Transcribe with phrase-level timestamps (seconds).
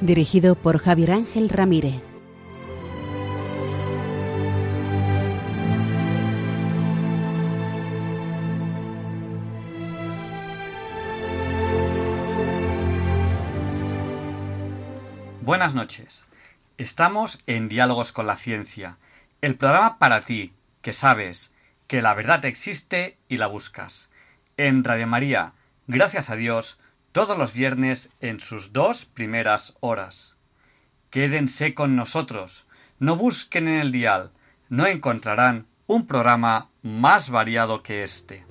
[0.00, 2.00] Dirigido por Javier Ángel Ramírez.
[15.42, 16.24] Buenas noches.
[16.76, 18.98] Estamos en Diálogos con la Ciencia
[19.40, 21.52] el programa para ti, que sabes
[21.86, 24.08] que la verdad existe y la buscas.
[24.56, 25.52] En Radio María,
[25.86, 26.78] gracias a Dios,
[27.12, 30.36] todos los viernes en sus dos primeras horas.
[31.10, 32.66] Quédense con nosotros,
[32.98, 34.32] no busquen en el dial,
[34.68, 38.44] no encontrarán un programa más variado que este.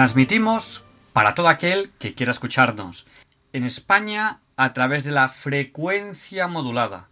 [0.00, 3.06] Transmitimos para todo aquel que quiera escucharnos.
[3.52, 7.08] En España a través de la frecuencia modulada.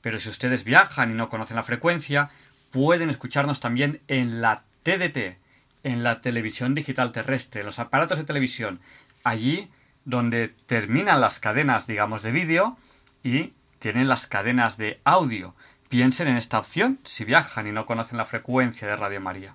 [0.00, 2.30] Pero si ustedes viajan y no conocen la frecuencia,
[2.72, 5.38] pueden escucharnos también en la TDT,
[5.84, 8.80] en la televisión digital terrestre, en los aparatos de televisión,
[9.22, 9.70] allí
[10.04, 12.76] donde terminan las cadenas, digamos, de vídeo
[13.22, 15.54] y tienen las cadenas de audio.
[15.88, 19.54] Piensen en esta opción si viajan y no conocen la frecuencia de Radio María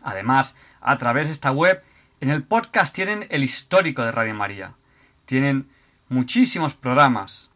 [0.04, 1.84] Además, a través de esta web,
[2.22, 4.76] en el podcast tienen el histórico de Radio María.
[5.26, 5.70] Tienen
[6.10, 7.50] muchísimos programas.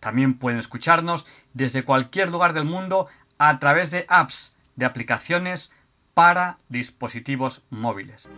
[0.00, 3.06] También pueden escucharnos desde cualquier lugar del mundo
[3.38, 5.70] a través de apps, de aplicaciones
[6.14, 8.28] para dispositivos móviles.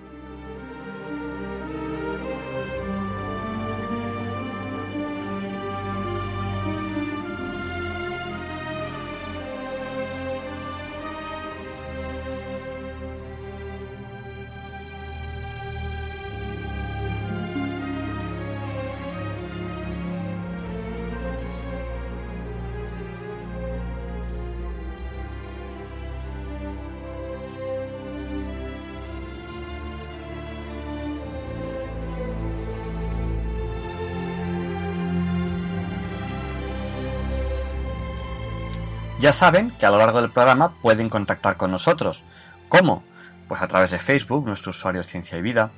[39.22, 42.24] Ya saben que a lo largo del programa pueden contactar con nosotros.
[42.68, 43.04] ¿Cómo?
[43.46, 45.70] Pues a través de Facebook, nuestro usuario Ciencia y Vida,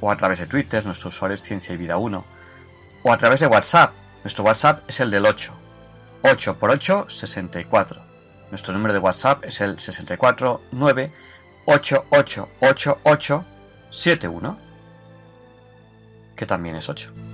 [0.00, 2.24] o a través de Twitter, nuestro usuario Ciencia y Vida 1,
[3.02, 3.92] o a través de WhatsApp,
[4.22, 5.52] nuestro WhatsApp es el del 8,
[6.22, 8.00] 8 por 8, 64.
[8.52, 11.12] Nuestro número de WhatsApp es el 649
[11.64, 14.58] 888871,
[16.36, 17.25] que también es 8.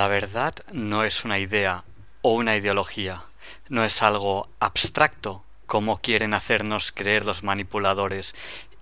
[0.00, 1.84] La verdad no es una idea
[2.22, 3.24] o una ideología,
[3.68, 8.34] no es algo abstracto como quieren hacernos creer los manipuladores,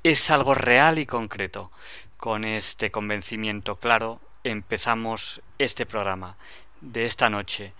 [0.04, 1.72] es algo real y concreto.
[2.18, 6.36] Con este convencimiento claro empezamos este programa
[6.82, 7.72] de esta noche.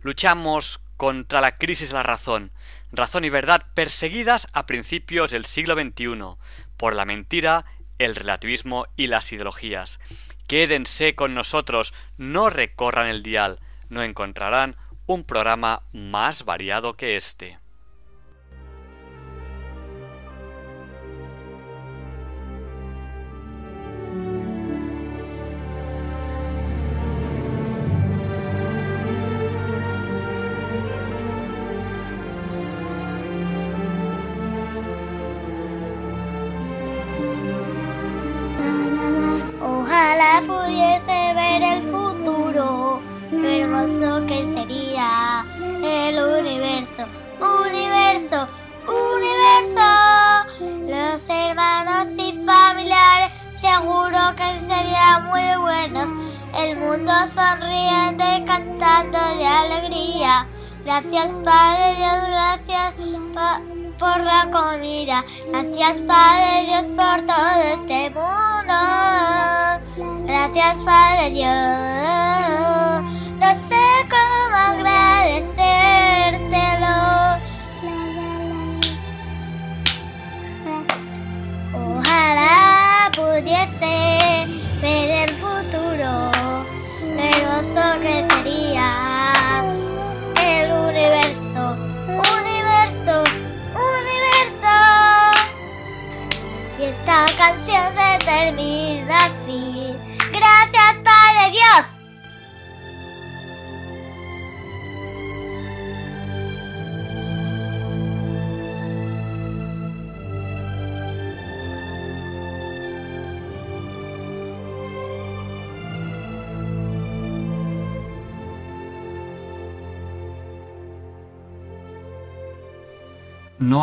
[0.00, 2.52] Luchamos contra la crisis de la razón,
[2.90, 6.38] razón y verdad perseguidas a principios del siglo XXI
[6.78, 7.66] por la mentira,
[7.98, 10.00] el relativismo y las ideologías.
[10.48, 13.60] Quédense con nosotros, no recorran el dial,
[13.90, 17.58] no encontrarán un programa más variado que este.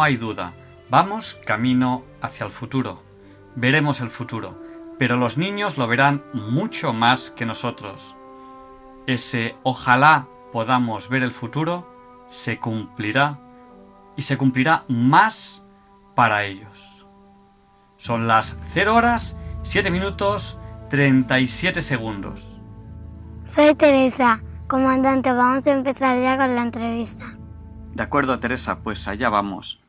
[0.05, 0.53] Hay duda
[0.89, 3.01] Vamos camino hacia el futuro.
[3.55, 4.61] Veremos el futuro,
[4.99, 8.15] pero los niños lo verán mucho más que nosotros.
[9.07, 11.91] Ese ojalá podamos ver el futuro
[12.27, 13.39] se cumplirá
[14.15, 15.65] y se cumplirá más
[16.13, 17.07] para ellos.
[17.97, 20.59] Son las 0 horas 7 minutos
[20.91, 22.59] 37 segundos.
[23.43, 25.31] Soy Teresa, comandante.
[25.31, 27.25] Vamos a empezar ya con la entrevista.
[27.95, 29.84] De acuerdo, Teresa, pues allá vamos.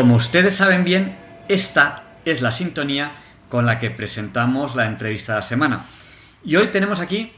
[0.00, 1.14] Como ustedes saben bien,
[1.46, 3.12] esta es la sintonía
[3.50, 5.84] con la que presentamos la entrevista de la semana.
[6.42, 7.34] Y hoy tenemos aquí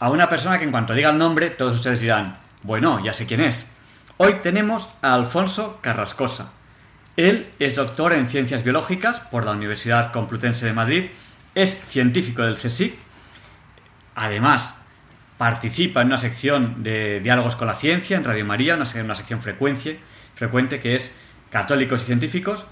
[0.00, 3.26] a una persona que en cuanto diga el nombre, todos ustedes dirán, bueno, ya sé
[3.26, 3.68] quién es.
[4.16, 6.48] Hoy tenemos a Alfonso Carrascosa.
[7.16, 11.10] Él es doctor en Ciencias Biológicas por la Universidad Complutense de Madrid,
[11.54, 12.96] es científico del CSIC,
[14.16, 14.74] además
[15.36, 20.00] participa en una sección de diálogos con la ciencia en Radio María, una, sección frecuente,
[20.34, 21.12] frecuente que es
[21.50, 22.66] católicos y científicos.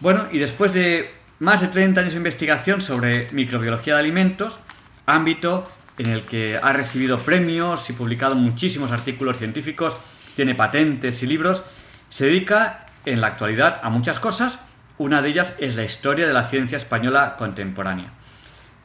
[0.00, 4.58] Bueno, y después de más de 30 años de investigación sobre microbiología de alimentos,
[5.06, 5.68] ámbito
[5.98, 9.96] en el que ha recibido premios y publicado muchísimos artículos científicos,
[10.36, 11.62] tiene patentes y libros.
[12.08, 14.58] Se dedica en la actualidad a muchas cosas.
[14.98, 18.12] Una de ellas es la historia de la ciencia española contemporánea.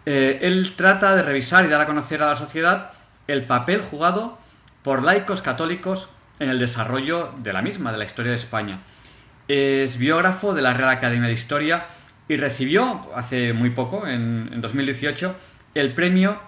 [0.05, 2.91] Eh, él trata de revisar y dar a conocer a la sociedad
[3.27, 4.37] el papel jugado
[4.81, 6.09] por laicos católicos
[6.39, 8.81] en el desarrollo de la misma, de la historia de España.
[9.47, 11.85] Es biógrafo de la Real Academia de Historia
[12.27, 15.35] y recibió hace muy poco, en, en 2018,
[15.75, 16.39] el premio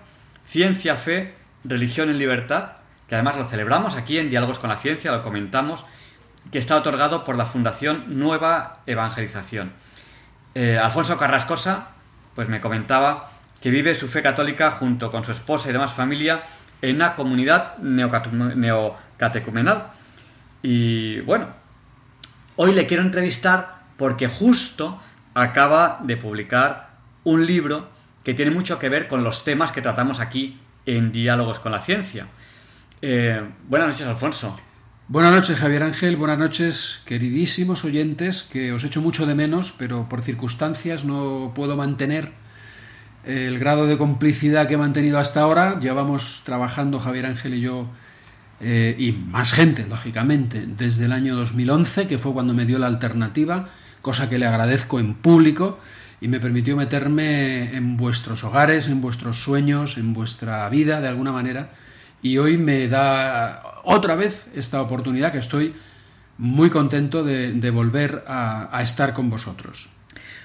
[0.45, 2.73] Ciencia, Fe, Religión en Libertad,
[3.07, 5.85] que además lo celebramos aquí en Diálogos con la Ciencia, lo comentamos,
[6.51, 9.73] que está otorgado por la Fundación Nueva Evangelización.
[10.53, 11.87] Eh, Alfonso Carrascosa,
[12.33, 16.43] pues me comentaba que vive su fe católica junto con su esposa y demás familia
[16.81, 19.87] en una comunidad neocatecumenal.
[20.61, 21.47] Y bueno,
[22.55, 24.99] hoy le quiero entrevistar porque justo
[25.33, 27.89] acaba de publicar un libro
[28.23, 31.81] que tiene mucho que ver con los temas que tratamos aquí en Diálogos con la
[31.81, 32.27] Ciencia.
[33.01, 34.55] Eh, buenas noches, Alfonso.
[35.07, 36.15] Buenas noches, Javier Ángel.
[36.15, 41.77] Buenas noches, queridísimos oyentes, que os echo mucho de menos, pero por circunstancias no puedo
[41.77, 42.31] mantener
[43.23, 45.79] el grado de complicidad que he mantenido hasta ahora.
[45.79, 47.87] Llevamos trabajando Javier Ángel y yo,
[48.61, 52.87] eh, y más gente, lógicamente, desde el año 2011, que fue cuando me dio la
[52.87, 53.69] alternativa,
[54.01, 55.79] cosa que le agradezco en público
[56.21, 61.31] y me permitió meterme en vuestros hogares, en vuestros sueños, en vuestra vida, de alguna
[61.31, 61.71] manera.
[62.21, 65.75] Y hoy me da otra vez esta oportunidad que estoy
[66.37, 69.89] muy contento de, volver a, estar con vosotros.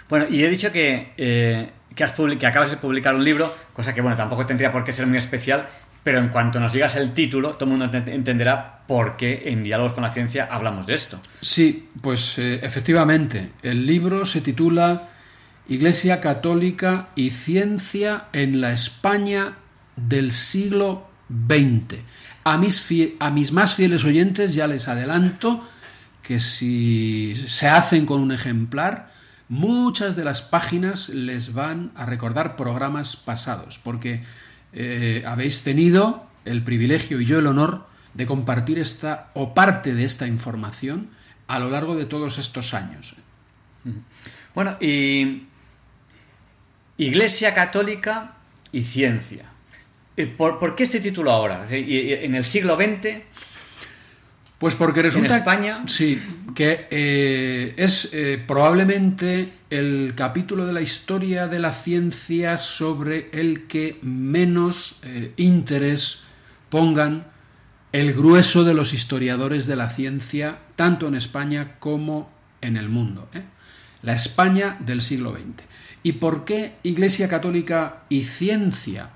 [0.09, 2.05] Bueno, y he dicho que, eh, que,
[2.47, 5.69] acabas de publicar un libro, cosa que, bueno, tampoco tendría por qué ser muy especial,
[6.03, 9.93] pero en cuanto nos digas el título, todo el mundo entenderá por qué en Diálogos
[9.93, 11.21] con la Ciencia hablamos de esto.
[11.41, 15.09] Sí, pues eh, efectivamente, el libro se titula
[15.69, 19.57] Iglesia Católica y Ciencia en la España
[19.97, 22.01] del siglo XX.
[22.45, 22.89] A mis,
[23.21, 25.69] a mis más fieles oyentes ya les adelanto
[26.23, 29.13] que si se hacen con un ejemplar,
[29.49, 34.23] muchas de las páginas les van a recordar programas pasados, porque
[34.73, 40.05] eh, habéis tenido el privilegio y yo el honor de compartir esta o parte de
[40.05, 41.11] esta información
[41.47, 43.15] a lo largo de todos estos años.
[44.55, 45.47] Bueno, y
[46.99, 48.35] Iglesia Católica
[48.73, 49.47] y Ciencia.
[50.17, 51.67] Eh, ¿Por, qué este título ahora?
[51.71, 53.23] ¿En el siglo XX?
[54.61, 55.35] Pues porque resulta.
[55.35, 55.83] En España.
[55.87, 56.21] Sí,
[56.55, 63.67] que eh, es eh, probablemente el capítulo de la historia de la ciencia sobre el
[63.67, 65.01] que menos
[65.37, 66.21] interés
[66.69, 67.27] pongan
[67.93, 73.29] el grueso de los historiadores de la ciencia, tanto en España como en el mundo.
[74.03, 75.65] La España del siglo XX.
[76.03, 79.11] ¿Y por qué Iglesia Católica y ciencia?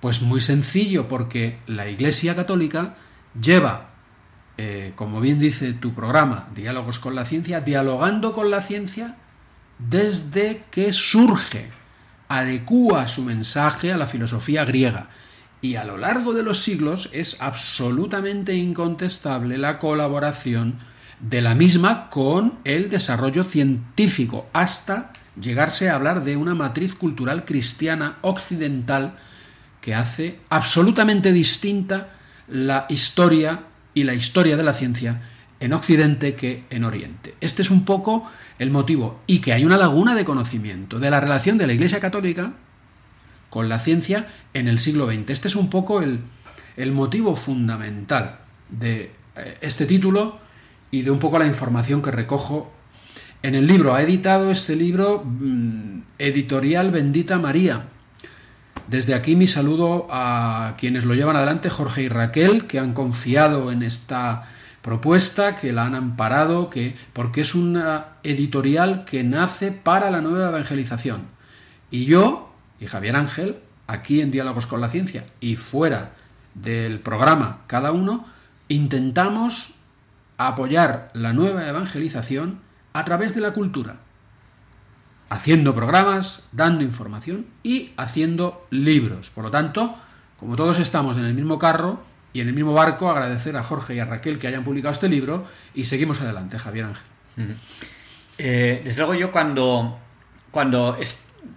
[0.00, 2.96] Pues muy sencillo, porque la Iglesia Católica
[3.40, 3.93] lleva,
[4.56, 9.16] eh, como bien dice tu programa, Diálogos con la Ciencia, dialogando con la ciencia
[9.78, 11.70] desde que surge,
[12.28, 15.08] adecúa su mensaje a la filosofía griega.
[15.60, 20.78] Y a lo largo de los siglos es absolutamente incontestable la colaboración
[21.20, 27.44] de la misma con el desarrollo científico, hasta llegarse a hablar de una matriz cultural
[27.44, 29.16] cristiana occidental
[29.80, 32.10] que hace absolutamente distinta
[32.46, 33.64] la historia
[33.94, 35.22] y la historia de la ciencia
[35.60, 37.34] en Occidente que en Oriente.
[37.40, 41.20] Este es un poco el motivo y que hay una laguna de conocimiento de la
[41.20, 42.54] relación de la Iglesia Católica
[43.50, 45.30] con la ciencia en el siglo XX.
[45.30, 46.20] Este es un poco el,
[46.76, 50.38] el motivo fundamental de eh, este título
[50.90, 52.72] y de un poco la información que recojo
[53.42, 53.94] en el libro.
[53.94, 57.88] Ha editado este libro mm, Editorial Bendita María,
[58.88, 63.72] desde aquí mi saludo a quienes lo llevan adelante, Jorge y Raquel, que han confiado
[63.72, 64.48] en esta
[64.82, 70.48] propuesta, que la han amparado, que, porque es una editorial que nace para la nueva
[70.48, 71.22] evangelización.
[71.90, 76.12] Y yo y Javier Ángel, aquí en Diálogos con la Ciencia y fuera
[76.54, 78.26] del programa cada uno,
[78.68, 79.74] intentamos
[80.36, 82.60] apoyar la nueva evangelización
[82.92, 84.03] a través de la cultura
[85.34, 89.30] haciendo programas, dando información y haciendo libros.
[89.30, 89.96] Por lo tanto,
[90.38, 92.00] como todos estamos en el mismo carro
[92.32, 95.08] y en el mismo barco, agradecer a Jorge y a Raquel que hayan publicado este
[95.08, 97.56] libro y seguimos adelante, Javier Ángel.
[98.38, 99.98] Eh, desde luego yo cuando,
[100.52, 100.96] cuando,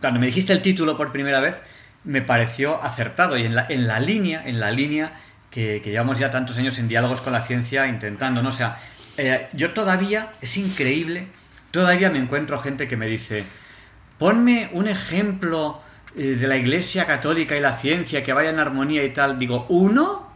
[0.01, 1.55] cuando me dijiste el título por primera vez,
[2.03, 5.13] me pareció acertado y en la, en la línea, en la línea
[5.51, 8.49] que, llevamos ya tantos años en diálogos con la ciencia intentando, ¿no?
[8.49, 8.79] O sea,
[9.17, 11.27] eh, yo todavía, es increíble,
[11.69, 13.43] todavía me encuentro gente que me dice,
[14.17, 15.81] ponme un ejemplo
[16.15, 19.65] eh, de la Iglesia Católica y la ciencia que vaya en armonía y tal, digo,
[19.69, 20.27] ¿uno?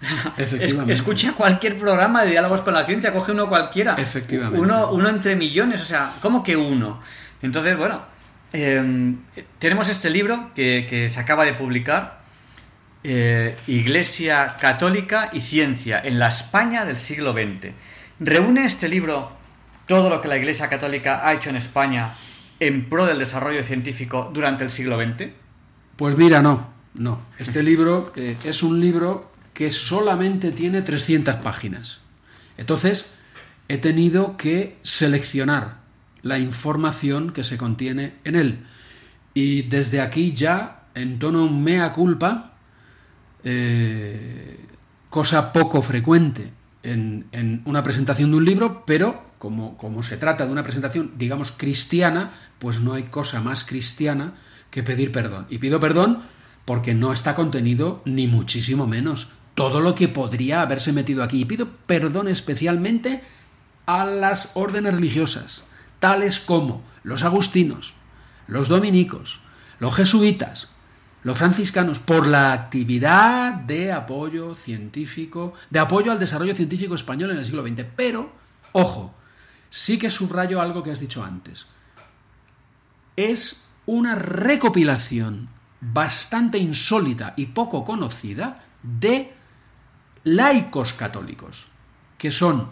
[0.36, 0.92] Efectivamente.
[0.92, 3.94] Escucha cualquier programa de diálogos con la ciencia, coge uno cualquiera.
[3.98, 4.60] Efectivamente.
[4.60, 7.00] Uno, uno entre millones, o sea, ¿cómo que uno?
[7.42, 8.02] Entonces, bueno,
[8.52, 9.14] eh,
[9.58, 12.26] tenemos este libro que, que se acaba de publicar,
[13.08, 17.72] eh, Iglesia Católica y Ciencia en la España del siglo XX.
[18.18, 19.30] ¿Reúne este libro
[19.86, 22.14] todo lo que la Iglesia Católica ha hecho en España
[22.60, 25.30] en pro del desarrollo científico durante el siglo XX?
[25.96, 27.20] Pues mira, no, no.
[27.38, 32.00] Este libro es un libro que solamente tiene 300 páginas.
[32.58, 33.06] Entonces,
[33.68, 35.78] he tenido que seleccionar
[36.22, 38.66] la información que se contiene en él.
[39.34, 42.54] Y desde aquí ya, en tono mea culpa,
[43.44, 44.58] eh,
[45.08, 46.50] cosa poco frecuente
[46.82, 51.12] en, en, una presentación de un libro, pero como, como se trata de una presentación,
[51.18, 54.34] digamos, cristiana, pues no hay cosa más cristiana
[54.72, 55.46] que pedir perdón.
[55.48, 56.18] Y pido perdón
[56.64, 61.42] porque no está contenido ni muchísimo menos todo lo que podría haberse metido aquí.
[61.42, 63.22] Y pido perdón especialmente
[63.86, 65.62] a las órdenes religiosas,
[66.00, 67.94] tales como los agustinos,
[68.48, 69.42] los dominicos,
[69.78, 70.70] los jesuitas,
[71.22, 77.38] los franciscanos, por la actividad de apoyo científico, de apoyo al desarrollo científico español en
[77.38, 77.84] el siglo XX.
[77.94, 78.32] Pero,
[78.72, 79.14] ojo,
[79.76, 81.66] sí que subrayo algo que has dicho antes.
[83.14, 85.50] Es una recopilación
[85.82, 89.34] bastante insólita y poco conocida de
[90.24, 91.68] laicos católicos,
[92.16, 92.70] que son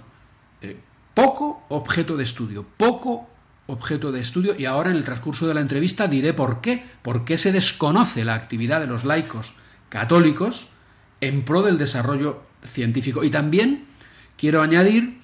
[0.63, 0.81] eh,
[1.13, 3.29] poco objeto de estudio, poco
[3.67, 7.27] objeto de estudio, y ahora en el transcurso de la entrevista diré por qué, por
[7.27, 9.55] qué se desconoce la actividad de los laicos
[9.91, 10.71] católicos
[11.21, 13.25] en pro del desarrollo científico.
[13.25, 13.89] Y también
[14.39, 15.21] quiero añadir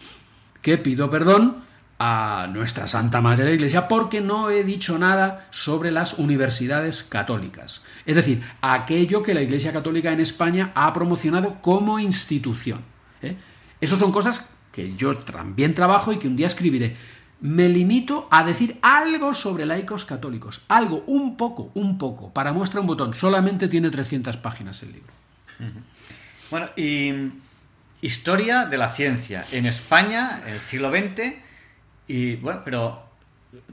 [0.60, 1.69] que pido perdón
[2.02, 7.02] a nuestra Santa Madre de la Iglesia porque no he dicho nada sobre las universidades
[7.02, 7.82] católicas.
[8.06, 12.80] Es decir, aquello que la Iglesia Católica en España ha promocionado como institución.
[13.20, 13.36] ¿eh?
[13.82, 16.96] Esas son cosas que yo también trabajo y que un día escribiré.
[17.42, 20.62] Me limito a decir algo sobre laicos católicos.
[20.68, 22.32] Algo, un poco, un poco.
[22.32, 23.14] Para muestra un botón.
[23.14, 25.12] Solamente tiene 300 páginas el libro.
[26.50, 27.12] Bueno, y
[28.00, 29.44] historia de la ciencia.
[29.52, 31.49] En España, en el siglo XX,
[32.10, 33.04] y bueno, pero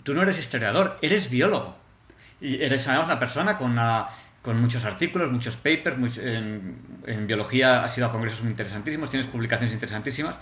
[0.03, 1.75] tú no eres historiador, eres biólogo.
[2.39, 3.75] Y eres además una persona con,
[4.43, 9.27] con muchos artículos, muchos papers, much, en, biología has ido a congresos muy interesantísimos, tienes
[9.27, 10.35] publicaciones interesantísimas.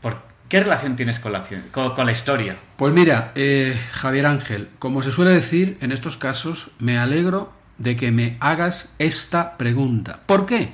[0.00, 2.56] ¿Por qué relación tienes con la, con la historia?
[2.78, 7.94] Pues mira, eh, Javier Ángel, como se suele decir en estos casos, me alegro de
[7.94, 10.20] que me hagas esta pregunta.
[10.24, 10.72] ¿Por qué?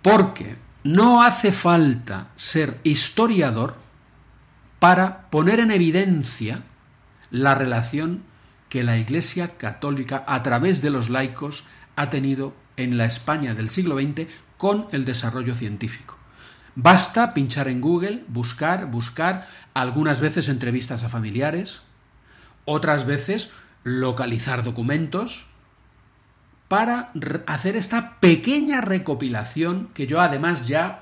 [0.00, 3.81] Porque no hace falta ser historiador
[4.82, 6.64] para poner en evidencia
[7.30, 8.24] la relación
[8.68, 11.62] que la Iglesia Católica, a través de los laicos,
[11.94, 16.18] ha tenido en la España del siglo XX con el desarrollo científico.
[16.74, 21.82] Basta pinchar en Google, buscar, buscar, algunas veces entrevistas a familiares,
[22.64, 23.52] otras veces
[23.84, 25.46] localizar documentos,
[26.66, 27.12] para
[27.46, 31.01] hacer esta pequeña recopilación que yo además ya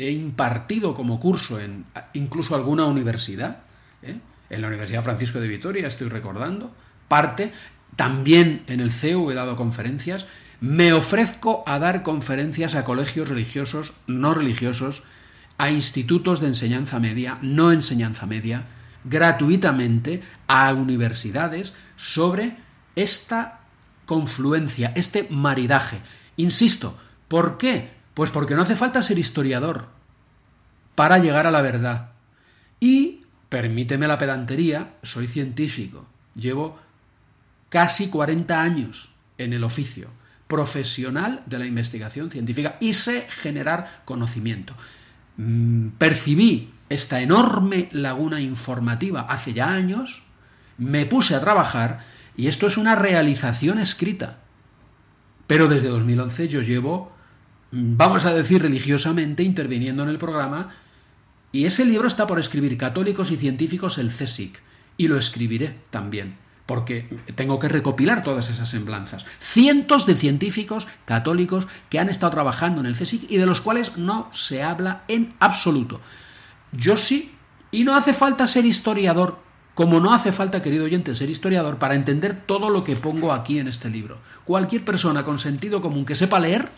[0.00, 1.84] he impartido como curso en
[2.14, 3.58] incluso alguna universidad,
[4.02, 4.18] ¿eh?
[4.48, 6.74] en la Universidad Francisco de Vitoria, estoy recordando,
[7.06, 7.52] parte,
[7.96, 10.26] también en el CEU he dado conferencias,
[10.60, 15.02] me ofrezco a dar conferencias a colegios religiosos, no religiosos,
[15.58, 18.66] a institutos de enseñanza media, no enseñanza media,
[19.04, 22.56] gratuitamente, a universidades, sobre
[22.96, 23.60] esta
[24.06, 26.00] confluencia, este maridaje.
[26.36, 27.99] Insisto, ¿por qué?
[28.20, 29.86] Pues porque no hace falta ser historiador
[30.94, 32.10] para llegar a la verdad.
[32.78, 36.04] Y, permíteme la pedantería, soy científico.
[36.34, 36.78] Llevo
[37.70, 40.10] casi 40 años en el oficio
[40.48, 44.74] profesional de la investigación científica y sé generar conocimiento.
[45.96, 50.24] Percibí esta enorme laguna informativa hace ya años,
[50.76, 52.00] me puse a trabajar
[52.36, 54.40] y esto es una realización escrita.
[55.46, 57.18] Pero desde 2011 yo llevo
[57.72, 60.70] vamos a decir religiosamente, interviniendo en el programa,
[61.52, 64.60] y ese libro está por escribir Católicos y Científicos, el CSIC,
[64.96, 69.26] y lo escribiré también, porque tengo que recopilar todas esas semblanzas.
[69.38, 73.96] Cientos de científicos católicos que han estado trabajando en el CSIC y de los cuales
[73.96, 76.00] no se habla en absoluto.
[76.72, 77.32] Yo sí,
[77.72, 79.38] y no hace falta ser historiador,
[79.74, 83.58] como no hace falta, querido oyente, ser historiador para entender todo lo que pongo aquí
[83.58, 84.18] en este libro.
[84.44, 86.70] Cualquier persona con sentido común que sepa leer,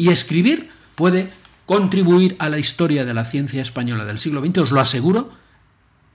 [0.00, 1.30] y escribir puede
[1.66, 5.30] contribuir a la historia de la ciencia española del siglo XX, os lo aseguro,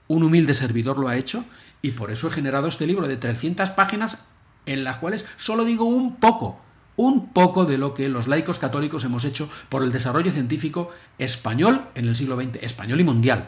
[0.08, 1.44] un humilde servidor lo ha hecho
[1.82, 4.18] y por eso he generado este libro de 300 páginas
[4.66, 6.60] en las cuales solo digo un poco,
[6.96, 11.82] un poco de lo que los laicos católicos hemos hecho por el desarrollo científico español
[11.94, 13.46] en el siglo XX, español y mundial.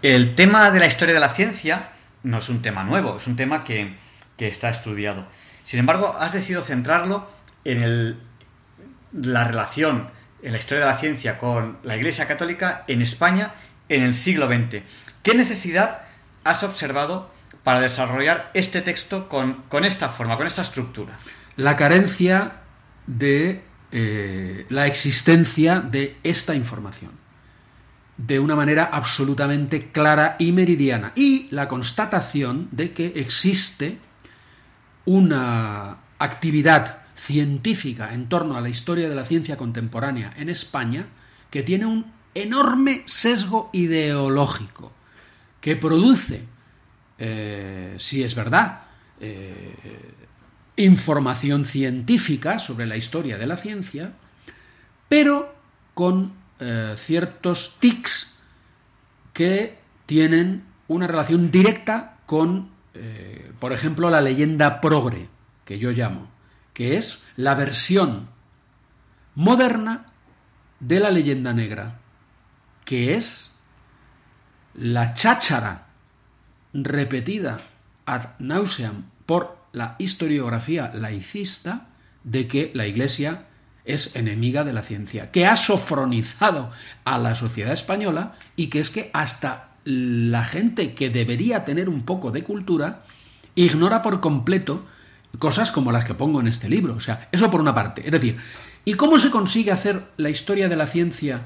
[0.00, 1.90] El tema de la historia de la ciencia
[2.22, 3.96] no es un tema nuevo, es un tema que,
[4.36, 5.26] que está estudiado.
[5.64, 7.28] Sin embargo, has decidido centrarlo
[7.64, 8.20] en el,
[9.16, 10.10] la relación
[10.42, 13.54] en la historia de la ciencia con la Iglesia Católica en España
[13.88, 14.82] en el siglo XX.
[15.22, 16.02] ¿Qué necesidad
[16.44, 17.30] has observado
[17.62, 21.16] para desarrollar este texto con, con esta forma, con esta estructura?
[21.56, 22.60] La carencia
[23.06, 27.12] de eh, la existencia de esta información
[28.16, 33.98] de una manera absolutamente clara y meridiana y la constatación de que existe
[35.04, 41.08] una actividad científica en torno a la historia de la ciencia contemporánea en España
[41.50, 44.92] que tiene un enorme sesgo ideológico
[45.60, 46.44] que produce,
[47.18, 48.82] eh, si es verdad,
[49.18, 49.74] eh,
[50.76, 54.12] información científica sobre la historia de la ciencia,
[55.08, 55.54] pero
[55.94, 58.34] con eh, ciertos tics
[59.32, 62.70] que tienen una relación directa con,
[63.58, 65.28] por ejemplo, la leyenda progre,
[65.64, 66.35] que yo llamo
[66.76, 68.28] que es la versión
[69.34, 70.12] moderna
[70.78, 72.00] de la leyenda negra,
[72.84, 73.50] que es
[74.74, 75.86] la cháchara
[76.74, 77.62] repetida
[78.04, 81.88] ad nauseam por la historiografía laicista
[82.24, 83.46] de que la Iglesia
[83.86, 86.70] es enemiga de la ciencia, que ha sofronizado
[87.06, 92.02] a la sociedad española y que es que hasta la gente que debería tener un
[92.02, 93.00] poco de cultura
[93.54, 94.84] ignora por completo
[95.38, 96.94] Cosas como las que pongo en este libro.
[96.94, 98.02] O sea, eso por una parte.
[98.04, 98.36] Es decir,
[98.84, 101.42] ¿y cómo se consigue hacer la historia de la ciencia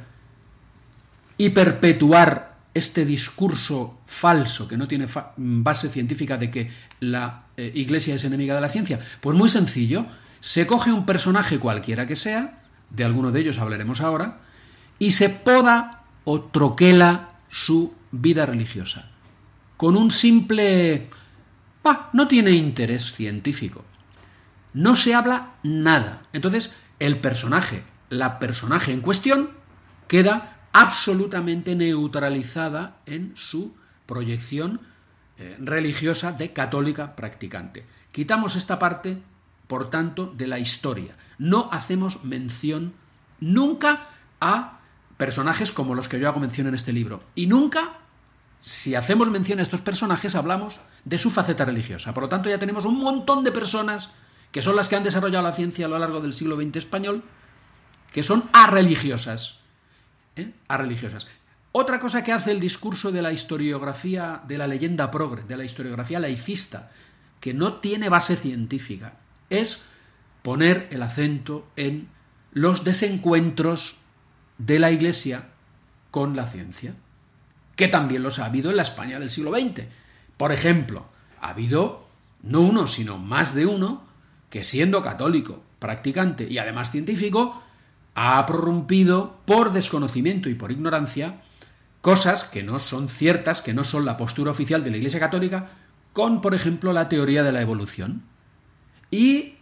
[1.37, 8.14] y perpetuar este discurso falso que no tiene base científica de que la eh, Iglesia
[8.14, 9.00] es enemiga de la ciencia?
[9.20, 10.07] Pues muy sencillo.
[10.40, 14.40] Se coge un personaje cualquiera que sea, de alguno de ellos hablaremos ahora,
[14.98, 19.11] y se poda o troquela su vida religiosa.
[19.76, 21.09] Con un simple
[22.12, 23.84] no tiene interés científico.
[24.72, 26.22] No se habla nada.
[26.32, 29.50] Entonces, el personaje, la personaje en cuestión,
[30.06, 33.74] queda absolutamente neutralizada en su
[34.06, 34.80] proyección
[35.38, 37.86] eh, religiosa de católica practicante.
[38.12, 39.18] Quitamos esta parte,
[39.66, 41.16] por tanto, de la historia.
[41.38, 42.92] No hacemos mención
[43.40, 44.08] nunca
[44.40, 44.80] a
[45.16, 47.22] personajes como los que yo hago mención en este libro.
[47.34, 47.92] Y nunca
[48.61, 52.12] si hacemos mención a estos personajes, hablamos de su faceta religiosa.
[52.12, 54.11] Por lo tanto, ya tenemos un montón de personas
[54.53, 57.25] que son las que han desarrollado la ciencia a lo largo del siglo XX español,
[58.12, 59.61] que son arreligiosas.
[60.37, 60.53] ¿eh?
[60.68, 61.27] Arreligiosas.
[61.73, 65.64] Otra cosa que hace el discurso de la historiografía, de la leyenda progre, de la
[65.64, 66.90] historiografía laicista,
[67.40, 69.14] que no tiene base científica,
[69.49, 69.85] es
[70.42, 72.09] poner el acento en
[72.53, 73.96] los desencuentros
[74.59, 75.49] de la Iglesia
[76.11, 76.94] con la ciencia
[77.80, 79.84] que también los ha habido en la España del siglo XX.
[80.36, 81.06] Por ejemplo,
[81.40, 82.06] ha habido
[82.42, 84.04] no uno, sino más de uno,
[84.50, 87.62] que siendo católico, practicante y además científico,
[88.14, 91.40] ha prorrumpido por desconocimiento y por ignorancia
[92.02, 95.70] cosas que no son ciertas, que no son la postura oficial de la Iglesia Católica,
[96.12, 98.24] con, por ejemplo, la teoría de la evolución.
[99.10, 99.54] ¿Y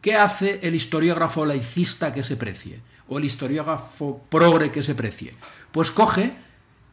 [0.00, 2.80] qué hace el historiógrafo laicista que se precie?
[3.06, 5.34] ¿O el historiógrafo progre que se precie?
[5.72, 6.32] Pues coge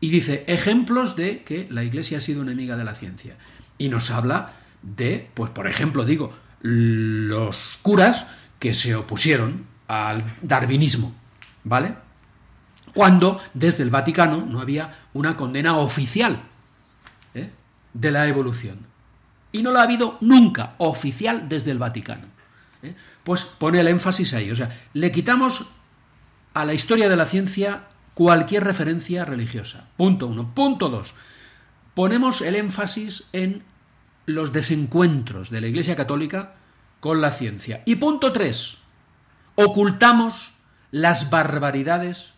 [0.02, 3.38] y dice ejemplos de que la Iglesia ha sido enemiga de la ciencia.
[3.78, 8.28] Y nos habla de, pues por ejemplo, digo, los curas
[8.60, 11.14] que se opusieron al darwinismo,
[11.64, 11.96] ¿vale?
[12.94, 16.42] Cuando desde el Vaticano no había una condena oficial
[17.36, 17.52] ¿eh?
[17.94, 18.80] de la evolución.
[19.52, 22.26] Y no la ha habido nunca oficial desde el Vaticano.
[22.82, 22.96] ¿eh?
[23.24, 24.50] Pues pone el énfasis ahí.
[24.50, 25.68] O sea, le quitamos
[26.54, 27.84] a la historia de la ciencia
[28.22, 29.88] cualquier referencia religiosa.
[29.98, 30.54] Punto uno.
[30.54, 31.16] Punto dos.
[31.96, 33.64] Ponemos el énfasis en
[34.28, 36.54] los desencuentros de la Iglesia Católica
[37.00, 37.82] con la ciencia.
[37.84, 38.78] Y punto tres.
[39.56, 40.54] Ocultamos
[40.92, 42.34] las barbaridades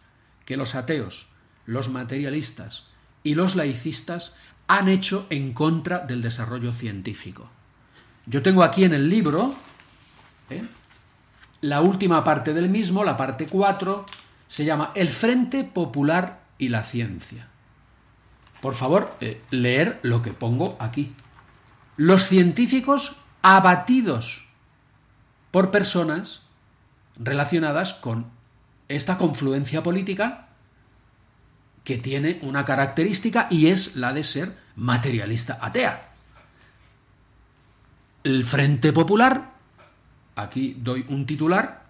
[0.46, 1.28] que los ateos,
[1.66, 2.86] los materialistas
[3.22, 4.36] y los laicistas
[4.68, 7.50] han hecho en contra del desarrollo científico.
[8.26, 9.54] Yo tengo aquí en el libro
[10.50, 10.66] ¿eh?
[11.60, 14.06] la última parte del mismo, la parte 4,
[14.54, 17.48] se llama El Frente Popular y la Ciencia.
[18.62, 21.16] Por favor, eh, leer lo que pongo aquí.
[21.98, 24.46] Los científicos abatidos
[25.50, 26.44] por personas
[27.16, 28.28] relacionadas con
[28.90, 30.50] esta confluencia política
[31.84, 36.12] que tiene una característica y es la de ser materialista atea.
[38.24, 39.50] el Frente Popular,
[40.36, 41.88] aquí doy un titular,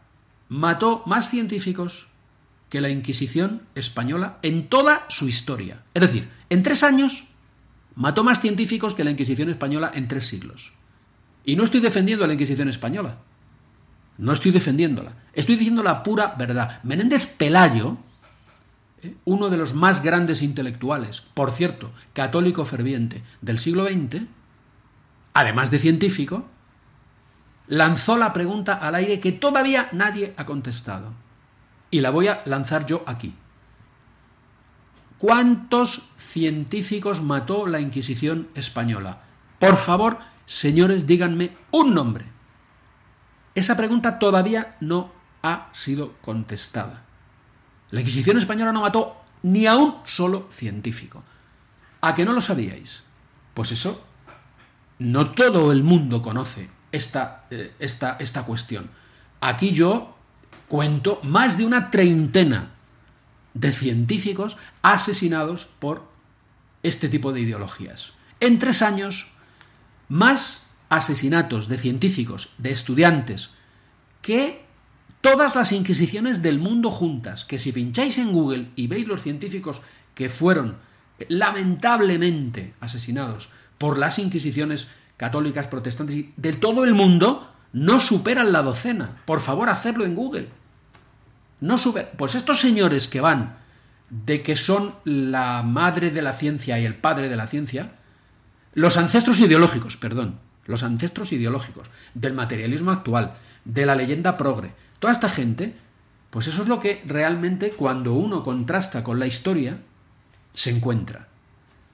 [0.47, 2.07] mató más científicos
[2.73, 5.83] que la Inquisición española en toda su historia.
[5.93, 7.25] Es decir, en tres años
[7.93, 10.73] mató más científicos que la Inquisición española en tres siglos.
[11.45, 13.19] Y no estoy defendiendo a la Inquisición española.
[14.17, 15.13] No estoy defendiéndola.
[15.33, 16.79] Estoy diciendo la pura verdad.
[16.81, 17.97] Menéndez Pelayo,
[19.03, 19.17] ¿eh?
[19.25, 24.23] uno de los más grandes intelectuales, por cierto, católico ferviente del siglo XX,
[25.35, 26.47] además de científico,
[27.67, 31.13] lanzó la pregunta al aire que todavía nadie ha contestado.
[31.93, 33.35] Y la voy a lanzar yo aquí.
[35.19, 39.21] ¿Cuántos científicos mató la Inquisición española?
[39.59, 42.25] Por favor, señores, díganme un nombre.
[43.53, 45.11] Esa pregunta todavía no
[45.43, 47.03] ha sido contestada.
[47.91, 51.23] La Inquisición española no mató ni a un solo científico.
[52.01, 53.03] ¿A que no lo sabíais?
[53.53, 54.03] Pues eso,
[54.97, 58.89] no todo el mundo conoce esta, eh, esta, esta cuestión.
[59.41, 60.12] Aquí yo
[60.73, 62.71] cuento más de una treintena
[63.53, 66.09] de científicos asesinados por
[66.81, 68.13] este tipo de ideologías.
[68.39, 69.27] En tres años,
[70.09, 73.51] más asesinatos de científicos, de estudiantes,
[74.23, 74.65] que
[75.21, 79.83] todas las inquisiciones del mundo juntas, que si pincháis en Google y veis los científicos
[80.15, 80.77] que fueron
[81.27, 89.21] lamentablemente asesinados por las inquisiciones católicas, protestantes de todo el mundo, no superan la docena.
[89.25, 90.62] Por favor, hacerlo en Google.
[91.63, 92.11] No super...
[92.17, 93.55] Pues estos señores que van
[94.09, 97.93] de que son la madre de la ciencia y el padre de la ciencia,
[98.73, 105.13] los ancestros ideológicos, perdón, los ancestros ideológicos del materialismo actual, de la leyenda progre, toda
[105.13, 105.73] esta gente,
[106.31, 109.79] pues eso es lo que realmente cuando uno contrasta con la historia,
[110.53, 111.29] se encuentra.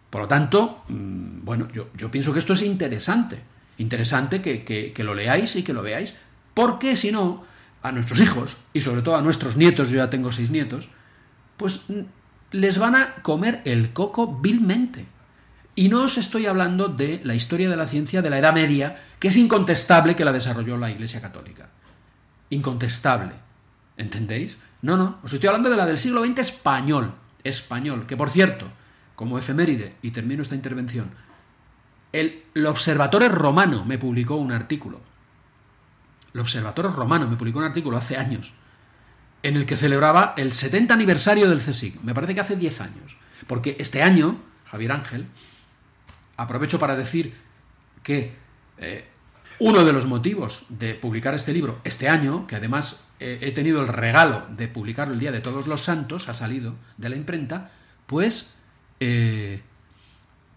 [0.09, 3.39] Por lo tanto, mm, bueno, yo, yo pienso que esto es interesante,
[3.77, 6.15] interesante que, que, lo leáis y que lo veáis,
[6.55, 7.43] porque si no,
[7.81, 10.89] a nuestros hijos y sobre todo a nuestros nietos, yo ya tengo seis nietos,
[11.57, 11.81] pues
[12.51, 15.05] les van a comer el coco vilmente.
[15.75, 18.97] Y no os estoy hablando de la historia de la ciencia de la Edad Media,
[19.19, 21.69] que es incontestable que la desarrolló la Iglesia Católica.
[22.49, 23.33] Incontestable.
[23.95, 24.57] ¿Entendéis?
[24.81, 27.13] No, no, os estoy hablando de la del siglo XX español.
[27.43, 28.69] Español, que por cierto,
[29.15, 31.11] como efeméride, y termino esta intervención,
[32.11, 35.01] el, Observatorio Romano me publicó un artículo.
[36.33, 38.53] El Observatorio Romano me publicó un artículo hace años
[39.41, 42.01] en el que celebraba el 70 aniversario del CSIC.
[42.03, 43.17] Me parece que hace 10 años.
[43.47, 45.27] Porque este año, Javier Ángel,
[46.35, 47.35] aprovecho para decir
[48.03, 48.35] que
[48.77, 49.05] eh,
[49.59, 53.81] uno de los motivos de publicar este libro este año, que además eh, he tenido
[53.81, 57.71] el regalo de publicarlo el Día de Todos los Santos, ha salido de la imprenta,
[58.05, 58.51] pues
[58.99, 59.61] eh,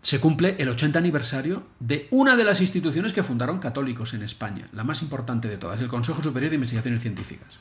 [0.03, 4.67] se cumple el 80 aniversario de una de las instituciones que fundaron católicos en España,
[4.73, 7.61] la más importante de todas, el Consejo Superior de Investigaciones Científicas.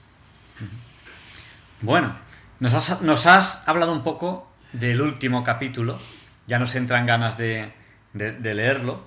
[1.81, 2.15] Bueno,
[2.59, 5.99] nos has, nos has hablado un poco del último capítulo,
[6.47, 7.73] ya nos entran ganas de,
[8.13, 9.05] de, leerlo.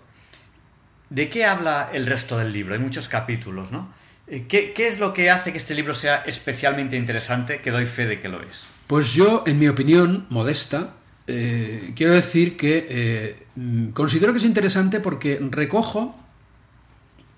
[1.10, 2.74] ¿De qué habla el resto del libro?
[2.74, 3.92] Hay muchos capítulos, ¿no?
[4.26, 8.06] Eh, ¿Qué, es lo que hace que este libro sea especialmente interesante, que doy fe
[8.06, 8.64] de que lo es?
[8.86, 10.94] Pues yo, en mi opinión modesta,
[11.26, 13.46] eh, quiero decir que eh,
[13.92, 16.16] considero que es interesante porque recojo,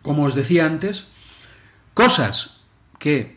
[0.03, 1.07] como os decía antes,
[1.95, 2.61] cosas
[2.99, 3.37] que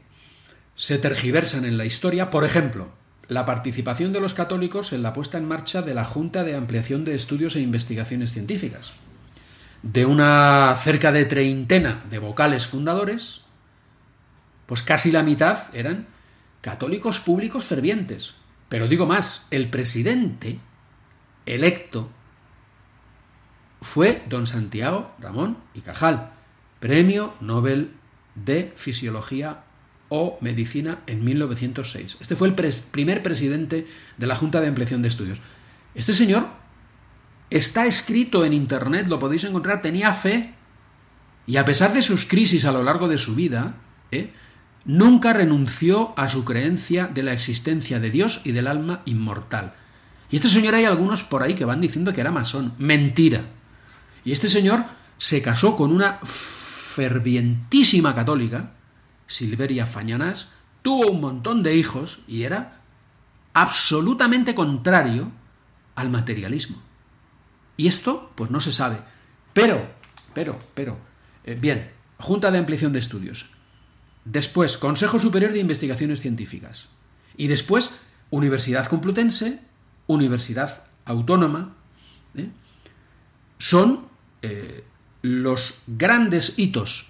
[0.75, 2.29] se tergiversan en la historia.
[2.29, 2.89] Por ejemplo,
[3.27, 7.05] la participación de los católicos en la puesta en marcha de la Junta de Ampliación
[7.05, 8.93] de Estudios e Investigaciones Científicas.
[9.83, 13.41] De una cerca de treintena de vocales fundadores,
[14.65, 16.07] pues casi la mitad eran
[16.62, 18.35] católicos públicos fervientes.
[18.69, 20.60] Pero digo más, el presidente
[21.45, 22.10] electo
[23.82, 26.32] fue don Santiago Ramón y Cajal,
[26.79, 27.91] Premio Nobel
[28.36, 29.63] de Fisiología
[30.10, 32.17] o Medicina en 1906.
[32.19, 35.41] Este fue el primer presidente de la Junta de Ampliación de Estudios.
[35.95, 36.47] Este señor
[37.49, 40.53] está escrito en Internet, lo podéis encontrar, tenía fe
[41.47, 43.77] y a pesar de sus crisis a lo largo de su vida,
[44.12, 44.34] ¿eh?
[44.85, 49.73] Nunca renunció a su creencia de la existencia de Dios y del alma inmortal.
[50.31, 52.73] Y este señor hay algunos por ahí que van diciendo que era masón.
[52.77, 53.45] Mentira.
[54.23, 54.85] Y este señor
[55.17, 58.71] se casó con una fervientísima católica,
[59.27, 60.49] Silveria Fañanas,
[60.81, 62.81] tuvo un montón de hijos y era
[63.53, 65.31] absolutamente contrario
[65.95, 66.81] al materialismo.
[67.77, 68.99] Y esto, pues no se sabe.
[69.53, 69.89] Pero,
[70.33, 70.97] pero, pero,
[71.43, 73.49] eh, bien, Junta de Ampliación de Estudios.
[74.25, 76.89] Después, Consejo Superior de Investigaciones Científicas.
[77.38, 77.91] Y después,
[78.29, 79.60] Universidad Complutense,
[80.08, 81.75] Universidad Autónoma.
[82.36, 82.49] ¿eh?
[83.58, 84.08] Son
[84.41, 84.84] eh,
[85.21, 87.08] los grandes hitos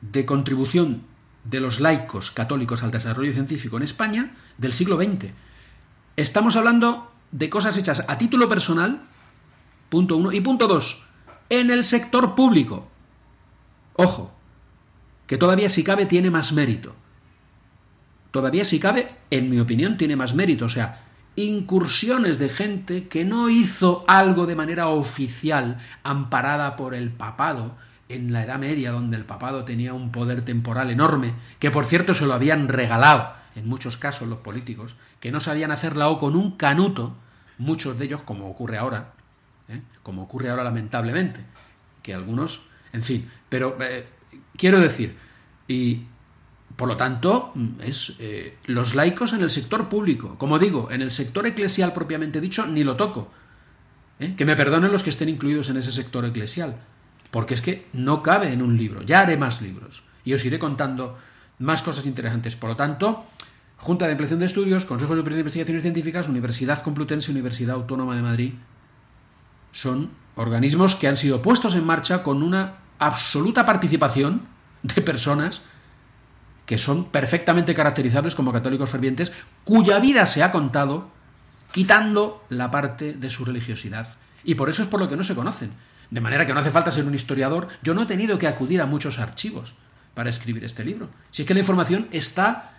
[0.00, 1.02] de contribución
[1.44, 5.32] de los laicos católicos al desarrollo científico en España del siglo XX.
[6.16, 9.02] Estamos hablando de cosas hechas a título personal,
[9.88, 11.06] punto uno, y punto dos,
[11.50, 12.88] en el sector público.
[13.94, 14.33] Ojo,
[15.26, 16.94] que todavía si cabe tiene más mérito.
[18.30, 20.64] Todavía si cabe, en mi opinión, tiene más mérito.
[20.64, 21.04] O sea,
[21.36, 27.76] incursiones de gente que no hizo algo de manera oficial, amparada por el papado,
[28.08, 32.14] en la Edad Media, donde el papado tenía un poder temporal enorme, que por cierto
[32.14, 36.36] se lo habían regalado, en muchos casos los políticos, que no sabían hacerla o con
[36.36, 37.14] un canuto,
[37.58, 39.12] muchos de ellos, como ocurre ahora,
[39.68, 39.80] ¿eh?
[40.02, 41.40] como ocurre ahora lamentablemente,
[42.02, 44.06] que algunos, en fin, pero eh,
[44.56, 45.16] quiero decir,
[45.68, 46.04] y
[46.76, 50.36] por lo tanto, es eh, los laicos en el sector público.
[50.38, 53.30] Como digo, en el sector eclesial propiamente dicho, ni lo toco.
[54.18, 54.34] ¿eh?
[54.36, 56.80] Que me perdonen los que estén incluidos en ese sector eclesial.
[57.30, 59.02] Porque es que no cabe en un libro.
[59.02, 60.02] Ya haré más libros.
[60.24, 61.16] Y os iré contando
[61.60, 62.56] más cosas interesantes.
[62.56, 63.24] Por lo tanto,
[63.76, 68.22] Junta de Ampliación de Estudios, Consejo Superior de Investigaciones Científicas, Universidad Complutense, Universidad Autónoma de
[68.22, 68.52] Madrid,
[69.70, 74.42] son organismos que han sido puestos en marcha con una absoluta participación
[74.82, 75.62] de personas
[76.66, 79.32] que son perfectamente caracterizables como católicos fervientes,
[79.64, 81.10] cuya vida se ha contado
[81.72, 84.08] quitando la parte de su religiosidad.
[84.44, 85.72] Y por eso es por lo que no se conocen.
[86.10, 87.68] De manera que no hace falta ser un historiador.
[87.82, 89.74] Yo no he tenido que acudir a muchos archivos
[90.14, 91.10] para escribir este libro.
[91.30, 92.74] Si es que la información está,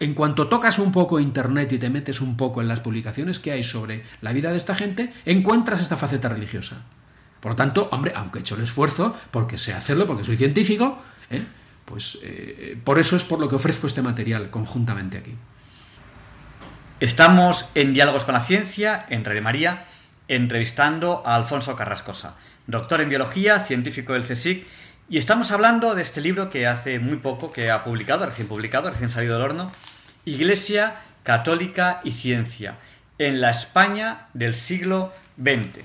[0.00, 3.52] en cuanto tocas un poco Internet y te metes un poco en las publicaciones que
[3.52, 6.82] hay sobre la vida de esta gente, encuentras esta faceta religiosa.
[7.40, 10.98] Por lo tanto, hombre, aunque he hecho el esfuerzo, porque sé hacerlo, porque soy científico,
[11.30, 11.44] ¿eh?
[11.84, 15.34] Pues eh, por eso es por lo que ofrezco este material conjuntamente aquí.
[17.00, 19.86] Estamos en Diálogos con la Ciencia, en Red María,
[20.28, 22.34] entrevistando a Alfonso Carrascosa,
[22.66, 24.66] doctor en biología, científico del CSIC,
[25.08, 28.90] y estamos hablando de este libro que hace muy poco que ha publicado, recién publicado,
[28.90, 29.72] recién salido del horno,
[30.24, 32.76] Iglesia, Católica y Ciencia,
[33.18, 35.80] en la España del siglo XX.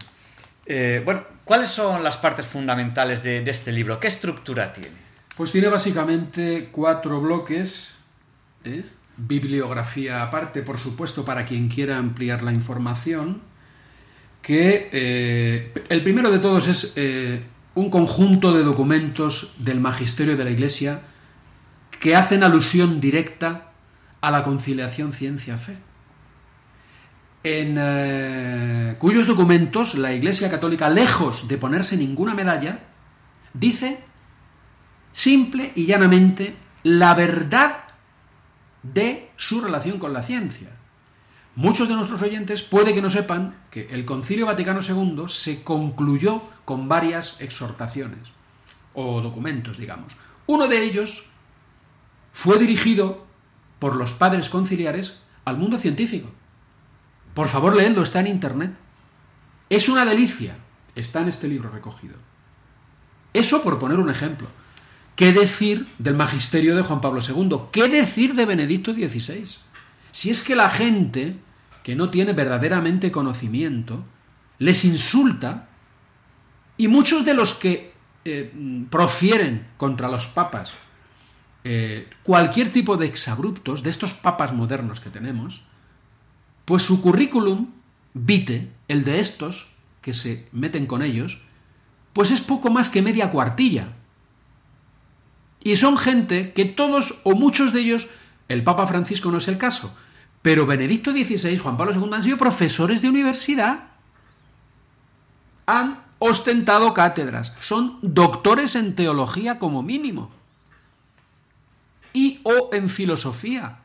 [0.68, 4.00] Eh, bueno, ¿cuáles son las partes fundamentales de este libro?
[4.00, 5.06] ¿Qué estructura tiene?
[5.36, 7.94] Pues tiene básicamente cuatro bloques,
[8.64, 8.86] ¿eh?
[9.18, 13.42] bibliografía aparte, por supuesto, para quien quiera ampliar la información,
[14.42, 20.46] que eh, el primero de todos es eh, un conjunto de documentos del magisterio de
[20.46, 21.02] la Iglesia
[22.00, 23.72] que hacen alusión directa
[24.22, 25.76] a la conciliación ciencia-fe,
[27.46, 32.80] en cuyos documentos la Iglesia Católica, lejos de ponerse ninguna medalla,
[33.54, 34.04] dice
[35.12, 37.84] simple y llanamente la verdad
[38.82, 40.70] de su relación con la ciencia.
[41.56, 46.42] Muchos de nuestros oyentes puede que no sepan que el Concilio Vaticano II se concluyó
[46.66, 48.34] con varias exhortaciones
[48.96, 50.18] o documentos, digamos.
[50.48, 51.28] Uno de ellos
[52.34, 53.28] fue dirigido
[53.78, 56.32] por los padres conciliares al mundo científico.
[57.36, 58.74] Por favor, leedlo, está en Internet.
[59.70, 60.58] Es una delicia.
[60.96, 62.16] Está en este libro recogido.
[63.34, 64.48] Eso por poner un ejemplo.
[65.16, 67.68] ¿Qué decir del magisterio de Juan Pablo II?
[67.72, 69.44] ¿Qué decir de Benedicto XVI?
[70.12, 71.36] Si es que la gente
[71.84, 74.04] que no tiene verdaderamente conocimiento
[74.58, 75.68] les insulta
[76.78, 77.94] y muchos de los que
[78.24, 80.74] eh, profieren contra los papas
[81.68, 85.66] eh, cualquier tipo de exabruptos de estos papas modernos que tenemos,
[86.66, 87.68] pues su currículum
[88.14, 89.68] vite, el de estos
[90.02, 91.42] que se meten con ellos,
[92.14, 93.90] pues es poco más que media cuartilla.
[95.64, 98.08] Y son gente que todos o muchos de ellos,
[98.48, 99.96] el Papa Francisco no es el caso,
[100.42, 103.88] pero Benedicto XVI, Juan Pablo II han sido profesores de universidad.
[105.66, 110.30] Han ostentado cátedras, son doctores en teología como mínimo.
[112.14, 113.80] Y o en filosofía.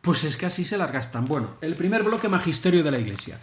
[0.00, 1.24] Pues es que así se las gastan.
[1.26, 3.38] Bueno, el primer bloque magisterio de la Iglesia.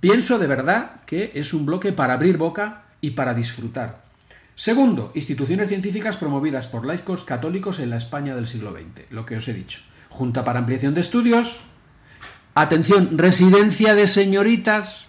[0.00, 4.04] Pienso de verdad que es un bloque para abrir boca y para disfrutar.
[4.54, 9.36] Segundo, instituciones científicas promovidas por laicos católicos en la España del siglo XX, lo que
[9.36, 9.82] os he dicho.
[10.08, 11.60] Junta para Ampliación de Estudios.
[12.54, 15.06] Atención, residencia de señoritas.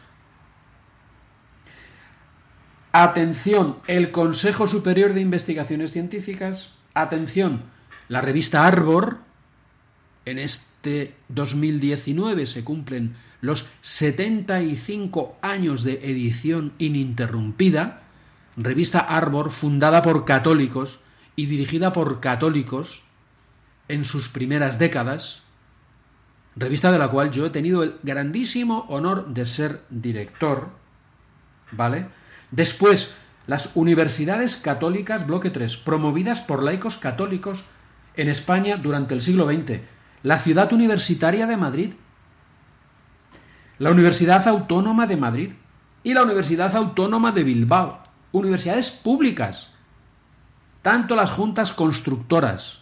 [2.91, 6.73] Atención, el Consejo Superior de Investigaciones Científicas.
[6.93, 7.63] Atención,
[8.07, 9.28] la revista Arbor.
[10.29, 18.03] En este 2019 se cumplen los 75 años de edición ininterrumpida
[18.55, 20.99] revista Arbor, fundada por católicos
[21.35, 23.05] y dirigida por católicos
[23.87, 25.41] en sus primeras décadas,
[26.55, 30.69] revista de la cual yo he tenido el grandísimo honor de ser director,
[31.71, 32.05] ¿vale?
[32.51, 33.15] Después,
[33.47, 37.65] las universidades católicas bloque 3, promovidas por laicos católicos
[38.15, 39.79] en España durante el siglo XX.
[40.23, 41.93] La Ciudad Universitaria de Madrid,
[43.77, 45.53] la Universidad Autónoma de Madrid
[46.03, 48.03] y la Universidad Autónoma de Bilbao.
[48.31, 49.71] Universidades públicas.
[50.81, 52.81] Tanto las juntas constructoras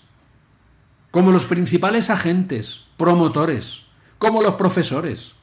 [1.12, 3.86] como los principales agentes, promotores,
[4.18, 5.36] como los profesores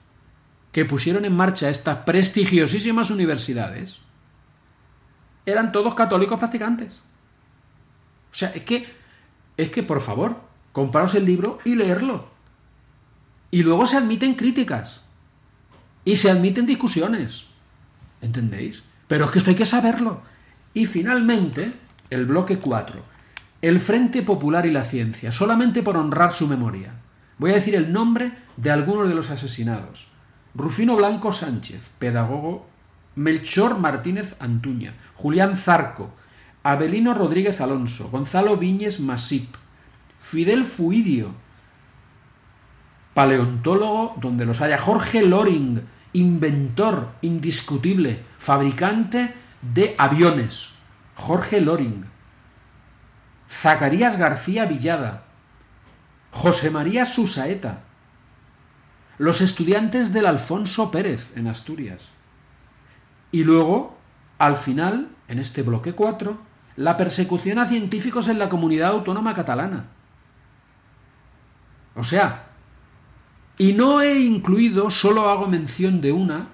[0.72, 4.00] que pusieron en marcha estas prestigiosísimas universidades,
[5.46, 6.96] eran todos católicos practicantes.
[6.96, 8.86] O sea, es que,
[9.56, 10.40] es que, por favor,
[10.74, 12.28] compraos el libro y leerlo.
[13.50, 15.02] Y luego se admiten críticas.
[16.04, 17.46] Y se admiten discusiones.
[18.20, 18.82] ¿Entendéis?
[19.08, 20.20] Pero es que esto hay que saberlo.
[20.74, 21.72] Y finalmente,
[22.10, 23.00] el bloque 4.
[23.62, 26.92] El Frente Popular y la Ciencia, solamente por honrar su memoria.
[27.38, 30.08] Voy a decir el nombre de algunos de los asesinados.
[30.54, 32.66] Rufino Blanco Sánchez, pedagogo.
[33.16, 36.10] Melchor Martínez Antuña, Julián Zarco,
[36.64, 39.54] Abelino Rodríguez Alonso, Gonzalo Viñes Masip,
[40.24, 41.34] Fidel Fuidio,
[43.12, 45.82] paleontólogo donde los haya, Jorge Loring,
[46.14, 50.70] inventor indiscutible, fabricante de aviones,
[51.14, 52.06] Jorge Loring,
[53.50, 55.24] Zacarías García Villada,
[56.30, 57.84] José María Susaeta,
[59.18, 62.08] los estudiantes del Alfonso Pérez en Asturias.
[63.30, 63.98] Y luego,
[64.38, 66.38] al final, en este bloque 4,
[66.76, 69.90] la persecución a científicos en la comunidad autónoma catalana.
[71.94, 72.50] O sea,
[73.58, 76.48] y no he incluido, solo hago mención de una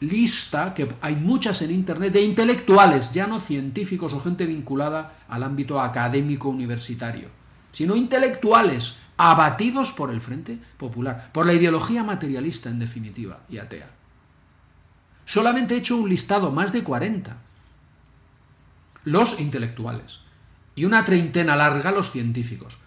[0.00, 5.42] lista, que hay muchas en Internet, de intelectuales, ya no científicos o gente vinculada al
[5.42, 7.28] ámbito académico universitario,
[7.72, 13.90] sino intelectuales abatidos por el Frente Popular, por la ideología materialista en definitiva y atea.
[15.24, 17.36] Solamente he hecho un listado, más de 40.
[19.04, 20.20] Los intelectuales.
[20.74, 22.78] Y una treintena larga los científicos.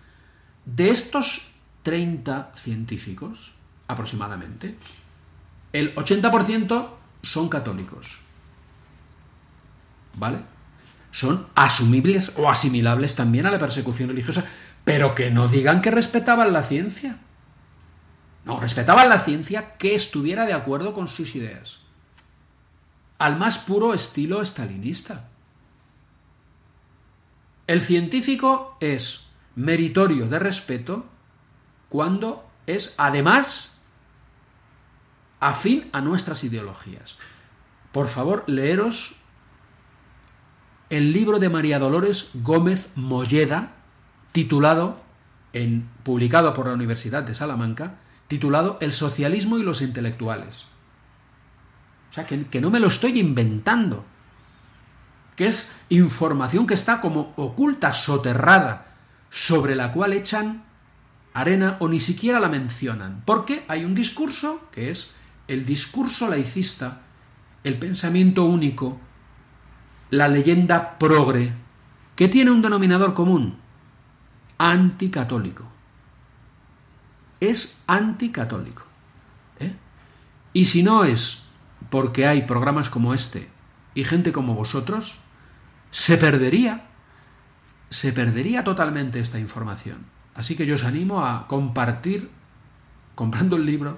[0.65, 1.53] De estos
[1.87, 3.53] 30 científicos,
[3.87, 4.75] aproximadamente,
[5.71, 6.89] el 80%
[7.21, 8.19] son católicos.
[10.15, 10.39] ¿Vale?
[11.11, 14.43] Son asumibles o asimilables también a la persecución religiosa,
[14.83, 17.19] pero que no digan que respetaban la ciencia.
[18.43, 21.79] No, respetaban la ciencia que estuviera de acuerdo con sus ideas.
[23.17, 25.29] Al más puro estilo estalinista.
[27.65, 31.11] El científico es meritorio de respeto
[31.89, 33.75] cuando es además
[35.39, 37.17] afín a nuestras ideologías.
[37.91, 39.15] Por favor, leeros
[40.89, 43.73] el libro de María Dolores Gómez Molleda,
[44.31, 45.01] titulado,
[45.53, 47.95] en, publicado por la Universidad de Salamanca,
[48.27, 50.65] titulado El socialismo y los intelectuales.
[52.09, 54.05] O sea, que, que no me lo estoy inventando,
[55.35, 58.95] que es información que está como oculta, soterrada,
[59.29, 60.66] sobre la cual echan
[61.39, 65.11] arena o ni siquiera la mencionan, porque hay un discurso que es
[65.47, 67.01] el discurso laicista,
[67.63, 68.99] el pensamiento único,
[70.09, 71.53] la leyenda progre,
[72.15, 73.59] que tiene un denominador común,
[74.57, 75.65] anticatólico.
[77.39, 78.83] Es anticatólico.
[79.59, 79.75] ¿eh?
[80.53, 81.43] Y si no es
[81.91, 83.47] porque hay programas como este
[83.93, 85.21] y gente como vosotros,
[85.91, 86.87] se perdería,
[87.91, 90.16] se perdería totalmente esta información.
[90.37, 92.29] Así que yo os animo a compartir,
[93.15, 93.97] comprando el libro,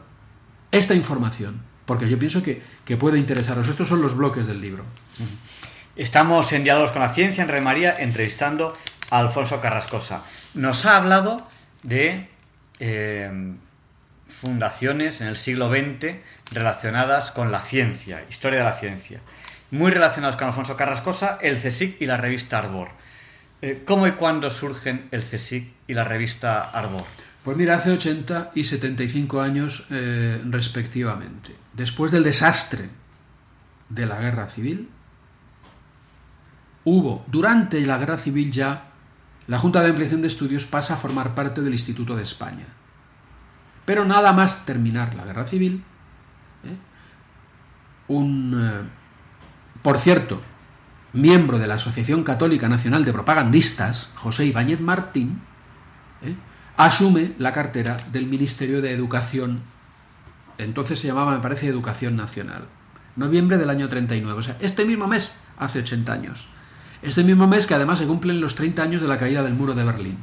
[0.71, 3.67] esta información, porque yo pienso que, que puede interesaros.
[3.67, 4.85] Estos son los bloques del libro.
[5.97, 8.73] Estamos en Diálogos con la Ciencia, en Red María, entrevistando
[9.09, 10.23] a Alfonso Carrascosa.
[10.53, 11.45] Nos ha hablado
[11.83, 12.29] de
[12.79, 13.53] eh,
[14.29, 16.15] fundaciones en el siglo XX
[16.51, 19.19] relacionadas con la ciencia, historia de la ciencia.
[19.71, 22.89] Muy relacionados con Alfonso Carrascosa, el CSIC y la revista Arbor.
[23.61, 27.03] Eh, ¿Cómo y cuándo surgen el CSIC y la revista Arbor?
[27.43, 31.55] Pues mira, hace 80 y 75 años eh, respectivamente.
[31.73, 32.89] Después del desastre
[33.89, 34.89] de la guerra civil,
[36.85, 38.91] hubo, durante la guerra civil ya,
[39.47, 42.65] la Junta de Ampliación de Estudios pasa a formar parte del Instituto de España.
[43.85, 45.83] Pero nada más terminar la guerra civil,
[46.63, 46.77] ¿eh?
[48.07, 48.89] un,
[49.81, 50.41] por cierto,
[51.13, 55.41] miembro de la Asociación Católica Nacional de Propagandistas, José Ibáñez Martín,
[56.21, 56.35] ¿eh?
[56.77, 59.61] asume la cartera del Ministerio de Educación,
[60.57, 62.65] entonces se llamaba, me parece, Educación Nacional,
[63.15, 66.49] noviembre del año 39, o sea, este mismo mes, hace 80 años.
[67.01, 69.73] Este mismo mes que además se cumplen los 30 años de la caída del muro
[69.73, 70.17] de Berlín.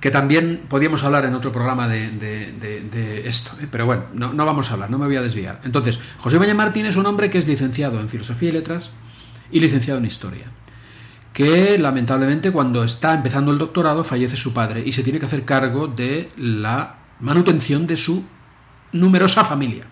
[0.00, 3.66] Que también podíamos hablar en otro programa de, esto, ¿eh?
[3.68, 5.60] pero bueno, no, vamos a hablar, no me voy a desviar.
[5.64, 8.90] Entonces, José Valle Martín es un hombre que es licenciado en Filosofía y Letras,
[9.50, 10.46] y licenciado en Historia,
[11.32, 15.44] que lamentablemente cuando está empezando el doctorado fallece su padre y se tiene que hacer
[15.44, 18.24] cargo de la manutención de su
[18.92, 19.86] numerosa familia.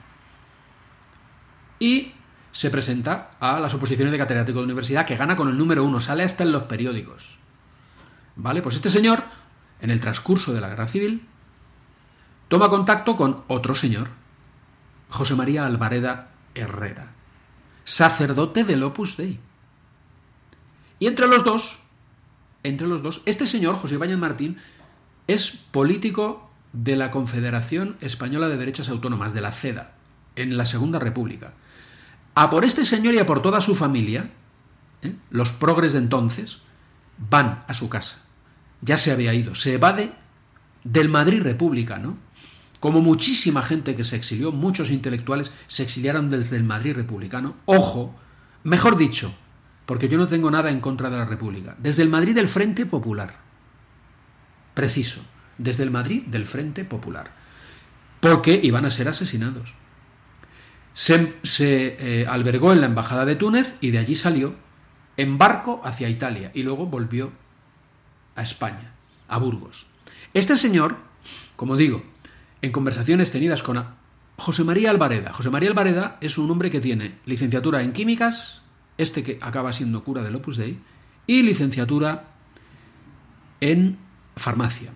[1.78, 2.12] Y
[2.50, 6.00] se presenta a las oposiciones de catedrático de universidad que gana con el número uno,
[6.00, 7.38] sale hasta en los periódicos.
[8.36, 8.62] ¿Vale?
[8.62, 9.24] Pues este señor,
[9.80, 11.26] en el transcurso de la guerra civil,
[12.48, 14.08] toma contacto con otro señor,
[15.08, 17.13] José María Alvareda Herrera,
[17.84, 19.38] sacerdote del Opus Dei.
[20.98, 21.80] Y entre los dos,
[22.62, 24.56] entre los dos, este señor, José Ibáñez Martín,
[25.26, 29.92] es político de la Confederación Española de Derechas Autónomas, de la CEDA,
[30.36, 31.54] en la Segunda República.
[32.34, 34.30] A por este señor y a por toda su familia,
[35.02, 35.14] ¿eh?
[35.30, 36.58] los progres de entonces,
[37.30, 38.22] van a su casa.
[38.80, 40.12] Ya se había ido, se evade
[40.82, 42.18] del Madrid republicano,
[42.84, 47.56] como muchísima gente que se exilió, muchos intelectuales se exiliaron desde el Madrid republicano.
[47.64, 48.14] Ojo,
[48.62, 49.34] mejor dicho,
[49.86, 52.84] porque yo no tengo nada en contra de la República, desde el Madrid del Frente
[52.84, 53.38] Popular.
[54.74, 55.22] Preciso,
[55.56, 57.32] desde el Madrid del Frente Popular.
[58.20, 59.76] Porque iban a ser asesinados.
[60.92, 64.56] Se, eh, albergó en la Embajada de Túnez y de allí salió
[65.16, 67.32] en barco hacia Italia y luego volvió
[68.36, 68.92] a España,
[69.26, 69.86] a Burgos.
[70.34, 70.98] Este señor,
[71.56, 72.12] como digo,
[72.64, 73.84] en conversaciones tenidas con
[74.38, 75.34] José María Alvareda.
[75.34, 78.62] José María Alvareda es un hombre que tiene licenciatura en químicas,
[78.96, 80.78] este que acaba siendo cura del Opus Dei,
[81.26, 82.24] y licenciatura
[83.60, 83.98] en
[84.34, 84.92] farmacia,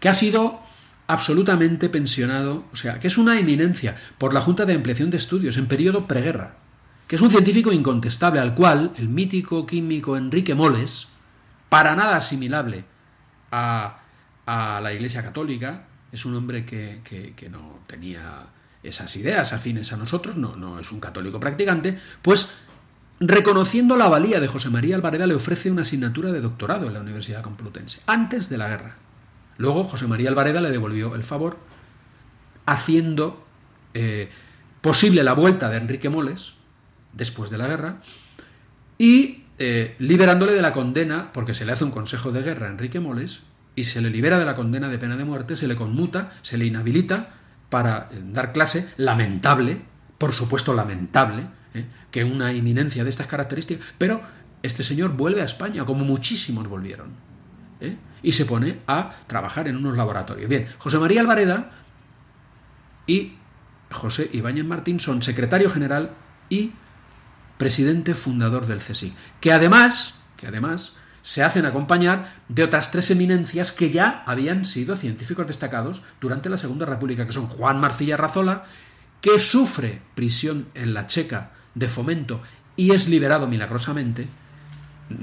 [0.00, 0.60] que ha sido
[1.06, 5.58] absolutamente pensionado, o sea, que es una eminencia por la Junta de Ampliación de Estudios
[5.58, 6.56] en periodo preguerra,
[7.06, 11.08] que es un científico incontestable al cual el mítico químico Enrique Moles,
[11.68, 12.86] para nada asimilable
[13.50, 13.98] a,
[14.46, 18.46] a la Iglesia Católica, es un hombre que, que, no tenía
[18.82, 22.50] esas ideas afines a nosotros, no, no es un católico practicante, pues
[23.20, 27.00] reconociendo la valía de José María Alvareda le ofrece una asignatura de doctorado en la
[27.00, 28.96] Universidad Complutense, antes de la guerra.
[29.58, 31.58] Luego José María Alvareda le devolvió el favor,
[32.64, 33.44] haciendo
[33.94, 34.30] eh,
[34.80, 36.54] posible la vuelta de Enrique Moles,
[37.12, 38.00] después de la guerra,
[38.98, 42.70] y eh, liberándole de la condena, porque se le hace un consejo de guerra a
[42.70, 43.42] Enrique Moles,
[43.78, 46.58] y se le libera de la condena de pena de muerte, se le conmuta, se
[46.58, 47.30] le inhabilita
[47.70, 49.80] para eh, dar clase, lamentable,
[50.18, 51.46] por supuesto lamentable,
[52.10, 54.20] que una eminencia de estas características, pero
[54.62, 57.28] este señor vuelve a España, como muchísimos volvieron
[58.22, 60.48] y se pone a trabajar en unos laboratorios.
[60.48, 61.70] Bien, José María Alvareda
[63.06, 63.34] y
[63.90, 66.10] José Ibáñez Martín son secretario general
[66.48, 66.72] y
[67.56, 70.96] presidente fundador del CSIC, que además, que además
[71.28, 76.56] se hacen acompañar de otras tres eminencias que ya habían sido científicos destacados durante la
[76.56, 78.64] Segunda República, que son Juan Marcilla Razola,
[79.20, 82.40] que sufre prisión en la Checa de fomento
[82.76, 84.26] y es liberado milagrosamente,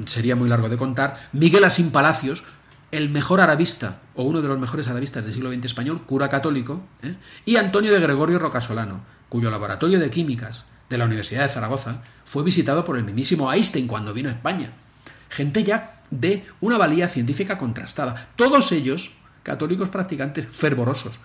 [0.06, 2.44] sería muy largo de contar, Miguel Asín Palacios,
[2.92, 6.84] el mejor arabista, o uno de los mejores arabistas del siglo XX español, cura católico,
[7.02, 7.16] ¿eh?
[7.46, 12.44] y Antonio de Gregorio Rocasolano, cuyo laboratorio de químicas de la Universidad de Zaragoza fue
[12.44, 14.74] visitado por el mismísimo Einstein cuando vino a España.
[15.30, 18.30] Gente ya de una valía científica contrastada.
[18.36, 21.20] Todos ellos católicos practicantes fervorosos.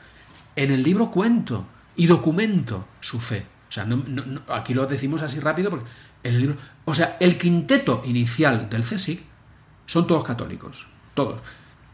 [0.57, 1.67] En el libro cuento
[1.97, 3.47] y documento su fe.
[3.69, 3.87] O sea,
[4.49, 5.89] aquí lo decimos así rápido porque
[6.23, 6.57] en el libro...
[6.85, 9.23] O sea, el quinteto inicial del CSIC
[9.87, 10.87] son todos católicos.
[11.15, 11.41] Todos.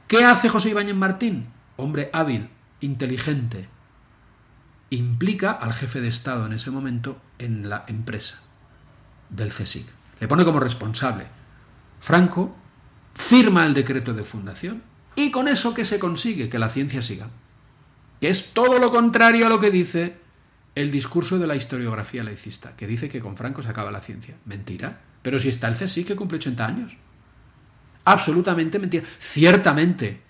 [0.08, 1.48] ¿Qué hace José Ibáñez Martín?
[1.76, 2.48] Hombre hábil,
[2.80, 3.68] inteligente.
[4.90, 8.40] Implica al jefe de Estado en ese momento en la empresa
[9.28, 9.86] del CSIC.
[10.20, 11.26] Le pone como responsable.
[12.00, 12.54] Franco
[13.16, 14.82] firma el decreto de fundación
[15.16, 17.28] y con eso que se consigue que la ciencia siga.
[18.20, 20.16] Que es todo lo contrario a lo que dice
[20.74, 24.36] el discurso de la historiografía laicista, que dice que con Franco se acaba la ciencia.
[24.44, 25.00] Mentira.
[25.22, 26.96] Pero si está el CSIC que cumple 80 años
[28.06, 29.04] absolutamente mentira.
[29.18, 30.22] Ciertamente,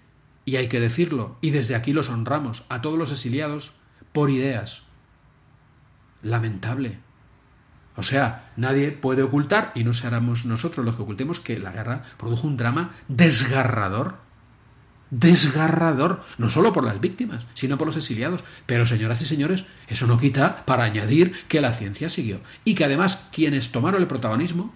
[0.44, 3.74] y hay que decirlo, y desde aquí los honramos a todos los exiliados
[4.12, 4.82] por ideas.
[6.22, 6.98] Lamentable.
[7.96, 12.02] O sea, nadie puede ocultar, y no seremos nosotros los que ocultemos, que la guerra
[12.18, 14.18] produjo un drama desgarrador.
[15.10, 18.44] Desgarrador, no solo por las víctimas, sino por los exiliados.
[18.66, 22.40] Pero, señoras y señores, eso no quita para añadir que la ciencia siguió.
[22.64, 24.74] Y que además quienes tomaron el protagonismo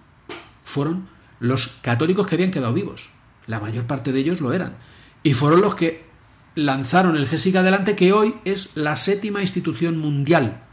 [0.63, 1.07] fueron
[1.39, 3.11] los católicos que habían quedado vivos.
[3.45, 4.77] La mayor parte de ellos lo eran.
[5.21, 6.05] Y fueron los que
[6.55, 10.63] lanzaron el CSIC adelante, que hoy es la séptima institución mundial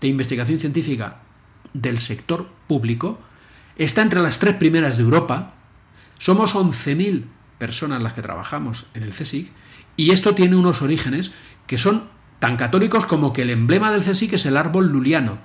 [0.00, 1.23] de investigación científica
[1.74, 3.18] del sector público.
[3.76, 5.54] Está entre las tres primeras de Europa.
[6.18, 7.24] Somos 11.000
[7.58, 9.52] personas las que trabajamos en el CSIC.
[9.96, 11.32] Y esto tiene unos orígenes
[11.66, 12.08] que son
[12.38, 15.38] tan católicos como que el emblema del CSIC es el árbol luliano,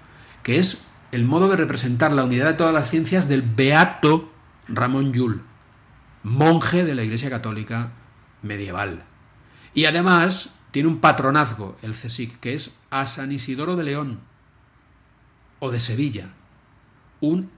[0.44, 4.32] que es el modo de representar la unidad de todas las ciencias del beato
[4.68, 5.42] Ramón Llull,
[6.24, 7.92] monje de la Iglesia Católica
[8.42, 9.04] medieval.
[9.74, 14.29] Y además tiene un patronazgo, el CSIC, que es a San Isidoro de León
[15.60, 16.30] o de Sevilla,
[17.22, 17.50] un,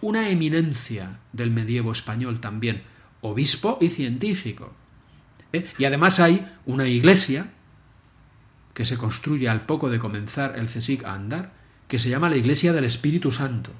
[0.00, 2.82] una eminencia del medievo español también,
[3.20, 4.72] obispo y científico.
[5.52, 5.66] ¿Eh?
[5.78, 7.50] Y además hay una iglesia
[8.74, 11.52] que se construye al poco de comenzar el CSIC a andar,
[11.88, 13.72] que se llama la Iglesia del Espíritu Santo,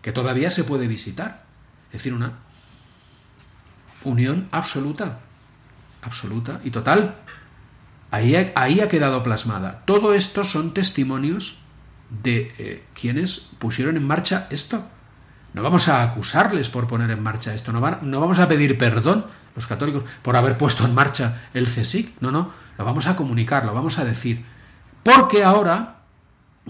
[0.00, 1.44] que todavía se puede visitar.
[1.88, 2.38] Es decir, una
[4.04, 5.20] unión absoluta,
[6.02, 7.16] absoluta y total.
[8.10, 9.82] Ahí ahí ha quedado plasmada.
[9.84, 11.58] Todo esto son testimonios
[12.10, 14.86] de eh, quienes pusieron en marcha esto.
[15.54, 19.26] No vamos a acusarles por poner en marcha esto, no, no, vamos a pedir perdón
[19.56, 23.64] los católicos por haber puesto en marcha el CSIC, no, no, lo vamos a comunicar,
[23.64, 24.44] lo vamos a decir.
[25.02, 26.02] Porque ahora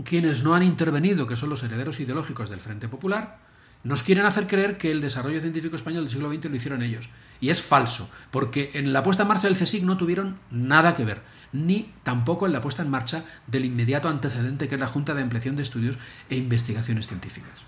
[0.05, 3.39] quienes no han intervenido, que son los herederos ideológicos del Frente Popular,
[3.85, 7.11] nos quieren hacer creer que el desarrollo científico español del siglo XX lo hicieron ellos.
[7.41, 11.05] Y es falso, porque en la puesta en marcha del CSIC no tuvieron nada que
[11.05, 11.23] ver,
[11.53, 15.23] ni tampoco en la puesta en marcha del inmediato antecedente que es la Junta de
[15.23, 15.97] Ampliación de Estudios
[16.29, 17.65] e Investigaciones Científicas.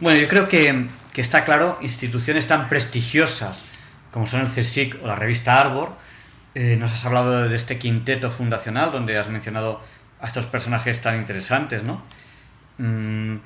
[0.00, 3.62] Bueno, yo creo que, está claro, instituciones tan prestigiosas
[4.10, 5.96] como son el CSIC o la revista Arbor,
[6.54, 9.80] eh, nos has hablado de este quinteto fundacional donde has mencionado
[10.20, 12.02] a estos personajes tan interesantes, ¿no?
[12.76, 13.36] Mm,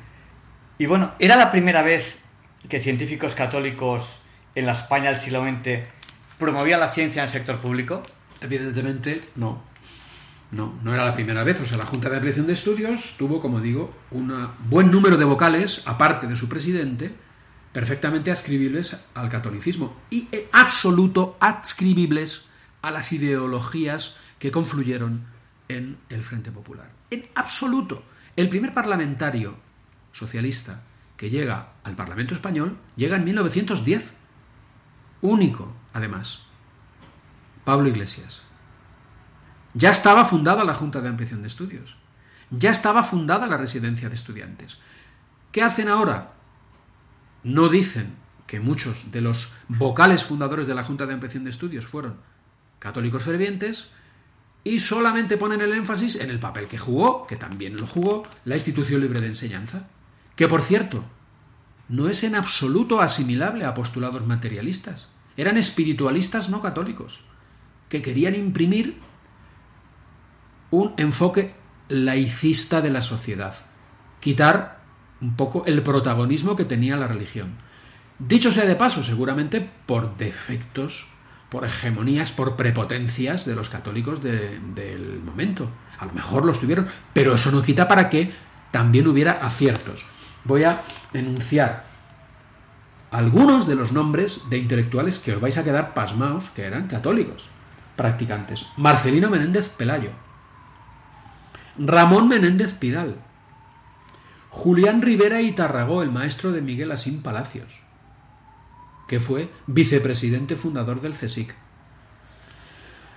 [0.79, 2.17] y bueno, ¿era la primera vez
[2.69, 4.19] que científicos católicos
[4.55, 5.87] en la España del siglo XX
[6.39, 8.03] promovían la ciencia en el sector público?
[8.41, 9.63] Evidentemente no.
[10.53, 11.61] No, no era la primera vez.
[11.61, 15.25] O sea, la Junta de Ampliación de Estudios tuvo, como digo, un buen número de
[15.25, 17.13] vocales, aparte de su presidente,
[17.73, 22.45] perfectamente adscribibles al catolicismo y en absoluto adscribibles
[22.81, 25.27] a las ideologías que confluyeron
[25.69, 26.91] en el Frente Popular.
[27.11, 28.05] En absoluto.
[28.37, 29.57] El primer parlamentario
[30.17, 30.81] socialista
[31.17, 34.13] que llega al Parlamento español llega en 1910.
[35.21, 36.43] Único, además.
[37.65, 38.43] Pablo Iglesias.
[39.75, 41.97] Ya estaba fundada la Junta de Ampliación de Estudios.
[42.51, 44.79] Ya estaba fundada la residencia de estudiantes.
[45.53, 46.33] ¿Qué hacen ahora?
[47.43, 48.15] No dicen
[48.47, 52.21] que muchos de los vocales fundadores de la Junta de Ampliación de Estudios fueron
[52.79, 53.91] católicos fervientes,
[54.67, 58.57] y solamente ponen el énfasis en el papel que jugó, que también lo jugó, la
[58.57, 59.87] institución libre de enseñanza,
[60.37, 61.05] que por cierto,
[61.89, 67.25] no es en absoluto asimilable a postulados materialistas, eran espiritualistas no católicos,
[67.89, 68.99] que querían imprimir
[70.71, 71.55] un enfoque
[71.89, 73.55] laicista de la sociedad,
[74.21, 74.81] quitar
[75.21, 77.57] un poco el protagonismo que tenía la religión.
[78.19, 81.09] Dicho sea de paso, seguramente por defectos
[81.49, 85.71] por hegemonías, por prepotencias de los católicos del momento.
[85.99, 88.33] A lo mejor los tuvieron, pero eso no quita para que
[88.73, 90.05] también hubiera aciertos.
[90.47, 90.83] Voy a
[91.13, 91.85] enunciar
[93.11, 97.49] algunos de los nombres de intelectuales que os vais a quedar pasmaos que eran católicos,
[97.97, 98.69] practicantes.
[98.77, 100.11] Marcelino Menéndez Pelayo,
[101.79, 103.17] Ramón Menéndez Pidal,
[104.51, 107.81] Julián Rivera y Tarragó, el maestro de Miguel Asín Palacios,
[109.09, 111.57] que fue vicepresidente fundador del CSIC.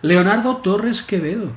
[0.02, 1.52] Leonardo Torres Quevedo.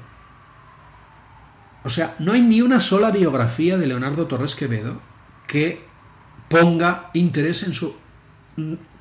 [1.85, 5.12] O sea, no hay ni una sola biografía de Leonardo Torres Quevedo
[5.53, 5.85] que
[6.49, 7.95] ponga interés en su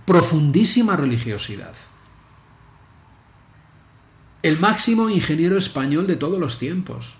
[0.05, 1.73] profundísima religiosidad.
[4.43, 7.15] El máximo ingeniero español de todos los tiempos.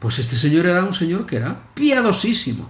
[0.00, 2.68] Pues este señor era un señor que era piadosísimo.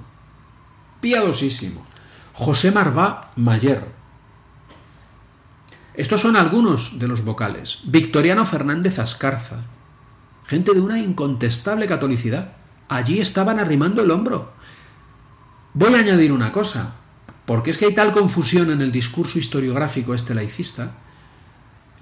[1.00, 1.84] Piadosísimo.
[2.32, 3.88] José Marvá Mayer.
[5.94, 7.80] Estos son algunos de los vocales.
[7.86, 9.64] Victoriano Fernández Ascarza.
[10.44, 12.52] Gente de una incontestable catolicidad.
[12.88, 14.54] Allí estaban arrimando el hombro.
[15.76, 16.94] Voy a añadir una cosa,
[17.44, 20.94] porque es que hay tal confusión en el discurso historiográfico este laicista.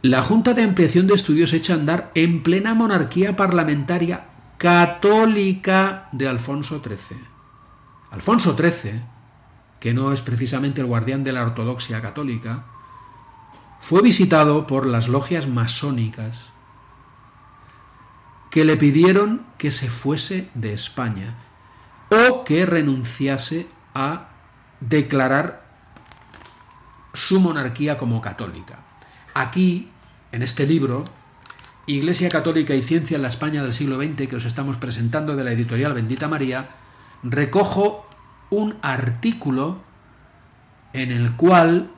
[0.00, 6.26] La Junta de Ampliación de Estudios echa a andar en plena monarquía parlamentaria católica de
[6.26, 7.18] Alfonso XIII.
[8.10, 9.14] Alfonso XIII
[9.84, 12.64] que no es precisamente el guardián de la ortodoxia católica,
[13.80, 16.46] fue visitado por las logias masónicas
[18.50, 21.36] que le pidieron que se fuese de España
[22.10, 24.28] o que renunciase a
[24.80, 25.64] declarar
[27.12, 28.80] su monarquía como católica.
[29.34, 29.90] Aquí,
[30.32, 31.04] en este libro,
[31.86, 35.44] Iglesia Católica y Ciencia en la España del siglo XX, que os estamos presentando de
[35.44, 36.70] la editorial Bendita María,
[37.22, 38.06] recojo
[38.50, 39.82] un artículo
[40.92, 41.90] en el cual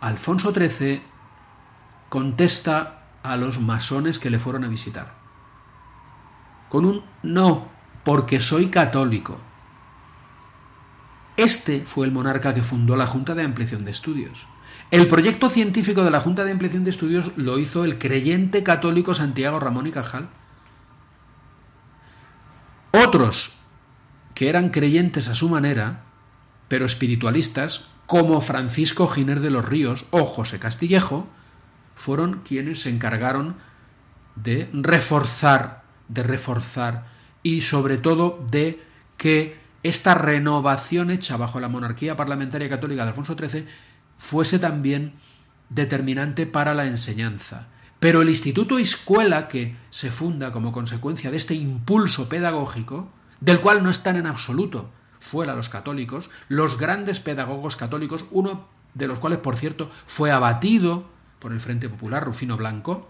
[0.00, 1.02] Alfonso XIII
[2.08, 5.14] contesta a los masones que le fueron a visitar.
[6.68, 7.68] Con un no,
[8.04, 9.38] porque soy católico.
[11.38, 14.48] Este fue el monarca que fundó la Junta de Ampliación de Estudios.
[14.90, 19.14] El proyecto científico de la Junta de Ampliación de Estudios lo hizo el creyente católico
[19.14, 20.30] Santiago Ramón y Cajal.
[22.90, 23.52] Otros
[24.34, 26.02] que eran creyentes a su manera,
[26.66, 31.28] pero espiritualistas, como Francisco Giner de los Ríos o José Castillejo,
[31.94, 33.54] fueron quienes se encargaron
[34.34, 37.06] de reforzar, de reforzar
[37.44, 38.82] y sobre todo de
[39.16, 43.66] que esta renovación hecha bajo la monarquía parlamentaria católica de Alfonso XIII
[44.16, 45.14] fuese también
[45.68, 47.68] determinante para la enseñanza.
[48.00, 53.10] Pero el Instituto Escuela, que se funda como consecuencia de este impulso pedagógico,
[53.40, 59.08] del cual no están en absoluto fuera los católicos, los grandes pedagogos católicos, uno de
[59.08, 61.08] los cuales, por cierto, fue abatido
[61.38, 63.08] por el Frente Popular, Rufino Blanco,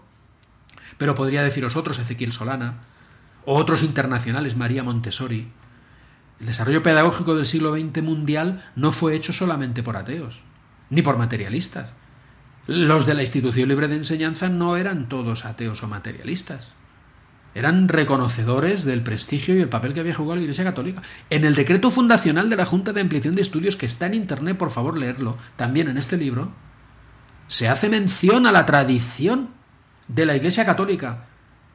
[0.97, 2.79] pero podría deciros otros, Ezequiel Solana,
[3.45, 5.51] o otros internacionales, María Montessori.
[6.39, 10.43] El desarrollo pedagógico del siglo XX mundial no fue hecho solamente por ateos,
[10.89, 11.95] ni por materialistas.
[12.65, 16.73] Los de la institución libre de enseñanza no eran todos ateos o materialistas.
[17.55, 21.01] Eran reconocedores del prestigio y el papel que había jugado la Iglesia Católica.
[21.29, 24.57] En el decreto fundacional de la Junta de Ampliación de Estudios, que está en Internet,
[24.57, 26.53] por favor leerlo, también en este libro,
[27.47, 29.49] se hace mención a la tradición
[30.07, 31.25] de la Iglesia Católica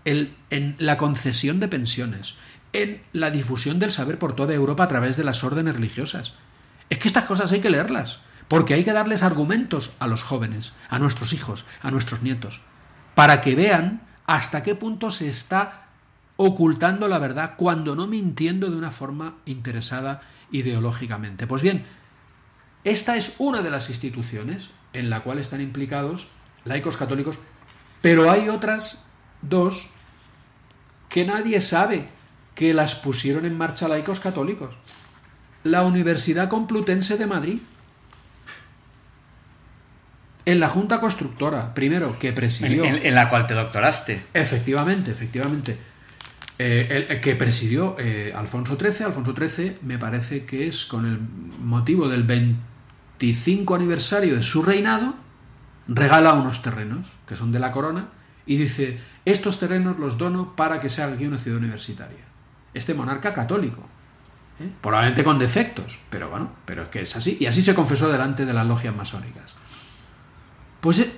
[0.04, 2.36] en la concesión de pensiones,
[2.74, 6.34] en la difusión del saber por toda Europa a través de las órdenes religiosas.
[6.90, 10.72] Es que estas cosas hay que leerlas, porque hay que darles argumentos a los jóvenes,
[10.90, 12.60] a nuestros hijos, a nuestros nietos,
[13.14, 15.86] para que vean hasta qué punto se está
[16.36, 21.46] ocultando la verdad cuando no mintiendo de una forma interesada ideológicamente.
[21.46, 21.84] Pues bien,
[22.82, 26.26] esta es una de las instituciones en la cual están implicados
[26.64, 27.38] laicos católicos,
[28.00, 29.04] pero hay otras
[29.42, 29.90] dos
[31.08, 32.08] que nadie sabe
[32.54, 34.76] que las pusieron en marcha laicos católicos.
[35.62, 37.58] La Universidad Complutense de Madrid,
[40.46, 42.84] en la Junta Constructora, primero, que presidió...
[42.84, 44.26] En, la cual te doctoraste.
[44.34, 45.78] Efectivamente, efectivamente.
[46.58, 49.06] Eh, el, que presidió eh, Alfonso XIII.
[49.06, 55.14] Alfonso XIII me parece que es con el motivo del 25 aniversario de su reinado,
[55.88, 58.08] regala unos terrenos que son de la corona
[58.46, 62.33] y dice, estos terrenos los dono para que se haga aquí una ciudad universitaria.
[62.74, 63.82] Este monarca católico,
[64.60, 64.70] ¿eh?
[64.80, 67.36] probablemente con defectos, pero bueno, pero es que es así.
[67.40, 69.54] Y así se confesó delante de las logias masónicas.
[70.80, 71.16] Pues, eh,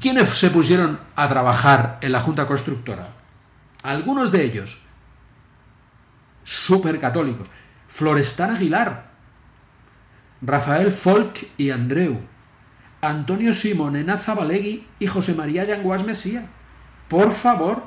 [0.00, 3.08] ¿quiénes se pusieron a trabajar en la Junta Constructora?
[3.82, 4.82] Algunos de ellos,
[6.44, 7.48] súper católicos.
[7.86, 9.10] Florestán Aguilar,
[10.42, 12.20] Rafael Folk y Andreu,
[13.00, 16.46] Antonio Simón Enaza Valegui y José María Yanguas Mesía.
[17.08, 17.84] Por favor,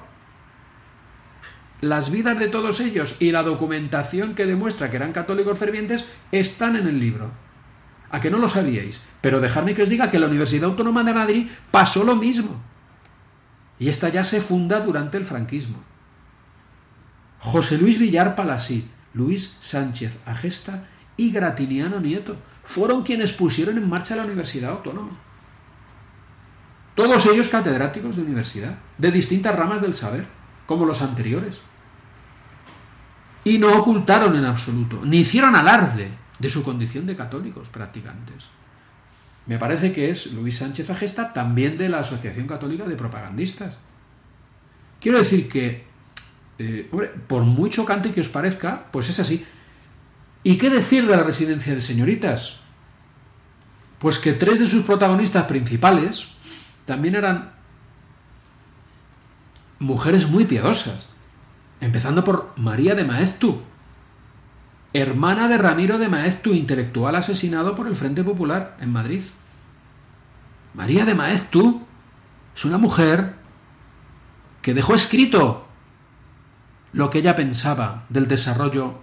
[1.81, 6.75] las vidas de todos ellos y la documentación que demuestra que eran católicos fervientes están
[6.75, 7.31] en el libro.
[8.11, 9.01] A que no lo sabíais.
[9.21, 12.61] Pero dejadme que os diga que la Universidad Autónoma de Madrid pasó lo mismo.
[13.79, 15.81] Y esta ya se funda durante el franquismo.
[17.39, 24.15] José Luis Villar Palasí, Luis Sánchez Agesta y Gratiniano Nieto fueron quienes pusieron en marcha
[24.15, 25.19] la Universidad Autónoma.
[26.93, 30.27] Todos ellos catedráticos de universidad, de distintas ramas del saber,
[30.67, 31.61] como los anteriores.
[33.43, 38.49] Y no ocultaron en absoluto, ni hicieron alarde de su condición de católicos practicantes.
[39.47, 43.79] Me parece que es Luis Sánchez Agesta, también de la Asociación Católica de Propagandistas.
[44.99, 45.85] Quiero decir que,
[46.59, 46.89] eh,
[47.27, 49.45] por muy chocante que os parezca, pues es así.
[50.43, 52.57] ¿Y qué decir de la residencia de señoritas?
[53.99, 56.27] Pues que tres de sus protagonistas principales
[56.85, 57.53] también eran
[59.79, 61.09] mujeres muy piadosas,
[61.81, 63.61] empezando por María de Maeztu,
[64.93, 69.23] hermana de Ramiro de Maeztu, intelectual asesinado por el Frente Popular en Madrid.
[70.73, 71.81] María de Maeztu
[72.55, 73.33] es una mujer
[74.61, 75.67] que dejó escrito
[76.93, 78.99] lo que ella pensaba del desarrollo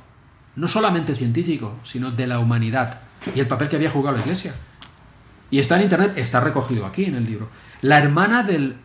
[0.57, 3.01] no solamente científico, sino de la humanidad
[3.35, 4.55] y el papel que había jugado la Iglesia.
[5.51, 7.49] Y está en Internet, está recogido aquí en el libro.
[7.81, 8.77] La hermana del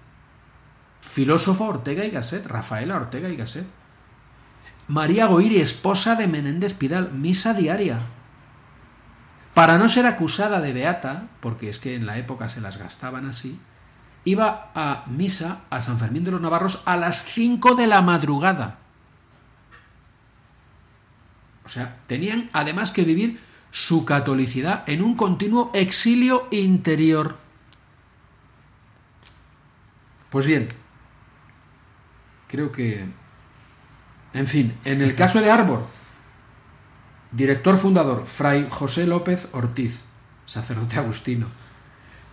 [1.01, 3.65] filósofo Ortega y Gasset, Rafaela Ortega y Gasset.
[4.87, 8.01] María Goiri, esposa de Menéndez Pidal, misa diaria.
[9.53, 13.25] Para no ser acusada de beata, porque es que en la época se las gastaban
[13.25, 13.59] así,
[14.25, 18.79] iba a misa a San Fermín de los Navarros a las 5 de la madrugada.
[21.65, 23.39] O sea, tenían además que vivir
[23.71, 27.37] su catolicidad en un continuo exilio interior.
[30.29, 30.67] Pues bien,
[32.47, 33.07] creo que
[34.33, 35.87] En fin, en el caso de Arbor,
[37.31, 40.03] director fundador, Fray José López Ortiz,
[40.45, 41.47] sacerdote agustino.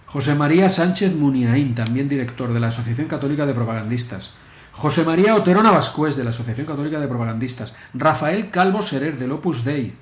[0.07, 4.33] José María Sánchez Muniaín, también director de la Asociación Católica de Propagandistas.
[4.73, 7.77] José María Otero Navascués, de la Asociación Católica de Propagandistas.
[7.95, 9.95] Rafael Calvo Serer, del Opus Dei.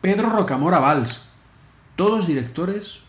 [0.00, 1.30] Pedro Rocamora Valls.
[1.94, 3.00] Todos directores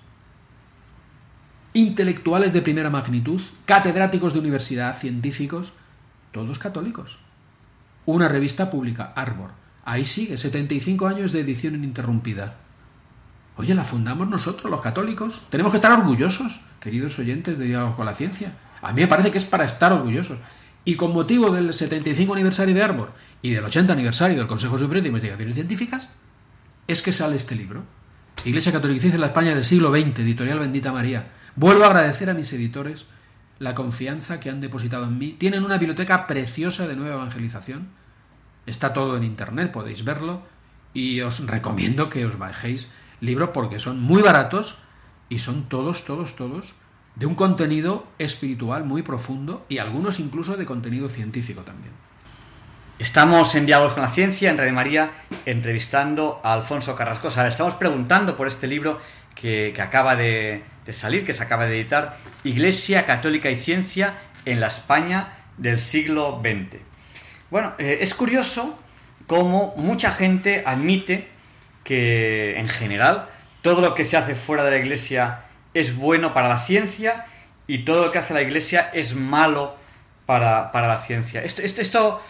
[1.74, 5.74] intelectuales de primera magnitud, catedráticos de universidad, científicos,
[6.32, 7.20] todos católicos.
[8.06, 9.52] Una revista pública, Arbor.
[9.86, 12.56] Ahí sigue, 75 años de edición ininterrumpida.
[13.56, 15.44] Oye, la fundamos nosotros, los católicos.
[15.50, 18.58] Tenemos que estar orgullosos, queridos oyentes de Diálogo con la Ciencia.
[18.82, 20.40] A mí me parece que es para estar orgullosos.
[20.86, 25.04] Y con motivo del 75 aniversario de Arbor y del 80 aniversario del Consejo Superior
[25.04, 26.10] de Investigaciones Científicas,
[26.88, 27.84] es que sale este libro.
[28.44, 31.28] Iglesia Católica en la España del siglo XX, editorial Bendita María.
[31.56, 33.06] Vuelvo a agradecer a mis editores
[33.64, 35.34] la confianza que han depositado en mí.
[35.34, 37.90] Tienen una biblioteca preciosa de nueva evangelización.
[38.66, 40.42] Está todo en internet, podéis verlo.
[40.94, 42.90] Y os recomiendo que os bajéis
[43.20, 44.80] libros porque son muy baratos
[45.30, 46.76] y son todos, todos, todos
[47.16, 51.94] de un contenido espiritual muy profundo y algunos incluso de contenido científico también.
[53.00, 55.12] Estamos en Diálogos con la Ciencia, en Radio María,
[55.46, 57.44] entrevistando a Alfonso Carrascosa.
[57.44, 59.00] Le estamos preguntando por este libro
[59.36, 64.68] que, acaba de, salir, que se acaba de editar, Iglesia Católica y Ciencia en la
[64.68, 66.82] España del siglo XX.
[67.50, 68.78] Bueno, eh, es curioso
[69.28, 71.30] cómo mucha gente admite
[71.84, 73.30] que en general
[73.62, 77.26] todo lo que se hace fuera de la Iglesia es bueno para la ciencia
[77.68, 79.78] y todo lo que hace la Iglesia es malo
[80.26, 81.44] para, la ciencia.
[81.44, 82.22] Esto, esto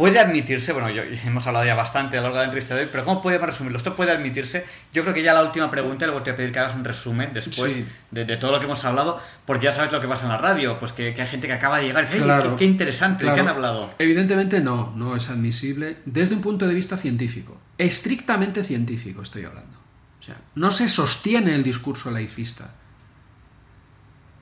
[0.00, 2.82] puede admitirse, bueno, yo, hemos hablado ya bastante a lo largo de la entrevista de
[2.84, 3.76] hoy, pero ¿cómo podemos resumirlo?
[3.76, 4.64] Esto puede admitirse.
[4.94, 7.34] Yo creo que ya la última pregunta, te voy a pedir que hagas un resumen
[7.34, 7.76] después
[8.10, 10.78] de, todo lo que hemos hablado, porque ya sabes lo que pasa en la radio,
[10.78, 13.48] pues que, hay gente que acaba de llegar y dice, qué, interesante, ¿de qué han
[13.48, 13.90] hablado?
[13.98, 19.78] Evidentemente no, no es admisible desde un punto de vista científico, estrictamente científico estoy hablando.
[20.18, 22.70] O sea, no se sostiene el discurso laicista.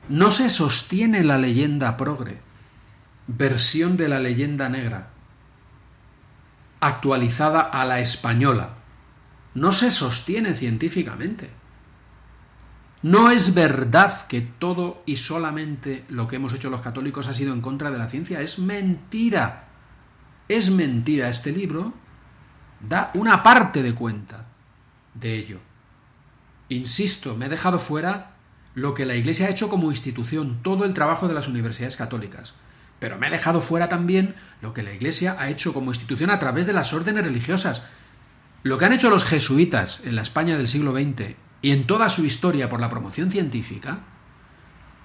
[0.09, 2.39] No se sostiene la leyenda progre,
[3.27, 5.18] versión de la leyenda negra
[6.81, 8.77] actualizada a la española.
[9.55, 11.51] No se sostiene científicamente.
[13.03, 17.53] No es verdad que todo y solamente lo que hemos hecho los católicos ha sido
[17.53, 18.41] en contra de la ciencia.
[18.41, 19.69] Es mentira.
[20.49, 21.29] Es mentira.
[21.29, 21.95] Este libro
[22.81, 24.47] da una parte de cuenta
[25.15, 25.59] de ello.
[26.69, 28.37] Insisto, me he dejado fuera
[28.75, 32.55] lo que la Iglesia ha hecho como institución, todo el trabajo de las universidades católicas.
[32.99, 36.39] Pero me he dejado fuera también lo que la Iglesia ha hecho como institución a
[36.39, 37.85] través de las órdenes religiosas.
[38.63, 42.09] Lo que han hecho los jesuitas en la España del siglo XX y en toda
[42.09, 44.01] su historia por la promoción científica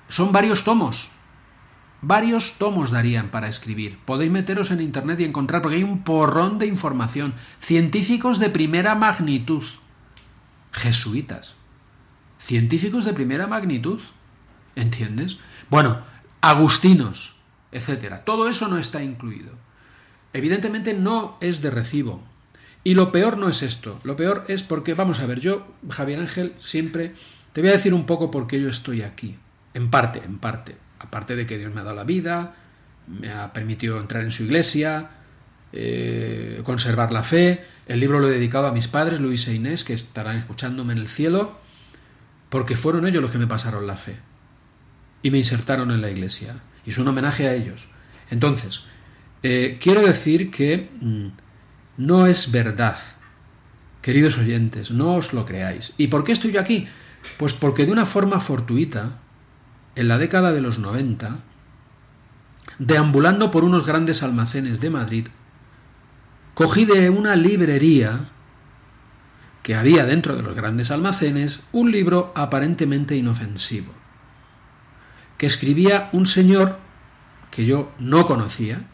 [0.07, 1.11] son varios tomos.
[2.01, 3.97] Varios tomos darían para escribir.
[4.03, 7.33] Podéis meteros en internet y encontrar, porque hay un porrón de información.
[7.59, 9.63] Científicos de primera magnitud.
[10.73, 11.55] Jesuitas.
[12.37, 14.01] Científicos de primera magnitud.
[14.75, 15.37] ¿Entiendes?
[15.69, 15.99] Bueno,
[16.41, 17.32] agustinos,
[17.73, 18.23] etcétera.
[18.23, 19.51] Todo eso no está incluido.
[20.31, 22.23] Evidentemente no es de recibo.
[22.83, 23.99] Y lo peor no es esto.
[24.03, 27.13] Lo peor es porque, vamos a ver, yo, Javier Ángel, siempre
[27.53, 29.37] te voy a decir un poco por qué yo estoy aquí.
[29.73, 30.77] En parte, en parte.
[30.99, 32.55] Aparte de que Dios me ha dado la vida,
[33.07, 35.09] me ha permitido entrar en su iglesia,
[35.71, 37.65] eh, conservar la fe.
[37.87, 40.99] El libro lo he dedicado a mis padres, Luis e Inés, que estarán escuchándome en
[40.99, 41.59] el cielo,
[42.49, 44.17] porque fueron ellos los que me pasaron la fe
[45.21, 47.87] y me insertaron en la iglesia y es un homenaje a ellos.
[48.29, 48.81] Entonces,
[49.41, 51.27] eh, quiero decir que mm,
[51.97, 52.97] no es verdad,
[54.01, 55.93] queridos oyentes, no os lo creáis.
[55.97, 56.87] ¿Y por qué estoy yo aquí?
[57.37, 59.19] Pues porque de una forma fortuita,
[59.95, 61.43] en la década de los 90,
[62.79, 65.27] deambulando por unos grandes almacenes de Madrid,
[66.53, 68.29] cogí de una librería
[69.61, 74.02] que había dentro de los grandes almacenes un libro aparentemente inofensivo
[75.43, 76.79] que escribía un señor
[77.51, 78.87] que yo no conocía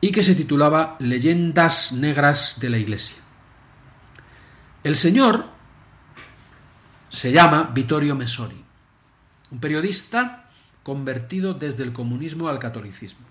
[0.00, 3.18] y que se titulaba Leyendas Negras de la Iglesia.
[4.82, 5.44] El señor
[7.10, 8.64] se llama Vittorio Messori,
[9.50, 10.48] un periodista
[10.82, 13.26] convertido desde el comunismo al catolicismo.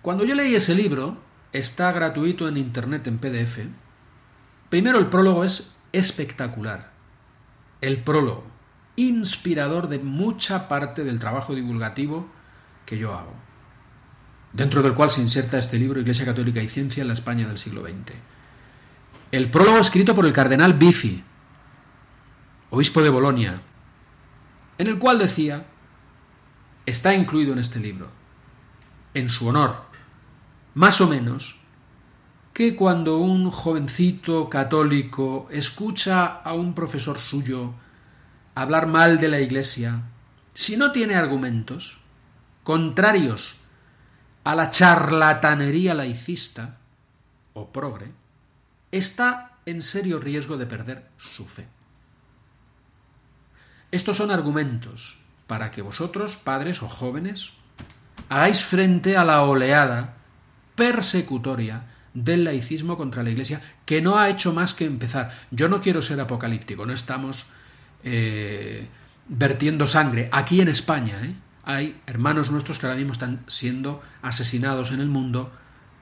[0.00, 1.18] Cuando yo leí ese libro,
[1.52, 3.58] está gratuito en internet en PDF,
[4.70, 6.90] primero el prólogo es espectacular.
[7.82, 8.51] El prólogo
[8.96, 12.28] inspirador de mucha parte del trabajo divulgativo
[12.84, 13.34] que yo hago,
[14.52, 17.58] dentro del cual se inserta este libro Iglesia Católica y Ciencia en la España del
[17.58, 18.12] siglo XX.
[19.30, 21.24] El prólogo escrito por el cardenal Bifi,
[22.70, 23.62] obispo de Bolonia,
[24.78, 25.66] en el cual decía,
[26.84, 28.10] está incluido en este libro,
[29.14, 29.84] en su honor,
[30.74, 31.56] más o menos,
[32.52, 37.72] que cuando un jovencito católico escucha a un profesor suyo
[38.54, 40.02] hablar mal de la Iglesia,
[40.54, 42.00] si no tiene argumentos
[42.62, 43.56] contrarios
[44.44, 46.78] a la charlatanería laicista
[47.54, 48.12] o progre,
[48.90, 51.66] está en serio riesgo de perder su fe.
[53.90, 57.52] Estos son argumentos para que vosotros, padres o jóvenes,
[58.28, 60.16] hagáis frente a la oleada
[60.74, 65.30] persecutoria del laicismo contra la Iglesia, que no ha hecho más que empezar.
[65.50, 67.46] Yo no quiero ser apocalíptico, no estamos
[68.04, 68.88] eh,
[69.28, 70.28] vertiendo sangre.
[70.32, 71.34] Aquí en España ¿eh?
[71.64, 75.52] hay hermanos nuestros que ahora mismo están siendo asesinados en el mundo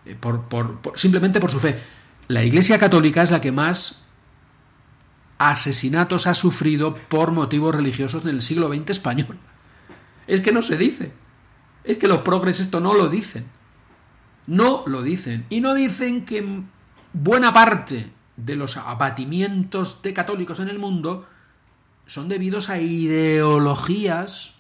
[0.07, 1.79] eh, por, simplemente por su fe.
[2.29, 4.05] La Iglesia Católica es la que más
[5.39, 9.39] asesinatos ha sufrido por motivos religiosos en el siglo XX español.
[10.27, 11.13] Es que no se dice.
[11.85, 13.47] Es que los progres esto no lo dicen.
[14.47, 15.47] No lo dicen.
[15.49, 16.63] Y no dicen que
[17.13, 21.27] buena parte de los abatimientos de católicos en el mundo
[22.11, 24.55] son debidos a ideologías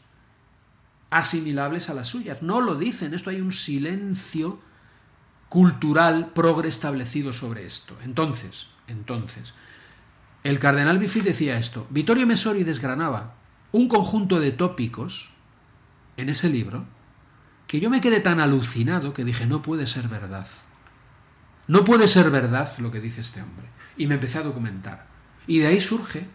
[1.10, 2.42] asimilables a las suyas.
[2.42, 3.12] No lo dicen.
[3.12, 4.60] Esto hay un silencio
[5.48, 7.98] cultural progre establecido sobre esto.
[8.04, 9.54] Entonces, entonces,
[10.44, 11.88] el cardenal Bifi decía esto.
[11.90, 13.34] Vittorio Mesori desgranaba
[13.72, 15.32] un conjunto de tópicos
[16.16, 16.86] en ese libro
[17.66, 20.46] que yo me quedé tan alucinado que dije, no puede ser verdad.
[21.66, 23.66] No puede ser verdad lo que dice este hombre.
[23.96, 25.08] Y me empecé a documentar.
[25.48, 26.28] Y de ahí surge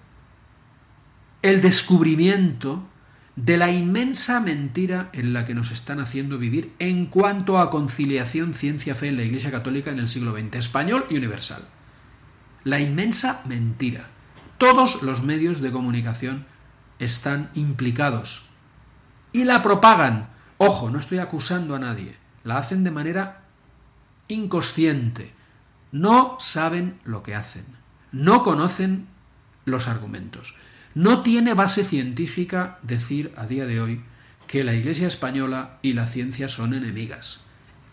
[1.46, 2.88] el descubrimiento
[3.36, 8.54] de la inmensa mentira en la que nos están haciendo vivir en cuanto a conciliación
[8.54, 11.68] ciencia-fe en la Iglesia Católica en el siglo XX, español y universal
[12.66, 14.08] la inmensa mentira.
[14.58, 16.46] Todos los medios de comunicación
[17.00, 18.44] están implicados
[19.32, 20.30] y la propagan.
[20.58, 22.18] Ojo, no estoy acusando a nadie.
[22.44, 23.44] La hacen de manera
[24.28, 25.34] inconsciente.
[25.92, 27.66] No saben lo que hacen.
[28.12, 29.08] No conocen
[29.66, 30.56] los argumentos.
[30.96, 34.02] No tiene base científica decir a día de hoy
[34.48, 37.42] que la Iglesia española y la ciencia son enemigas.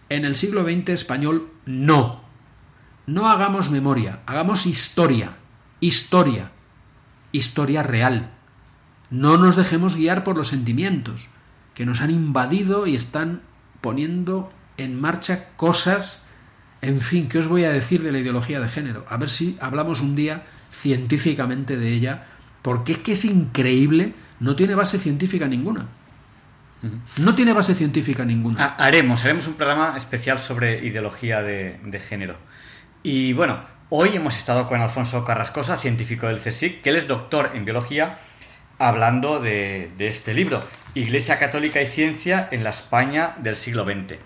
[0.09, 2.23] En el siglo XX español no.
[3.07, 5.37] No hagamos memoria, hagamos historia,
[5.81, 6.53] historia,
[7.33, 8.31] historia real.
[9.11, 11.29] No nos dejemos guiar por los sentimientos
[11.75, 13.43] que nos han invadido y están
[13.81, 16.23] poniendo en marcha cosas,
[16.83, 19.05] en fin, ¿qué os voy a decir de la ideología de género?
[19.09, 22.29] A ver si hablamos un día científicamente de ella,
[22.63, 25.87] porque es que es increíble, no tiene base científica ninguna.
[27.19, 28.75] No tiene base científica ninguna.
[28.77, 32.37] Haremos, haremos un programa especial sobre ideología de, de género.
[33.05, 37.51] Y bueno, hoy hemos estado con Alfonso Carrascosa, científico del CSIC, que él es doctor
[37.55, 38.17] en biología,
[38.79, 40.61] hablando de, este libro,
[40.95, 44.19] Iglesia Católica y Ciencia en la España del siglo XX.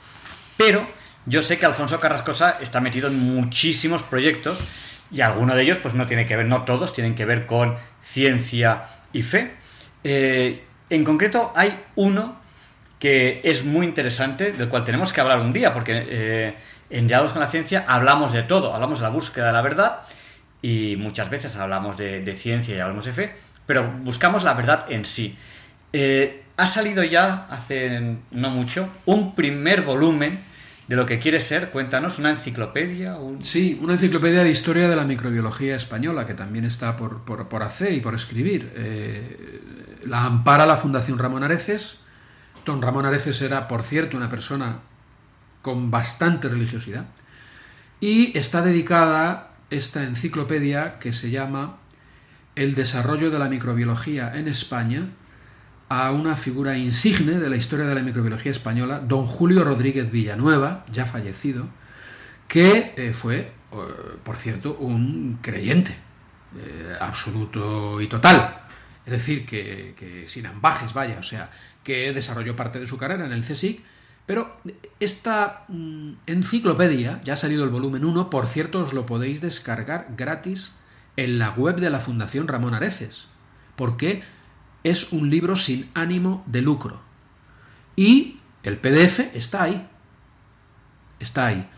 [0.57, 0.87] Pero
[1.27, 4.59] yo sé que Alfonso Carrascosa está metido en muchísimos proyectos
[5.11, 7.77] y alguno de ellos pues no tiene que ver, no todos, tienen que ver con
[8.03, 9.53] ciencia y fe.
[10.05, 12.37] Eh, en concreto hay uno
[12.99, 16.55] que es muy interesante, del cual tenemos que hablar un día, porque eh,
[16.91, 20.01] en Diálogos con la Ciencia hablamos de todo, hablamos de la búsqueda de la verdad
[20.63, 23.33] y muchas veces hablamos de, ciencia y hablamos de fe,
[23.67, 25.37] pero buscamos la verdad en sí.
[25.93, 30.43] Eh, ha salido ya, hace no mucho, un primer volumen
[30.89, 33.19] de lo que quiere ser, cuéntanos, una enciclopedia.
[33.41, 37.93] Sí, una enciclopedia de historia de la microbiología española, que también está por, por, hacer
[37.93, 38.73] y por escribir.
[38.77, 39.61] Eh,
[40.05, 41.99] la ampara la Fundación Ramón Areces.
[42.65, 44.81] Don Ramón Areces era, por cierto, una persona
[45.63, 47.07] con bastante religiosidad.
[47.99, 51.79] Y está dedicada esta enciclopedia que se llama
[52.55, 55.09] El desarrollo de la microbiología en España
[55.89, 60.85] a una figura insigne de la historia de la microbiología española, don Julio Rodríguez Villanueva,
[60.91, 61.69] ya fallecido,
[62.49, 63.51] que eh, fue, eh,
[64.23, 65.97] por cierto, un creyente
[66.57, 68.63] eh, absoluto y total.
[69.05, 71.51] Es decir, que, sin ambajes, vaya, o sea,
[71.85, 73.83] que desarrolló parte de su carrera en el CSIC
[74.27, 74.57] pero
[74.99, 80.09] esta mm, enciclopedia, ya ha salido el volumen 1, por cierto os lo podéis descargar
[80.17, 80.73] gratis
[81.17, 83.29] en la web de la Fundación Ramón Areces,
[83.77, 84.23] porque
[84.91, 87.01] es un libro sin ánimo de lucro.
[87.95, 89.89] Y el PDF está ahí.
[91.19, 91.69] Está ahí.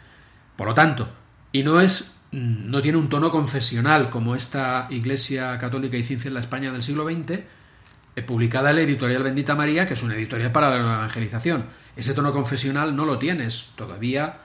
[0.56, 1.08] Por lo tanto,
[1.52, 6.28] y no es mm, no tiene un tono confesional como esta Iglesia Católica y Ciencia
[6.28, 10.02] en la España del siglo XX, eh, publicada en la editorial Bendita María, que es
[10.02, 11.66] una editorial para la evangelización
[11.98, 14.38] ese tono confesional no lo tienes todavía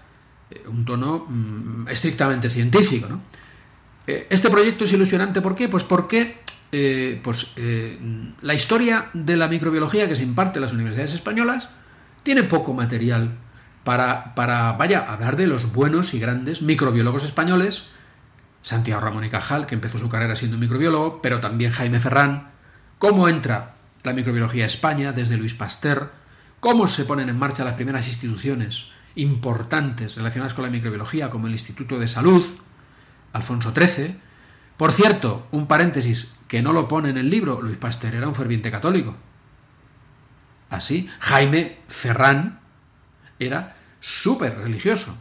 [0.50, 3.08] eh, un tono mm, estrictamente científico.
[3.08, 3.22] ¿no?
[4.08, 5.70] Eh, este proyecto es ilusionante, ¿por qué?
[5.70, 6.40] Pues porque
[6.74, 7.54] eh, pues,
[8.42, 11.70] la historia de la microbiología que se imparte en las universidades españolas
[12.24, 13.38] tiene poco material
[13.84, 17.90] para, para, vaya, hablar de los buenos y grandes microbiólogos españoles,
[18.62, 22.52] Santiago Ramón y Cajal, que empezó su carrera siendo microbiólogo, pero también Jaime Ferrán,
[22.98, 26.12] cómo entra la microbiología a España desde Luis Pasteur,
[26.60, 31.54] cómo se ponen en marcha las primeras instituciones importantes relacionadas con la microbiología, como el
[31.54, 32.44] Instituto de Salud,
[33.34, 34.16] Alfonso XIII.
[34.78, 38.36] Por cierto, un paréntesis que no lo pone en el libro, Luis Pasteur era un
[38.36, 39.16] ferviente católico.
[40.70, 42.60] Así, Jaime Ferrán
[43.40, 45.18] era súper religioso.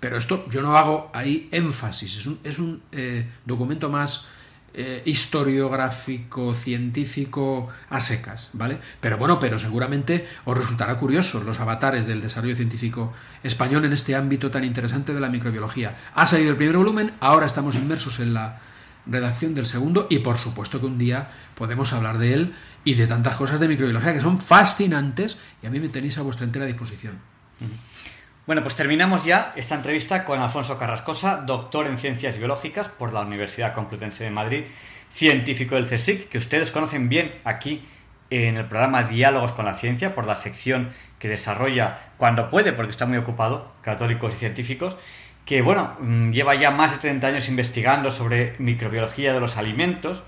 [0.00, 4.26] Pero esto yo no hago ahí énfasis, es un, es un eh, documento más
[4.74, 8.78] eh, historiográfico, científico a secas, ¿vale?
[9.00, 14.14] Pero bueno, pero seguramente os resultará curioso los avatares del desarrollo científico español en este
[14.14, 15.96] ámbito tan interesante de la microbiología.
[16.14, 18.60] Ha salido el primer volumen, ahora estamos inmersos en la
[19.06, 23.06] redacción del segundo y por supuesto que un día podemos hablar de él y de
[23.06, 26.66] tantas cosas de microbiología que son fascinantes y a mí me tenéis a vuestra entera
[26.66, 27.18] disposición.
[28.46, 33.20] Bueno, pues terminamos ya esta entrevista con Alfonso Carrascosa, doctor en Ciencias Biológicas por la
[33.20, 34.64] Universidad Complutense de Madrid,
[35.12, 37.82] científico del CSIC, que ustedes conocen bien aquí
[38.30, 42.92] en el programa Diálogos con la Ciencia, por la sección que desarrolla cuando puede, porque
[42.92, 44.96] está muy ocupado, católicos y científicos,
[45.44, 50.22] que bueno, mm, lleva ya más de 30 años investigando sobre microbiología de los alimentos,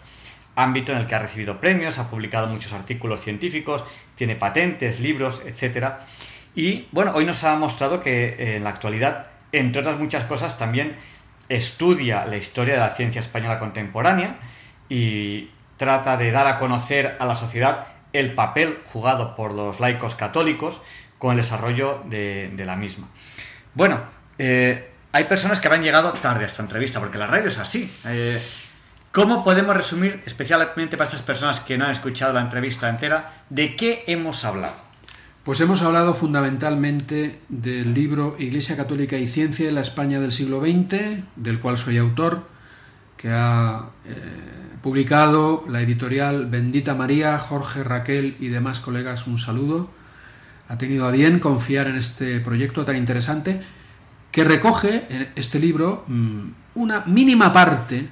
[0.55, 3.85] ámbito en el que ha recibido premios, ha publicado muchos artículos científicos,
[4.17, 6.01] tiene patentes, libros, etcétera.
[6.55, 10.59] Y bueno, hoy nos ha mostrado que eh, en la actualidad, entre otras muchas cosas,
[10.59, 10.97] también
[11.49, 14.39] estudia la historia de la ciencia española contemporánea
[14.89, 20.15] y trata de dar a conocer a la sociedad el papel jugado por los laicos
[20.15, 20.81] católicos
[21.19, 23.09] con el desarrollo de, la misma.
[23.75, 24.01] Bueno,
[24.39, 27.91] eh, hay personas que habrán llegado tarde a esta entrevista, porque la radio es así.
[28.07, 28.43] Eh,
[29.13, 33.77] ¿Cómo podemos resumir, especialmente para estas personas que no han escuchado la entrevista entera, de
[33.77, 34.75] qué hemos hablado?
[35.45, 40.63] Pues hemos hablado fundamentalmente del libro Iglesia Católica y Ciencia en la España del siglo
[40.63, 42.49] XX, del cual soy autor,
[43.19, 44.15] que ha eh,
[44.83, 49.91] publicado la editorial Bendita María, Jorge, Raquel y demás colegas un saludo.
[50.69, 53.61] Ha tenido a bien confiar en este proyecto tan interesante
[54.33, 58.11] que recoge en este libro mm, una mínima parte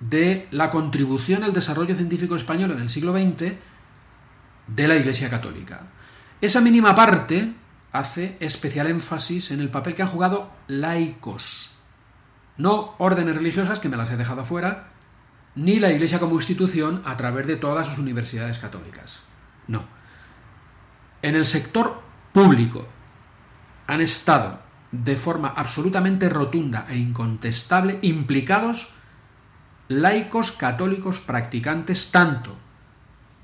[0.00, 3.52] de la contribución al desarrollo científico español en el siglo XX
[4.66, 5.82] de la Iglesia Católica.
[6.40, 7.54] Esa mínima parte
[7.92, 11.70] hace especial énfasis en el papel que han jugado laicos,
[12.56, 14.88] no órdenes religiosas, que me las he dejado afuera,
[15.54, 19.22] ni la Iglesia como institución a través de todas sus universidades católicas.
[19.68, 19.84] No.
[21.20, 22.00] En el sector
[22.32, 22.86] público
[23.86, 24.65] han estado
[25.04, 28.88] de forma absolutamente rotunda e incontestable implicados
[29.88, 32.56] laicos católicos practicantes tanto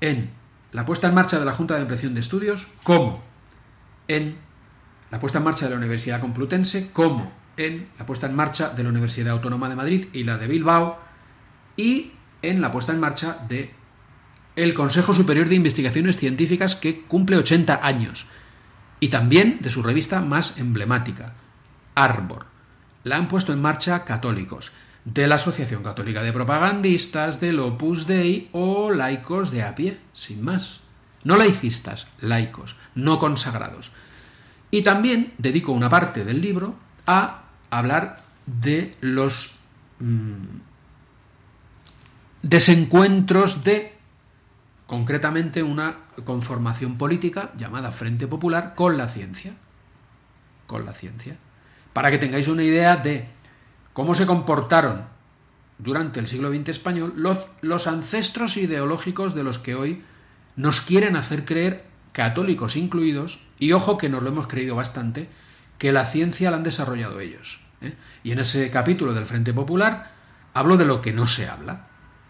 [0.01, 0.31] en
[0.71, 3.23] la puesta en marcha de la Junta de Impresión de Estudios como
[4.07, 4.37] en
[5.11, 8.83] la puesta en marcha de la Universidad Complutense, como en la puesta en marcha de
[8.83, 10.99] la Universidad Autónoma de Madrid y la de Bilbao,
[11.77, 13.71] y en la puesta en marcha de
[14.55, 18.27] el Consejo Superior de Investigaciones Científicas que cumple 80 años,
[18.99, 21.33] y también de su revista más emblemática,
[21.95, 24.71] La han puesto en marcha católicos
[25.05, 30.41] de la Asociación Católica de Propagandistas, del Opus Dei o laicos de a pie, sin
[30.41, 30.79] más.
[31.23, 33.91] No laicistas, laicos, no consagrados.
[34.71, 36.75] Y también dedico una parte del libro
[37.05, 39.55] a hablar de los
[39.99, 40.59] mm,
[42.41, 43.93] desencuentros de,
[44.87, 49.53] concretamente, una conformación política llamada Frente Popular con la ciencia.
[50.67, 51.37] Con la ciencia.
[51.93, 53.27] Para que tengáis una idea de
[53.93, 55.05] cómo se comportaron
[55.77, 60.03] durante el siglo XX español los, los ancestros ideológicos de los que hoy
[60.55, 65.29] nos quieren hacer creer, católicos incluidos, y ojo que nos lo hemos creído bastante,
[65.77, 67.59] que la ciencia la han desarrollado ellos.
[67.81, 67.95] ¿eh?
[68.23, 70.11] Y en ese capítulo del Frente Popular
[70.53, 71.87] hablo de lo que no se habla,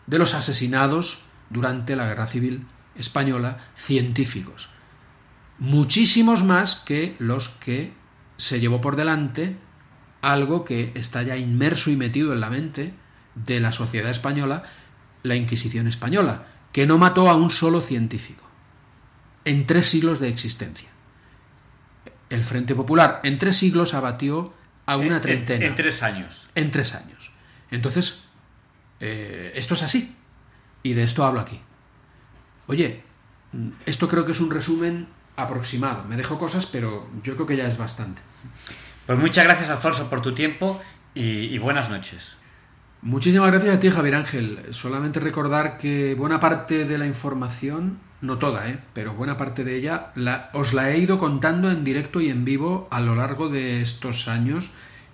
[0.07, 2.65] de los asesinados durante la Guerra Civil
[2.95, 4.69] Española científicos.
[5.60, 7.94] Muchísimos más que los que
[8.38, 9.57] se llevó por delante
[10.22, 12.93] algo que está ya inmerso y metido en la mente
[13.35, 14.64] de la sociedad española,
[15.23, 18.43] la Inquisición española, que no mató a un solo científico
[19.45, 20.89] en tres siglos de existencia.
[22.30, 24.53] El Frente Popular en tres siglos abatió
[24.85, 25.65] a una treintena.
[25.65, 26.49] En, tres años.
[26.55, 27.31] En tres años.
[27.69, 28.23] Entonces,
[28.99, 30.15] eh, esto es así.
[30.81, 31.60] Y de esto hablo aquí.
[32.68, 33.03] Oye,
[33.85, 36.03] esto creo que es un resumen aproximado.
[36.05, 38.22] Me dejo cosas, pero yo creo que ya es bastante.
[39.05, 40.81] Pues muchas gracias, Alfonso, por tu tiempo
[41.14, 42.38] y, buenas noches.
[43.01, 44.60] Muchísimas gracias a ti, Javier Ángel.
[44.72, 48.80] Solamente recordar que buena parte de la información no toda, ¿eh?
[48.93, 52.45] pero buena parte de ella, la, os la he ido contando en directo y en
[52.45, 54.72] vivo a lo largo de estos años,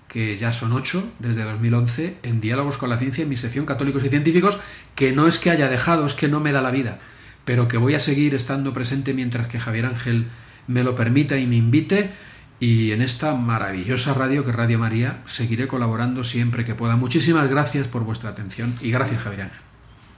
[0.08, 4.04] que ya son ocho, desde 2011, en Diálogos con la Ciencia, en mi sección Católicos
[4.04, 4.60] y Científicos,
[4.94, 7.00] que no es que haya dejado, es que no me da la vida,
[7.46, 10.28] pero que voy a seguir estando presente mientras que Javier Ángel
[10.68, 12.12] me lo permita y me invite.
[12.60, 16.98] Y en esta maravillosa radio que Radio María seguiré colaborando siempre que pueda.
[16.98, 19.62] Muchísimas gracias por vuestra atención y gracias Javier Ángel.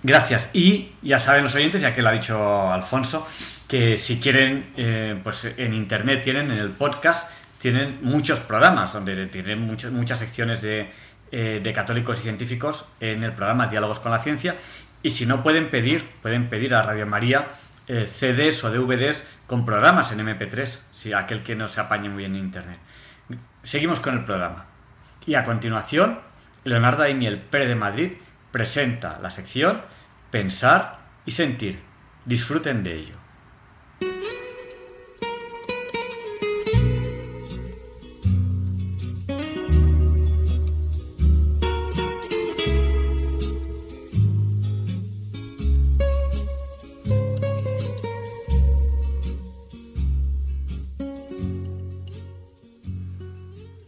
[0.03, 0.49] Gracias.
[0.53, 3.27] Y ya saben los oyentes, ya que lo ha dicho Alfonso,
[3.67, 7.29] que si quieren, eh, pues en internet tienen, en el podcast,
[7.59, 10.89] tienen muchos programas donde tienen muchas, muchas secciones de,
[11.31, 14.55] eh, de católicos y científicos en el programa Diálogos con la Ciencia.
[15.03, 17.47] Y si no pueden pedir, pueden pedir a Radio María
[17.87, 22.19] eh, CDs o DVDs con programas en MP3, si aquel que no se apañe muy
[22.19, 22.79] bien en internet.
[23.63, 24.65] Seguimos con el programa.
[25.25, 26.19] Y a continuación,
[26.63, 28.11] Leonardo Aimiel Pérez de Madrid
[28.51, 29.81] presenta la sección
[30.29, 31.79] Pensar y Sentir.
[32.25, 33.20] Disfruten de ello.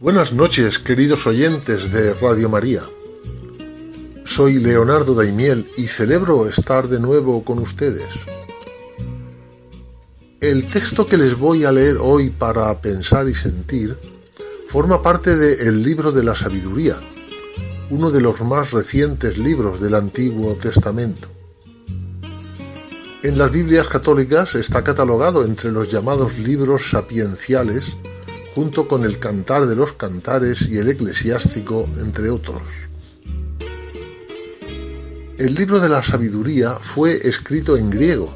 [0.04, 2.82] Buenas noches, queridos oyentes de Radio María.
[4.26, 8.08] Soy Leonardo Daimiel y celebro estar de nuevo con ustedes.
[10.42, 13.96] El texto que les voy a leer hoy para pensar y sentir
[14.68, 16.96] forma parte del libro de la sabiduría,
[17.88, 21.28] uno de los más recientes libros del Antiguo Testamento.
[23.22, 27.96] En las Biblias católicas está catalogado entre los llamados libros sapienciales,
[28.54, 32.62] junto con el Cantar de los Cantares y el Eclesiástico, entre otros.
[35.36, 38.32] El libro de la sabiduría fue escrito en griego,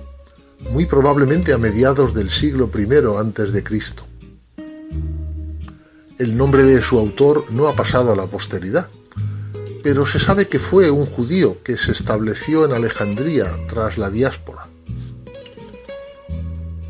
[0.71, 4.05] muy probablemente a mediados del siglo I Cristo.
[6.19, 8.89] El nombre de su autor no ha pasado a la posteridad,
[9.85, 14.67] pero se sabe que fue un judío que se estableció en Alejandría tras la diáspora.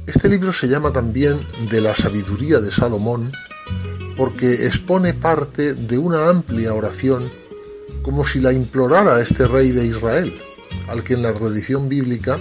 [0.09, 1.39] Este libro se llama también
[1.71, 3.31] De la sabiduría de Salomón
[4.17, 7.31] porque expone parte de una amplia oración
[8.01, 10.35] como si la implorara este rey de Israel,
[10.89, 12.41] al que en la tradición bíblica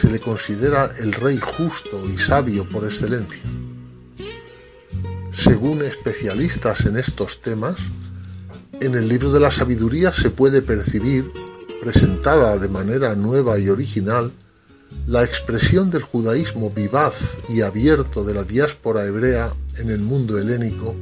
[0.00, 3.42] se le considera el rey justo y sabio por excelencia.
[5.34, 7.76] Según especialistas en estos temas,
[8.80, 11.30] en el libro de la sabiduría se puede percibir,
[11.82, 14.32] presentada de manera nueva y original,
[15.06, 17.14] la expresión del judaísmo vivaz
[17.48, 20.94] y abierto de la diáspora hebrea en el mundo helénico,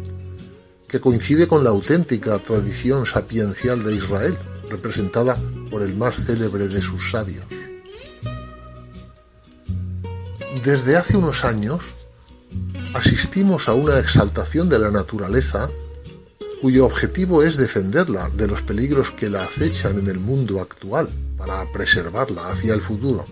[0.89, 4.39] que coincide con la auténtica tradición sapiencial de Israel,
[4.69, 5.39] representada
[5.71, 7.45] por el más célebre de sus sabios.
[10.65, 11.85] Desde hace unos años
[12.95, 15.71] asistimos a una exaltación de la naturaleza
[16.61, 21.09] cuyo objetivo es defenderla de los peligros que la acechan en el mundo actual
[21.39, 23.25] para preservarla hacia el futuro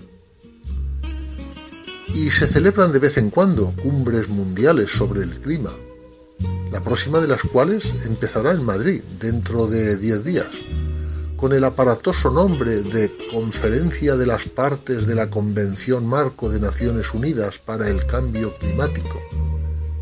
[2.15, 5.73] y se celebran de vez en cuando cumbres mundiales sobre el clima,
[6.71, 10.49] la próxima de las cuales empezará en Madrid dentro de 10 días,
[11.37, 17.15] con el aparatoso nombre de Conferencia de las Partes de la Convención Marco de Naciones
[17.15, 19.21] Unidas para el Cambio Climático,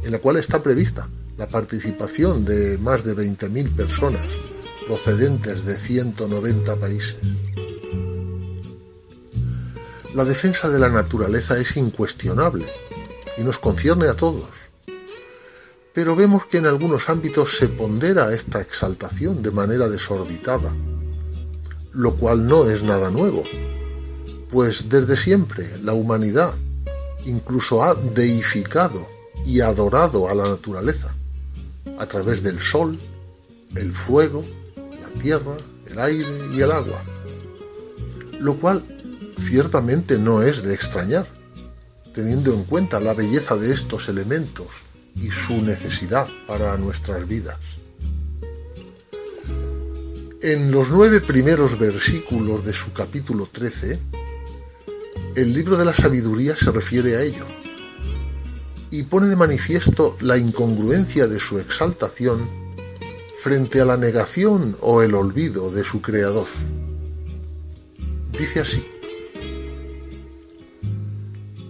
[0.03, 4.27] en la cual está prevista la participación de más de 20.000 personas
[4.87, 7.17] procedentes de 190 países.
[10.17, 12.65] La defensa de la naturaleza es incuestionable
[13.37, 14.49] y nos concierne a todos.
[15.93, 20.75] Pero vemos que en algunos ámbitos se pondera esta exaltación de manera desorbitada,
[21.93, 23.45] lo cual no es nada nuevo,
[24.51, 26.55] pues desde siempre la humanidad
[27.27, 29.07] incluso ha deificado
[29.45, 31.15] y adorado a la naturaleza
[31.99, 32.99] a través del sol,
[33.75, 34.43] el fuego,
[34.77, 37.05] la tierra, el aire y el agua,
[38.41, 38.96] lo cual
[39.39, 41.27] ciertamente no es de extrañar,
[42.15, 44.69] teniendo en cuenta la belleza de estos elementos
[45.15, 47.59] y su necesidad para nuestras vidas.
[50.43, 53.99] En los nueve primeros versículos de su capítulo 13,
[55.35, 57.47] el libro de la sabiduría se refiere a ello
[58.91, 62.49] y pone de manifiesto la incongruencia de su exaltación
[63.43, 66.47] frente a la negación o el olvido de su creador.
[68.39, 68.87] Dice así,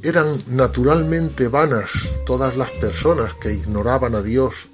[0.06, 1.90] eran naturalmente vanas
[2.26, 4.68] todas las personas que ignoraban a Dios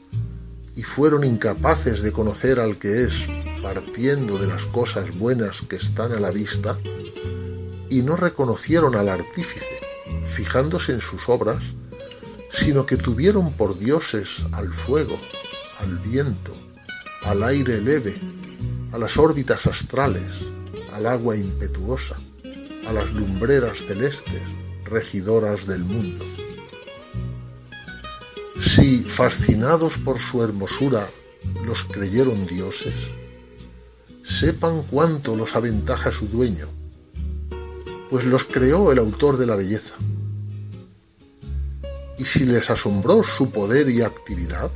[0.76, 3.26] y fueron incapaces de conocer al que es,
[3.62, 6.78] partiendo de las cosas buenas que están a la vista,
[7.88, 9.80] y no reconocieron al artífice,
[10.34, 11.62] fijándose en sus obras,
[12.50, 15.18] sino que tuvieron por dioses al fuego,
[15.78, 16.52] al viento,
[17.22, 18.20] al aire leve,
[18.92, 20.30] a las órbitas astrales,
[20.92, 22.16] al agua impetuosa,
[22.86, 24.42] a las lumbreras celestes,
[24.92, 26.24] regidoras del mundo.
[28.60, 31.10] Si, fascinados por su hermosura,
[31.64, 32.94] los creyeron dioses,
[34.22, 36.68] sepan cuánto los aventaja su dueño,
[38.08, 39.94] pues los creó el autor de la belleza.
[42.18, 44.70] Y si les asombró su poder y actividad,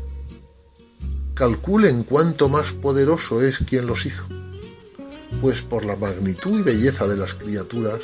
[1.35, 4.25] calculen cuánto más poderoso es quien los hizo,
[5.41, 8.01] pues por la magnitud y belleza de las criaturas,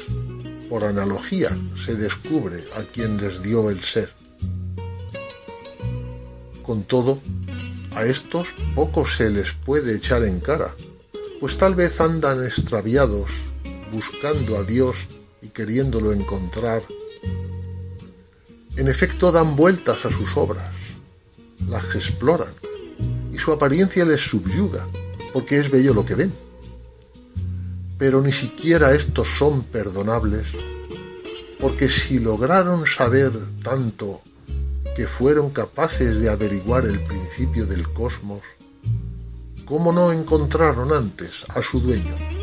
[0.73, 4.09] por analogía se descubre a quien les dio el ser.
[6.63, 7.21] Con todo,
[7.91, 10.75] a estos poco se les puede echar en cara,
[11.41, 13.31] pues tal vez andan extraviados,
[13.93, 14.97] buscando a Dios
[15.43, 16.83] y queriéndolo encontrar.
[18.79, 20.75] En efecto dan vueltas a sus obras,
[21.69, 22.55] las exploran,
[23.31, 24.89] y su apariencia les subyuga,
[25.35, 26.33] porque es bello lo que ven.
[28.03, 30.49] Pero ni siquiera estos son perdonables,
[31.61, 33.31] porque si lograron saber
[33.63, 34.21] tanto
[34.97, 38.43] que fueron capaces de averiguar el principio del cosmos,
[39.67, 42.42] ¿cómo no encontraron antes a su dueño?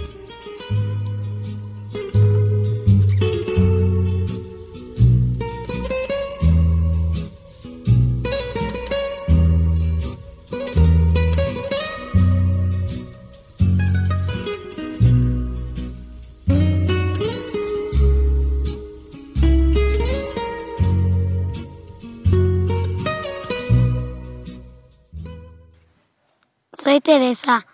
[26.90, 27.68] Soy Teresa.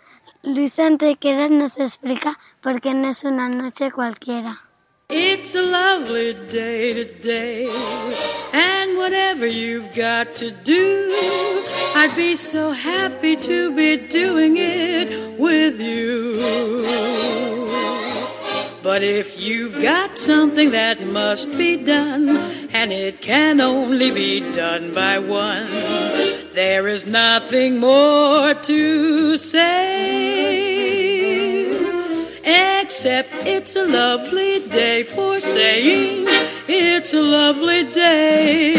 [0.43, 4.59] Luis Antequera nos explica por qué no es una noche cualquiera.
[5.07, 7.69] It's a lovely day today,
[8.51, 11.13] and whatever you've got to do,
[11.95, 16.41] I'd be so happy to be doing it with you.
[18.83, 22.37] But if you've got something that must be done,
[22.73, 25.69] and it can only be done by one,
[26.55, 30.85] there is nothing more to say.
[32.43, 36.25] Except it's a lovely day for saying
[36.67, 38.75] it's a lovely day.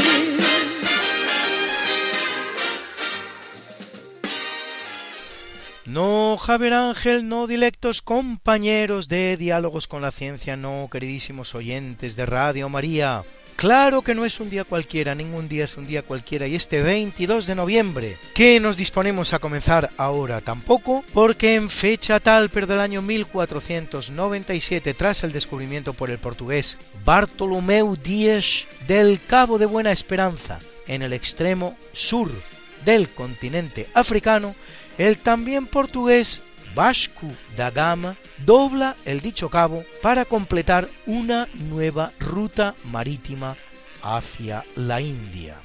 [5.85, 12.27] No, Javier Ángel, no, dilectos compañeros de Diálogos con la Ciencia, no, queridísimos oyentes de
[12.27, 13.25] Radio María.
[13.57, 16.83] Claro que no es un día cualquiera, ningún día es un día cualquiera, y este
[16.83, 22.67] 22 de noviembre, que nos disponemos a comenzar ahora tampoco, porque en fecha tal, pero
[22.67, 29.91] del año 1497, tras el descubrimiento por el portugués Bartolomeu Dias del Cabo de Buena
[29.91, 32.31] Esperanza, en el extremo sur
[32.85, 34.55] del continente africano,
[34.99, 36.43] el también portugués
[36.77, 37.27] Vasco
[37.57, 43.57] da Gama dobla el dicho cabo para completar una nueva ruta marítima
[44.03, 45.57] hacia la India.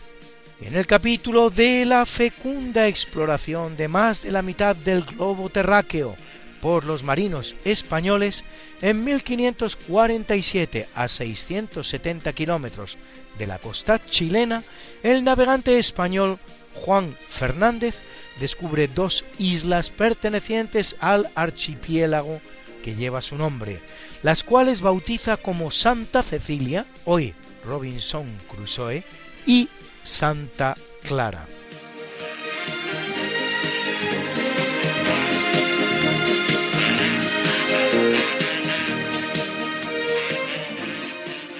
[0.62, 6.16] En el capítulo de la fecunda exploración de más de la mitad del globo terráqueo
[6.62, 8.46] por los marinos españoles,
[8.82, 12.98] en 1547 a 670 kilómetros
[13.38, 14.64] de la costa chilena,
[15.04, 16.40] el navegante español
[16.74, 18.02] Juan Fernández
[18.42, 22.42] descubre dos islas pertenecientes al archipiélago
[22.84, 23.80] que lleva su nombre,
[24.24, 29.04] las cuales bautiza como Santa Cecilia, hoy Robinson Crusoe,
[29.46, 29.70] y
[30.04, 31.46] Santa Clara.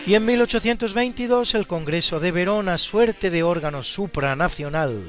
[0.08, 5.04] Y en 1822 el Congreso de Verona, suerte de órgano supranacional,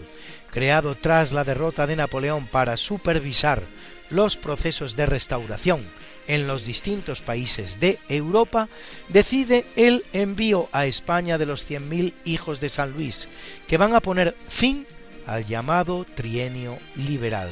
[0.53, 3.63] creado tras la derrota de Napoleón para supervisar
[4.11, 5.83] los procesos de restauración
[6.29, 8.69] en los distintos países de Europa,
[9.09, 13.29] decide el envío a España de los 100.000 hijos de San Luis,
[13.67, 14.87] que van a poner fin
[15.27, 17.51] al llamado trienio liberal.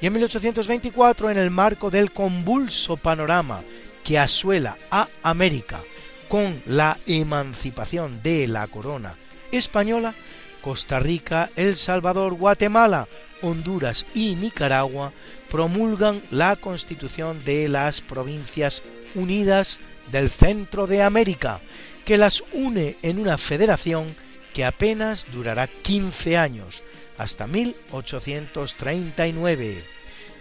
[0.00, 3.62] Y en 1824, en el marco del convulso panorama
[4.02, 5.80] que asuela a América
[6.28, 9.16] con la emancipación de la corona
[9.52, 10.14] española,
[10.62, 13.08] Costa Rica, El Salvador, Guatemala,
[13.42, 15.12] Honduras y Nicaragua
[15.50, 18.82] promulgan la Constitución de las Provincias
[19.14, 19.80] Unidas
[20.10, 21.60] del Centro de América,
[22.04, 24.06] que las une en una federación
[24.54, 26.82] que apenas durará 15 años,
[27.18, 29.84] hasta 1839,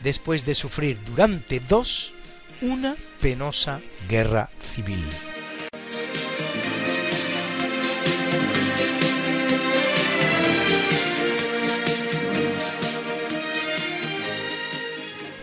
[0.02, 2.14] después de sufrir durante dos
[2.62, 5.04] una penosa guerra civil.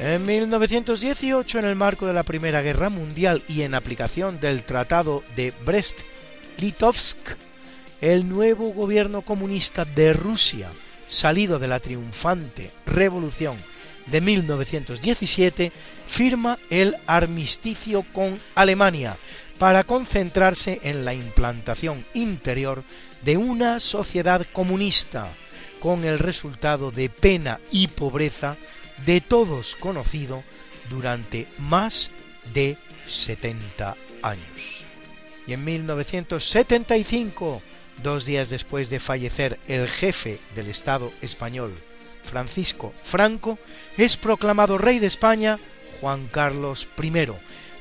[0.01, 5.53] 1918, en el marco de la Primera Guerra Mundial y en aplicación del Tratado de
[5.65, 7.19] Brest-Litovsk,
[8.01, 10.71] el nuevo gobierno comunista de Rusia,
[11.09, 13.57] salido de la triunfante revolución
[14.07, 15.73] de 1917,
[16.07, 19.17] firma el armisticio con Alemania
[19.59, 22.85] para concentrarse en la implantación interior
[23.25, 25.29] de una sociedad comunista,
[25.81, 28.57] con el resultado de pena y pobreza
[29.07, 30.43] de todos conocido
[30.91, 32.11] durante más
[32.55, 32.77] de
[33.07, 34.85] 70 años.
[35.47, 37.63] Y en 1975,
[38.03, 41.73] dos días después de fallecer el jefe del Estado español,
[42.23, 43.59] Francisco Franco,
[43.97, 45.59] es proclamado rey de España
[46.01, 47.33] Juan Carlos I,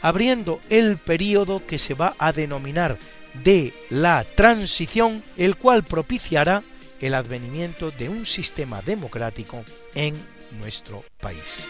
[0.01, 2.97] abriendo el período que se va a denominar
[3.43, 6.63] de la transición, el cual propiciará
[7.01, 9.63] el advenimiento de un sistema democrático
[9.93, 10.17] en
[10.51, 11.67] nuestro país.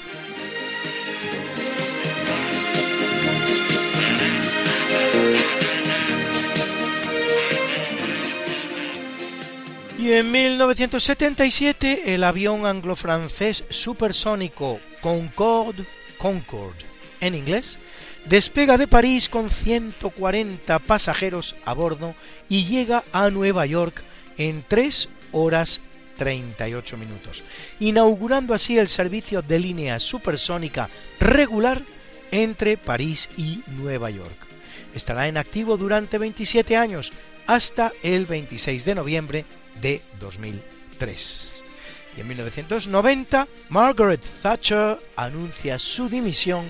[10.00, 15.84] Y en 1977 el avión anglo-francés supersónico Concorde,
[16.18, 16.86] Concorde
[17.20, 17.80] en inglés,
[18.26, 22.14] despega de París con 140 pasajeros a bordo
[22.48, 24.04] y llega a Nueva York
[24.38, 25.82] en 3 horas
[26.18, 27.44] 38 minutos,
[27.80, 30.90] inaugurando así el servicio de línea supersónica
[31.20, 31.82] regular
[32.32, 34.48] entre París y Nueva York.
[34.94, 37.14] Estará en activo durante 27 años,
[37.46, 39.46] hasta el 26 de noviembre
[39.82, 41.64] de 2003.
[42.18, 46.66] Y en 1990, Margaret Thatcher anuncia su dimisión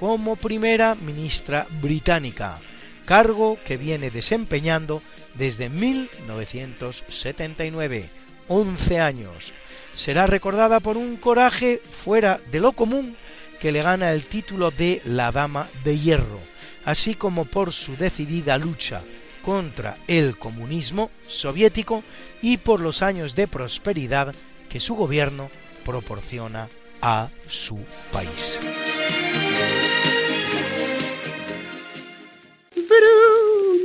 [0.00, 2.58] como primera ministra británica,
[3.04, 5.00] cargo que viene desempeñando
[5.34, 8.17] desde 1979
[8.48, 9.52] 11 años.
[9.94, 13.16] Será recordada por un coraje fuera de lo común
[13.60, 16.40] que le gana el título de la Dama de Hierro,
[16.84, 19.02] así como por su decidida lucha
[19.42, 22.04] contra el comunismo soviético
[22.42, 24.34] y por los años de prosperidad
[24.68, 25.50] que su gobierno
[25.84, 26.68] proporciona
[27.00, 27.78] a su
[28.12, 28.60] país.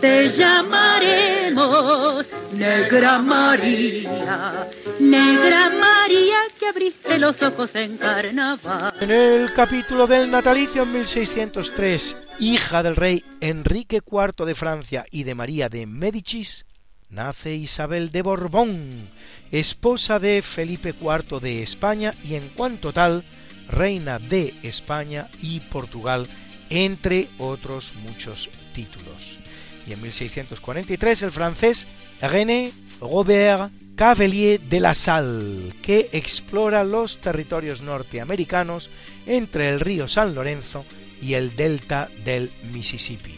[0.00, 4.68] te llamaremos Negra María,
[4.98, 8.94] Negra María que abriste los ojos en carnaval.
[9.00, 15.24] En el capítulo del natalicio en 1603, hija del rey Enrique IV de Francia y
[15.24, 16.66] de María de Médicis,
[17.08, 19.08] nace Isabel de Borbón,
[19.50, 23.24] esposa de Felipe IV de España y en cuanto tal,
[23.68, 26.26] reina de España y Portugal,
[26.68, 29.38] entre otros muchos títulos
[29.86, 31.86] y en 1643 el francés
[32.20, 38.90] René Robert Cavelier de la Salle, que explora los territorios norteamericanos
[39.26, 40.84] entre el río San Lorenzo
[41.22, 43.34] y el delta del Mississippi.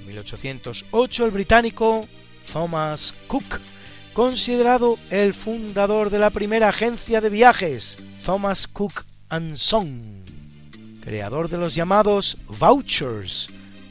[0.00, 2.06] En 1808 el británico
[2.52, 3.60] Thomas Cook,
[4.12, 10.22] considerado el fundador de la primera agencia de viajes, Thomas Cook and Son,
[11.02, 13.48] creador de los llamados vouchers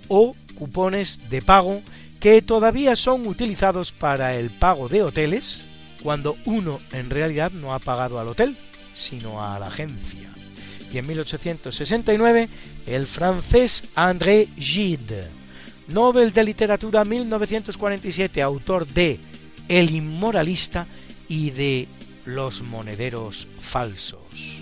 [0.10, 1.82] o cupones de pago
[2.20, 5.66] que todavía son utilizados para el pago de hoteles
[6.02, 8.56] cuando uno en realidad no ha pagado al hotel,
[8.94, 10.30] sino a la agencia.
[10.92, 12.50] Y en 1869
[12.86, 15.30] el francés André Gide,
[15.88, 19.20] Nobel de Literatura 1947, autor de
[19.68, 20.88] El Inmoralista
[21.28, 21.88] y de
[22.26, 24.62] Los Monederos Falsos.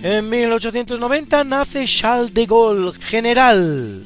[0.00, 4.04] En 1890 nace Charles de Gaulle, general,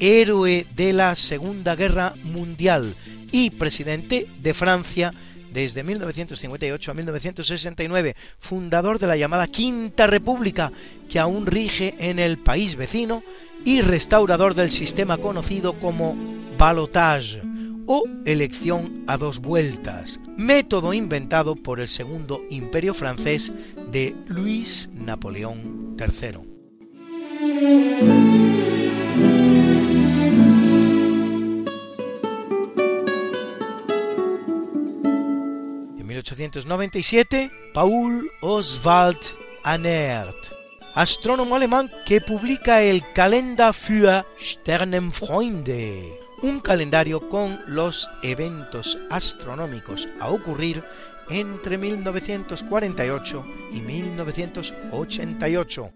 [0.00, 2.94] héroe de la Segunda Guerra Mundial
[3.30, 5.12] y presidente de Francia
[5.52, 10.72] desde 1958 a 1969, fundador de la llamada Quinta República,
[11.06, 13.22] que aún rige en el país vecino,
[13.62, 16.16] y restaurador del sistema conocido como
[16.56, 17.42] balotage
[17.86, 23.52] o elección a dos vueltas, método inventado por el segundo imperio francés
[23.90, 26.56] de Luis Napoleón III.
[35.98, 39.18] En 1897, Paul Oswald
[39.62, 40.36] Annert,
[40.94, 50.28] astrónomo alemán que publica el Kalender für Sternenfreunde, un calendario con los eventos astronómicos a
[50.28, 50.84] ocurrir
[51.28, 55.90] entre 1948 y 1988.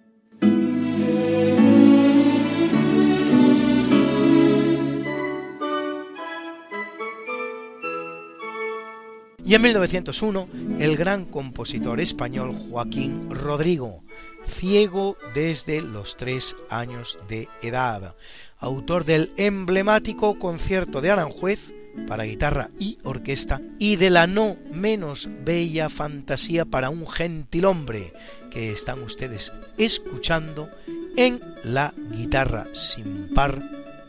[9.45, 10.49] Y en 1901,
[10.81, 14.03] el gran compositor español Joaquín Rodrigo,
[14.47, 18.17] ciego desde los tres años de edad,
[18.61, 21.73] autor del emblemático concierto de Aranjuez
[22.07, 28.13] para guitarra y orquesta y de la no menos bella fantasía para un gentil hombre
[28.51, 30.71] que están ustedes escuchando
[31.17, 33.61] en la guitarra sin par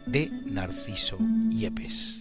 [0.06, 1.18] de Narciso
[1.50, 2.21] Yepes.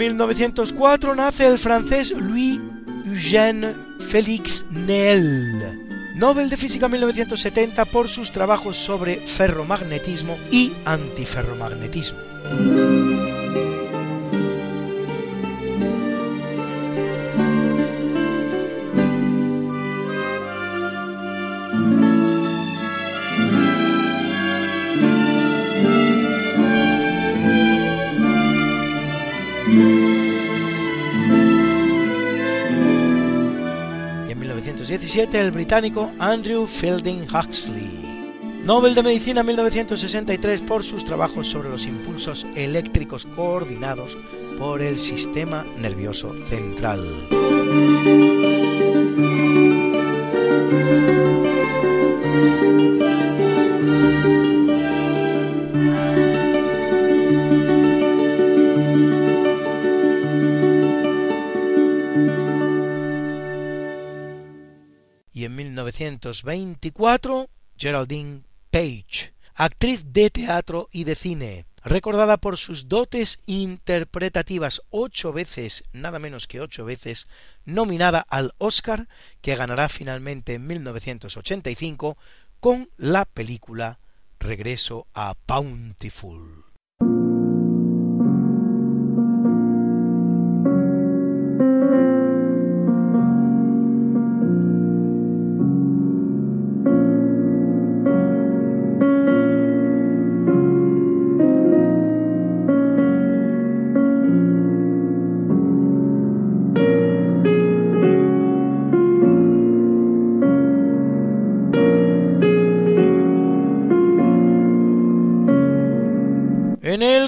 [0.00, 2.58] 1904 nace el francés Louis
[3.04, 5.78] Eugène Félix Néel,
[6.16, 12.18] Nobel de Física 1970 por sus trabajos sobre ferromagnetismo y antiferromagnetismo.
[35.18, 38.62] El británico Andrew Fielding Huxley.
[38.64, 44.16] Nobel de Medicina 1963 por sus trabajos sobre los impulsos eléctricos coordinados
[44.56, 47.00] por el sistema nervioso central.
[66.30, 75.32] 1924 Geraldine Page, actriz de teatro y de cine, recordada por sus dotes interpretativas ocho
[75.32, 77.26] veces, nada menos que ocho veces,
[77.64, 79.08] nominada al Oscar,
[79.40, 82.16] que ganará finalmente en 1985
[82.60, 83.98] con la película
[84.38, 86.59] Regreso a Bountiful.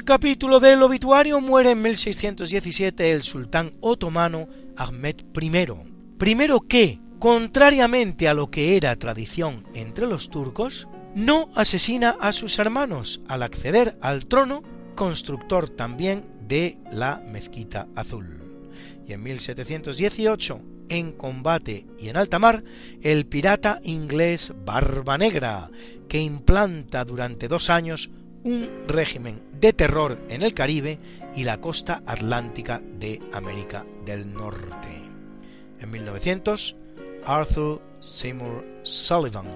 [0.04, 5.52] Capítulo del obituario muere en 1617 el sultán otomano Ahmed I.
[6.18, 12.58] Primero que, contrariamente a lo que era tradición entre los turcos, no asesina a sus
[12.58, 14.62] hermanos al acceder al trono,
[14.94, 18.42] constructor también de la mezquita azul.
[19.06, 22.64] Y en 1718, en combate y en alta mar,
[23.02, 25.70] el pirata inglés Barba Negra,
[26.08, 28.10] que implanta durante dos años
[28.44, 30.98] un régimen de terror en el Caribe
[31.36, 34.89] y la costa atlántica de América del Norte.
[35.80, 36.76] En 1900,
[37.24, 39.47] Arthur Seymour Sullivan,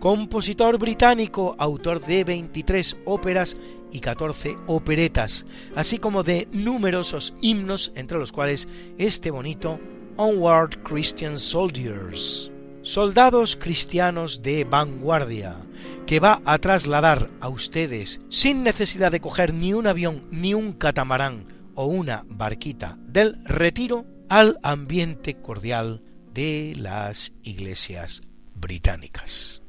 [0.00, 3.58] compositor británico, autor de 23 óperas
[3.92, 5.44] y 14 operetas,
[5.76, 9.78] así como de numerosos himnos, entre los cuales este bonito
[10.16, 12.51] Onward Christian Soldiers,
[12.82, 15.56] soldados cristianos de vanguardia,
[16.06, 20.72] que va a trasladar a ustedes, sin necesidad de coger ni un avión, ni un
[20.72, 26.02] catamarán o una barquita del retiro, al ambiente cordial
[26.32, 28.22] de las iglesias
[28.54, 29.62] británicas.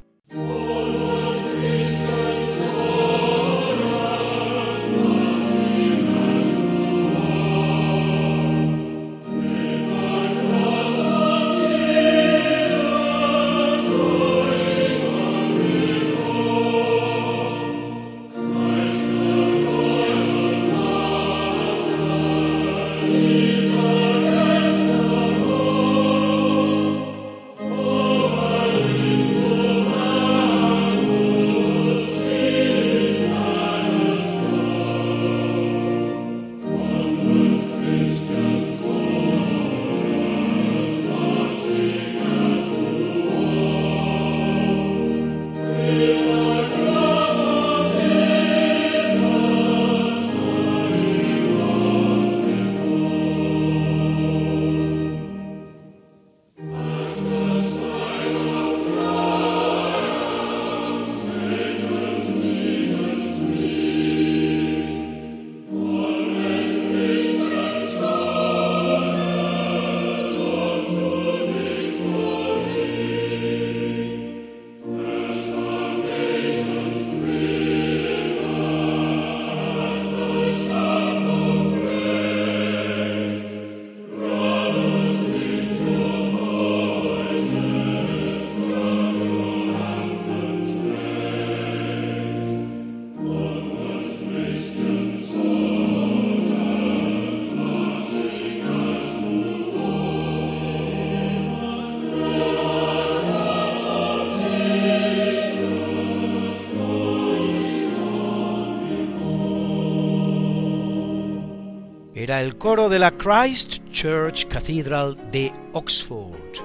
[112.23, 116.61] Era el coro de la Christ Church Cathedral de Oxford,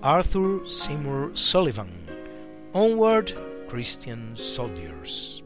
[0.00, 1.90] Arthur Seymour Sullivan,
[2.72, 3.34] Onward
[3.68, 5.44] Christian Soldiers.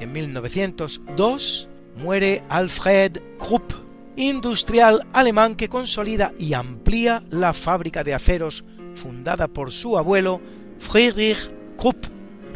[0.00, 3.70] Y en 1902 muere Alfred Krupp,
[4.16, 8.64] industrial alemán que consolida y amplía la fábrica de aceros
[8.94, 10.40] fundada por su abuelo
[10.78, 11.50] Friedrich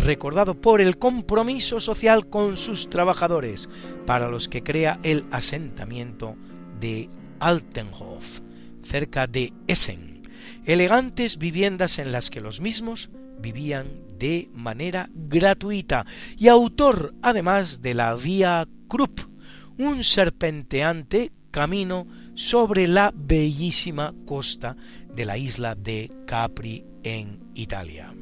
[0.00, 3.68] recordado por el compromiso social con sus trabajadores,
[4.06, 6.36] para los que crea el asentamiento
[6.80, 7.08] de
[7.38, 8.40] Altenhof,
[8.82, 10.22] cerca de Essen,
[10.64, 13.86] elegantes viviendas en las que los mismos vivían
[14.18, 16.06] de manera gratuita,
[16.36, 19.20] y autor además de la Vía Krupp,
[19.78, 24.76] un serpenteante camino sobre la bellísima costa
[25.14, 28.14] de la isla de Capri en Italia.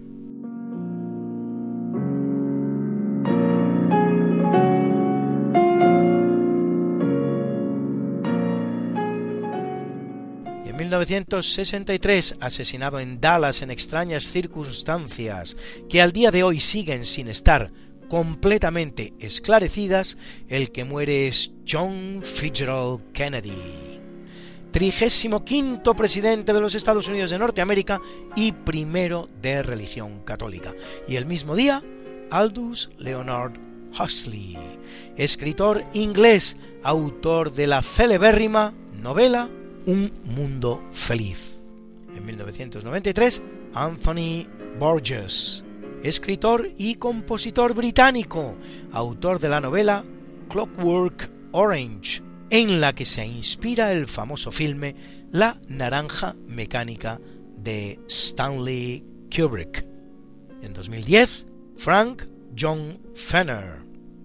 [10.89, 15.55] 1963, asesinado en Dallas en extrañas circunstancias
[15.87, 17.71] que al día de hoy siguen sin estar
[18.09, 20.17] completamente esclarecidas,
[20.49, 24.01] el que muere es John Fitzgerald Kennedy,
[24.71, 28.01] trigésimo quinto presidente de los Estados Unidos de Norteamérica
[28.35, 30.73] y primero de religión católica.
[31.07, 31.83] Y el mismo día,
[32.31, 33.53] Aldous Leonard
[33.93, 34.57] Huxley,
[35.19, 39.51] escritor inglés, autor de la celebérrima novela
[39.89, 41.63] Un Mundo Feliz.
[42.15, 43.41] En 1993,
[43.73, 44.47] Anthony
[44.79, 45.65] Borges,
[46.03, 48.55] escritor y compositor británico,
[48.93, 50.05] autor de la novela
[50.51, 54.95] Clockwork Orange, en la que se inspira el famoso filme
[55.33, 57.19] La Naranja Mecánica
[57.57, 59.03] de Stanley
[59.35, 59.87] Kubrick.
[60.61, 61.47] En 2010,
[61.79, 62.25] Frank
[62.55, 63.79] John Fenner,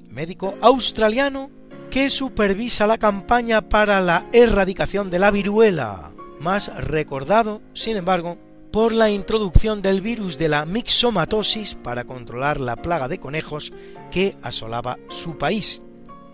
[0.09, 1.49] médico australiano
[1.93, 6.09] que supervisa la campaña para la erradicación de la viruela,
[6.39, 8.39] más recordado, sin embargo,
[8.71, 13.73] por la introducción del virus de la mixomatosis para controlar la plaga de conejos
[14.09, 15.83] que asolaba su país,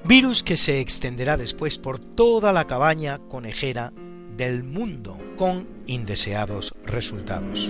[0.05, 3.91] virus que se extenderá después por toda la cabaña conejera
[4.37, 7.69] del mundo, con indeseados resultados.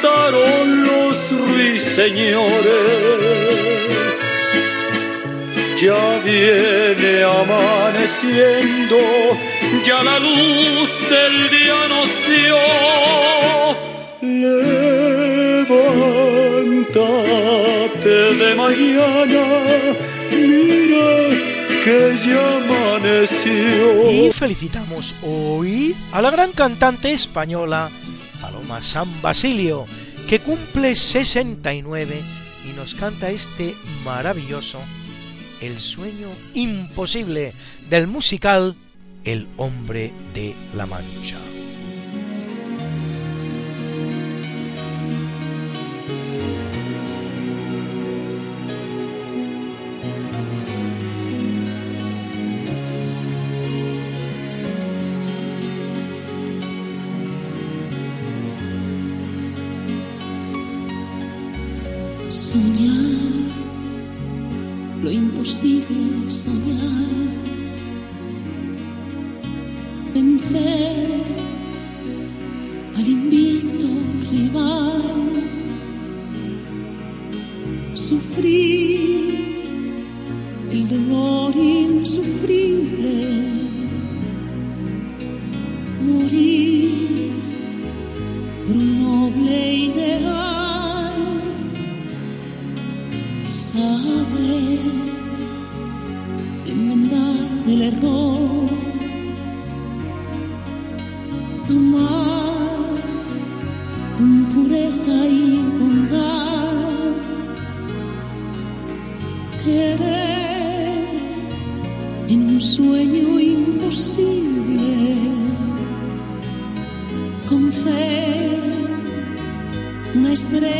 [0.00, 2.58] cantaron los ruiseñores.
[5.80, 8.96] Ya viene amaneciendo,
[9.84, 12.58] ya la luz del día nos dio.
[15.60, 15.94] Levántate
[18.34, 19.44] de mañana,
[20.32, 21.10] mira
[21.84, 24.10] que ya amaneció.
[24.10, 27.88] Y felicitamos hoy a la gran cantante española
[28.40, 29.86] Paloma San Basilio,
[30.28, 32.20] que cumple 69
[32.68, 33.74] y nos canta este
[34.04, 34.80] maravilloso
[35.60, 37.52] El sueño imposible
[37.88, 38.74] del musical
[39.24, 41.36] El hombre de la mancha.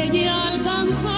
[0.09, 1.13] Estrella alcanzar.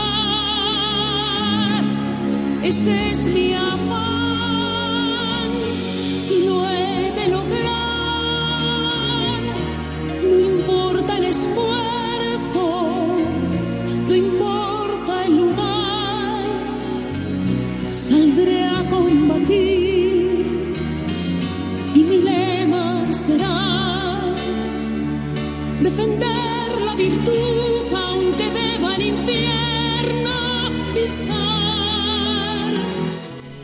[2.62, 5.51] Ese es mi afán
[6.31, 7.71] y lo he de lograr.
[10.23, 11.80] No importa el esfuerzo,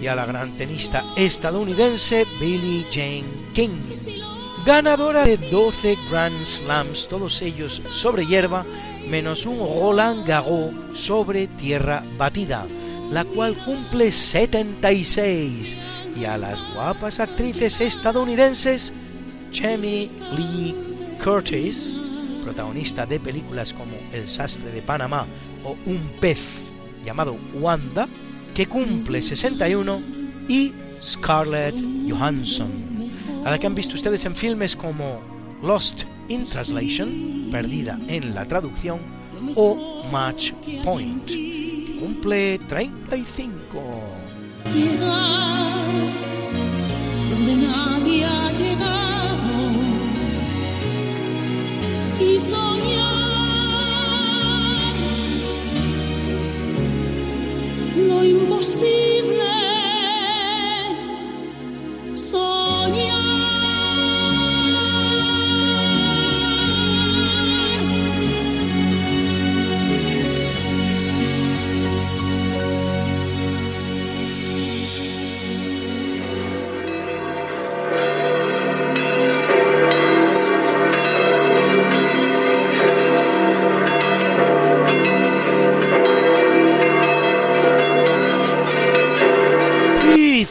[0.01, 3.83] y a la gran tenista estadounidense Billie Jane King,
[4.65, 8.65] ganadora de 12 Grand Slams, todos ellos sobre hierba,
[9.11, 12.65] menos un Roland Garros sobre tierra batida,
[13.11, 15.77] la cual cumple 76,
[16.19, 18.95] y a las guapas actrices estadounidenses
[19.53, 20.75] Jamie Lee
[21.23, 22.06] Curtis,
[22.57, 25.27] protagonista de películas como El sastre de Panamá
[25.63, 26.73] o Un pez
[27.05, 28.09] llamado Wanda,
[28.55, 30.01] que cumple 61,
[30.49, 31.77] y Scarlett
[32.09, 32.71] Johansson,
[33.45, 35.21] a la que han visto ustedes en filmes como
[35.63, 39.01] Lost in Translation, perdida en la traducción,
[39.55, 40.53] o Match
[40.83, 43.61] Point, que cumple 35.
[44.75, 45.77] Llegar
[47.29, 49.06] donde nadie ha llegado
[58.25, 59.53] imposible.
[62.15, 62.56] Soñar.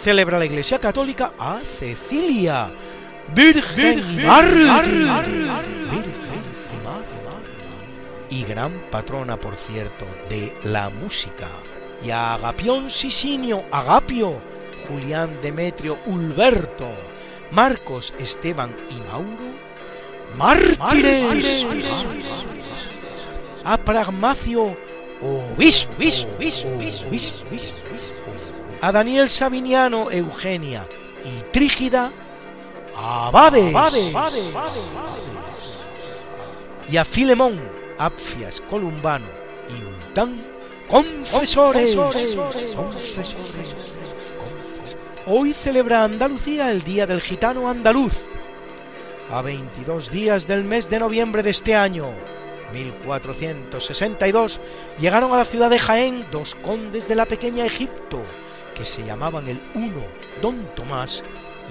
[0.05, 2.71] Celebra la Iglesia Católica a Cecilia,
[3.33, 4.03] Virgen
[8.29, 11.47] y gran patrona, por cierto, de la música,
[12.03, 14.39] y a Agapión Sisinio, Agapio,
[14.87, 16.87] Julián Demetrio, Ulberto,
[17.49, 19.55] Marcos, Esteban y Mauro,
[20.37, 21.65] mártires,
[23.63, 24.77] a Pragmacio,
[25.19, 25.93] obispo,
[28.81, 30.87] a Daniel Sabiniano, Eugenia
[31.23, 32.11] y Trígida,
[32.95, 33.73] abades,
[36.89, 37.59] y a Filemón,
[37.97, 39.25] Apfias, Columbano
[39.69, 40.45] y Untán,
[40.87, 41.95] confesores.
[41.95, 42.77] confesores.
[45.27, 48.21] Hoy celebra Andalucía el Día del Gitano Andaluz,
[49.31, 52.13] a 22 días del mes de noviembre de este año,
[52.73, 54.61] 1462,
[54.99, 58.23] llegaron a la ciudad de Jaén dos condes de la pequeña Egipto,
[58.75, 60.03] que se llamaban el uno
[60.41, 61.23] Don Tomás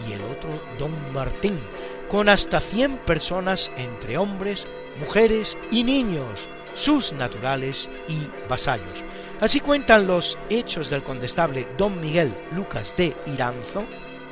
[0.08, 1.60] y el otro Don Martín,
[2.08, 4.66] con hasta 100 personas entre hombres,
[4.98, 9.04] mujeres y niños, sus naturales y vasallos.
[9.40, 13.84] Así cuentan los hechos del condestable Don Miguel Lucas de Iranzo,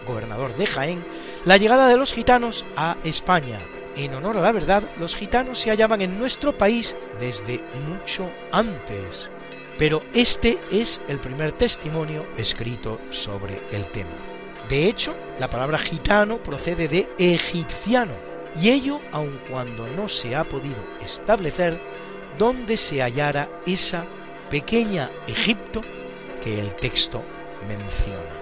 [0.06, 1.04] gobernador de Jaén,
[1.44, 3.60] la llegada de los gitanos a España.
[3.94, 9.31] En honor a la verdad, los gitanos se hallaban en nuestro país desde mucho antes.
[9.78, 14.16] Pero este es el primer testimonio escrito sobre el tema.
[14.68, 18.14] De hecho, la palabra gitano procede de egipciano,
[18.60, 21.80] y ello aun cuando no se ha podido establecer
[22.38, 24.04] dónde se hallara esa
[24.50, 25.80] pequeña Egipto
[26.42, 27.22] que el texto
[27.66, 28.41] menciona.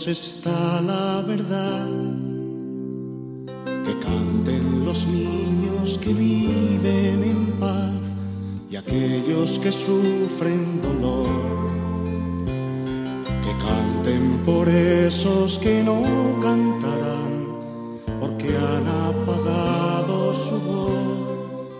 [0.00, 1.88] Ellos está la verdad.
[3.84, 8.00] Que canten los niños que viven en paz
[8.70, 11.70] y aquellos que sufren dolor.
[13.42, 16.02] Que canten por esos que no
[16.40, 17.46] cantarán,
[18.20, 21.70] porque han apagado su voz.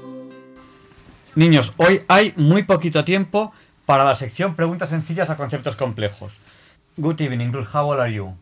[1.37, 3.53] Niños, hoy hay muy poquito tiempo
[3.87, 6.33] para la sección Preguntas sencillas a conceptos complejos.
[7.01, 7.69] Good evening, Ruth.
[7.73, 8.35] How old are you?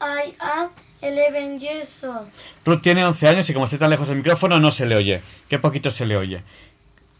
[0.00, 0.70] I am
[1.00, 2.26] 11 years old.
[2.64, 5.22] Ruth tiene 11 años y como está tan lejos del micrófono no se le oye.
[5.48, 6.42] Qué poquito se le oye.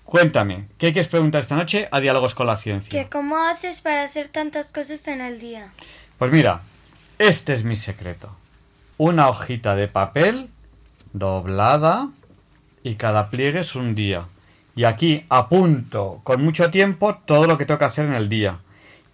[0.04, 2.90] Cuéntame, ¿qué quieres preguntar esta noche a Diálogos con la Ciencia?
[2.90, 5.70] ¿Que ¿Cómo haces para hacer tantas cosas en el día?
[6.18, 6.62] Pues mira,
[7.20, 8.34] este es mi secreto.
[8.98, 10.50] Una hojita de papel
[11.12, 12.09] doblada
[12.82, 14.24] y cada pliegue es un día.
[14.74, 18.59] Y aquí apunto con mucho tiempo todo lo que tengo que hacer en el día.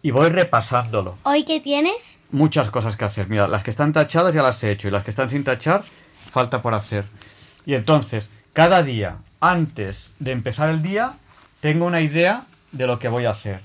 [0.03, 1.19] Y voy repasándolo.
[1.25, 2.23] ¿Hoy qué tienes?
[2.31, 3.29] Muchas cosas que hacer.
[3.29, 5.83] Mira, las que están tachadas ya las he hecho y las que están sin tachar
[6.31, 7.05] falta por hacer.
[7.67, 11.15] Y entonces, cada día, antes de empezar el día,
[11.61, 13.61] tengo una idea de lo que voy a hacer.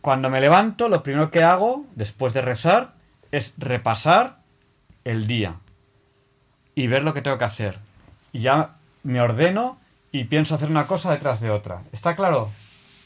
[0.00, 2.92] Cuando me levanto, lo primero que hago, después de rezar,
[3.32, 4.38] es repasar
[5.04, 5.56] el día
[6.74, 7.78] y ver lo que tengo que hacer.
[8.32, 9.78] Y ya me ordeno
[10.12, 11.82] y pienso hacer una cosa detrás de otra.
[11.92, 12.50] ¿Está claro?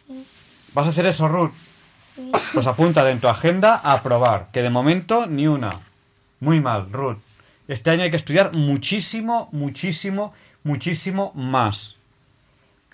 [0.06, 0.26] Sí.
[0.74, 1.52] ¿Vas a hacer eso, Ruth?
[2.14, 2.30] Sí.
[2.52, 5.80] Pues apunta en tu agenda a aprobar, que de momento ni una.
[6.40, 7.18] Muy mal, Ruth.
[7.68, 10.34] Este año hay que estudiar muchísimo, muchísimo,
[10.64, 11.96] muchísimo más.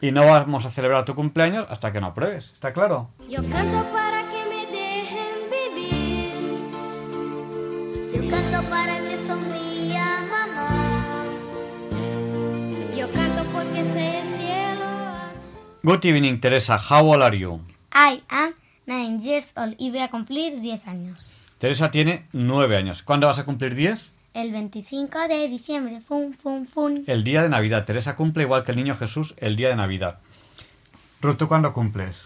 [0.01, 2.53] Y no vamos a celebrar tu cumpleaños hasta que no apruebes.
[2.53, 3.09] ¿Está claro?
[3.29, 6.33] Yo canto para que me dejen vivir.
[8.15, 10.71] Yo canto para que sonría mamá.
[12.97, 15.59] Yo canto porque sé el cielo azul.
[15.83, 16.79] Good evening, Teresa.
[16.79, 17.59] How old are you?
[17.93, 18.55] I am
[18.89, 21.33] nine years old y voy a cumplir 10 años.
[21.59, 23.03] Teresa tiene 9 años.
[23.03, 24.13] ¿Cuándo vas a cumplir 10?
[24.35, 27.03] El 25 de diciembre, fum, fum, fum.
[27.07, 27.85] El día de Navidad.
[27.85, 30.19] Teresa cumple igual que el niño Jesús el día de Navidad.
[31.21, 32.17] Ruth, ¿tú cuándo cumples?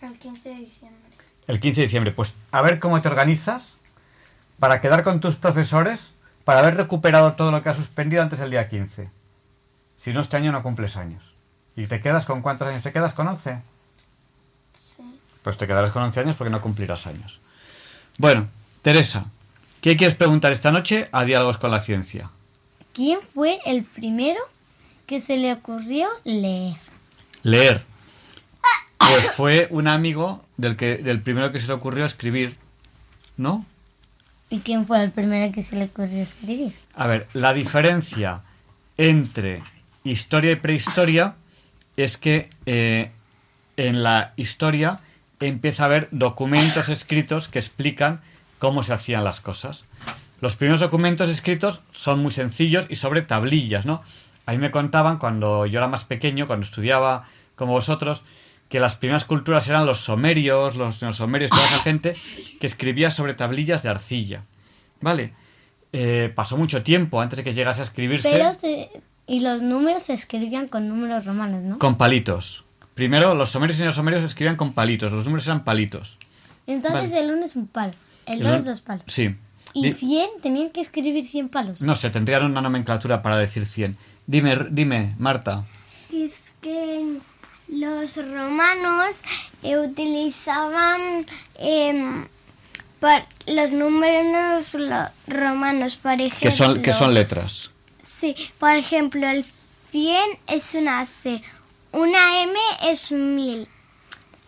[0.00, 1.10] El 15 de diciembre.
[1.48, 2.12] El 15 de diciembre.
[2.12, 3.74] Pues a ver cómo te organizas
[4.58, 6.12] para quedar con tus profesores,
[6.44, 9.10] para haber recuperado todo lo que has suspendido antes del día 15.
[9.96, 11.22] Si no, este año no cumples años.
[11.74, 12.82] ¿Y te quedas con cuántos años?
[12.82, 13.71] ¿Te quedas con 11?
[15.42, 17.40] Pues te quedarás con 11 años porque no cumplirás años.
[18.18, 18.48] Bueno,
[18.82, 19.26] Teresa,
[19.80, 22.30] ¿qué quieres preguntar esta noche a Diálogos con la Ciencia?
[22.92, 24.40] ¿Quién fue el primero
[25.06, 26.76] que se le ocurrió leer?
[27.42, 27.84] Leer.
[28.98, 32.56] Pues fue un amigo del, que, del primero que se le ocurrió escribir,
[33.36, 33.66] ¿no?
[34.48, 36.72] ¿Y quién fue el primero que se le ocurrió escribir?
[36.94, 38.42] A ver, la diferencia
[38.96, 39.62] entre
[40.04, 41.34] historia y prehistoria
[41.96, 43.10] es que eh,
[43.76, 45.00] en la historia
[45.48, 48.20] empieza a haber documentos escritos que explican
[48.58, 49.84] cómo se hacían las cosas.
[50.40, 54.02] Los primeros documentos escritos son muy sencillos y sobre tablillas, ¿no?
[54.46, 58.24] A mí me contaban cuando yo era más pequeño, cuando estudiaba como vosotros,
[58.68, 62.16] que las primeras culturas eran los somerios, los neosomerios, toda esa gente
[62.58, 64.44] que escribía sobre tablillas de arcilla.
[65.00, 65.32] ¿Vale?
[65.92, 68.88] Eh, pasó mucho tiempo antes de que llegase a escribirse Pero se-
[69.26, 71.78] y los números se escribían con números romanos, ¿no?
[71.78, 72.64] con palitos.
[72.94, 76.18] Primero, los somerios y neosomerios escribían con palitos, los números eran palitos.
[76.66, 77.20] Entonces Vale.
[77.24, 77.92] el uno es un palo,
[78.26, 79.04] el El dos un- dos palos.
[79.08, 79.34] Sí.
[79.74, 81.80] Y Di- 100 tenían que escribir 100 palos.
[81.80, 83.96] No sé, tendrían una nomenclatura para decir 100.
[84.26, 85.64] Dime, dime, Marta.
[86.12, 87.16] Es que
[87.68, 89.16] los romanos
[89.62, 91.24] eh, utilizaban
[91.58, 92.26] em,
[93.00, 94.76] par- los números
[95.26, 96.38] romanos, por ejemplo.
[96.40, 97.70] Que son, que son letras.
[98.00, 99.44] Sí, por ejemplo, el
[99.90, 101.42] 100 es una C,
[101.92, 102.54] una M
[102.84, 103.68] es un 1000,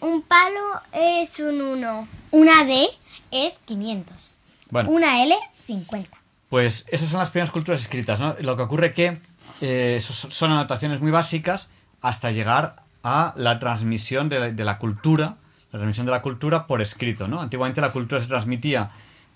[0.01, 2.09] un palo es un 1.
[2.33, 2.87] Una D
[3.31, 4.37] es 500.
[4.71, 4.91] Bueno.
[4.91, 5.35] Una L,
[5.65, 6.11] 50.
[6.51, 8.35] Pues esas son las primeras culturas escritas, ¿no?
[8.41, 9.19] Lo que ocurre que
[9.61, 11.69] eh, son anotaciones muy básicas
[12.03, 15.37] hasta llegar a la transmisión de la, de la cultura,
[15.73, 17.41] la transmisión de la cultura por escrito, ¿no?
[17.41, 18.91] Antiguamente la cultura se transmitía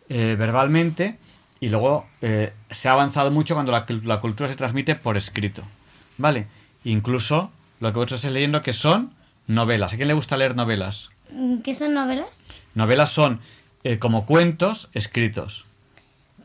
[0.09, 1.18] eh, verbalmente
[1.60, 5.62] y luego eh, se ha avanzado mucho cuando la, la cultura se transmite por escrito,
[6.18, 6.47] ¿vale?
[6.85, 9.12] Incluso lo que vosotros estáis leyendo que son
[9.46, 9.92] novelas.
[9.92, 11.10] ¿A quién le gusta leer novelas?
[11.32, 12.44] Mm, ¿Qué son novelas?
[12.74, 13.40] Novelas son
[13.84, 15.64] eh, como cuentos escritos.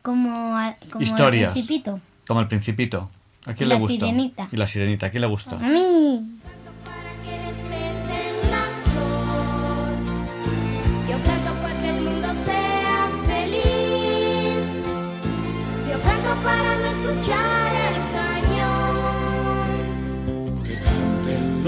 [0.02, 1.48] Como, a- como Historias.
[1.48, 2.00] el Principito.
[2.26, 3.10] Como el Principito.
[3.46, 4.06] ¿A quién Y le la gusta?
[4.06, 4.48] Sirenita.
[4.52, 5.06] Y la Sirenita.
[5.06, 5.56] ¿A quién le gusta?
[5.56, 6.38] A mí.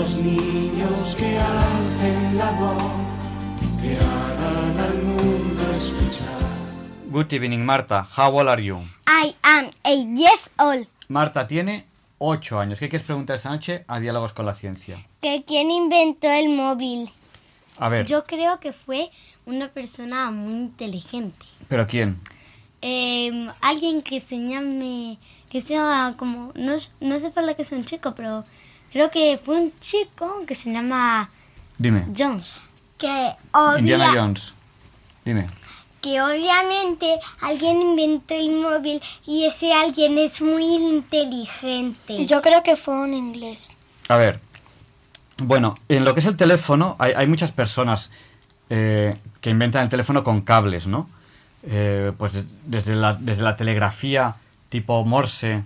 [0.06, 2.92] Los niños, que alcen la voz,
[3.82, 6.28] que hagan al mundo escuchar.
[7.10, 8.06] Good evening, Marta.
[8.16, 8.78] How old are you?
[9.08, 10.86] I am eight years old.
[11.08, 11.86] Marta tiene
[12.18, 12.78] 8 años.
[12.78, 14.96] ¿Qué quieres preguntar esta noche a Diálogos con la Ciencia?
[15.20, 17.10] ¿Que quién inventó el móvil?
[17.78, 19.10] A ver, Yo creo que fue
[19.44, 21.44] una persona muy inteligente.
[21.66, 22.20] ¿pero quién?
[22.80, 25.18] Eh, alguien que se llame,
[25.50, 28.44] que sea como, no, es- no hace falta que sea un chico, pero
[28.96, 31.28] creo que fue un chico que se llama
[31.76, 32.06] Dime.
[32.16, 32.62] Jones.
[32.96, 33.32] Que,
[33.78, 34.54] Indiana obvia- Jones.
[35.24, 35.46] Dime.
[36.00, 42.24] que obviamente alguien inventó el móvil y ese alguien es muy inteligente.
[42.26, 43.76] Yo creo que fue un inglés.
[44.08, 44.40] A ver.
[45.42, 48.10] Bueno, en lo que es el teléfono, hay, hay muchas personas
[48.70, 51.10] eh, que inventan el teléfono con cables, ¿no?
[51.64, 54.36] Eh, pues de- desde la, desde la telegrafía
[54.70, 55.64] tipo Morse,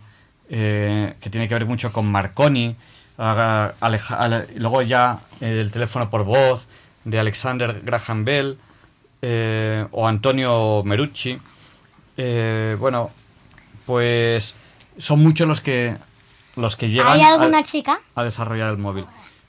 [0.49, 2.75] eh, que tiene que ver mucho con Marconi,
[3.23, 6.67] a- ale- luego ya el teléfono por voz
[7.05, 8.59] de Alexander Graham Bell
[9.23, 11.39] eh, o Antonio Merucci.
[12.17, 13.11] Eh, bueno,
[13.87, 14.55] pues
[14.99, 15.97] son muchos los que
[16.57, 18.01] los que llegan ¿Hay a- alguna chica?
[18.15, 19.05] a desarrollar el móvil.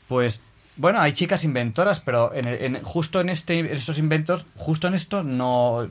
[0.07, 0.39] Pues,
[0.77, 4.93] bueno, hay chicas inventoras, pero en, en- justo en, este, en estos inventos, justo en
[4.93, 5.87] esto, no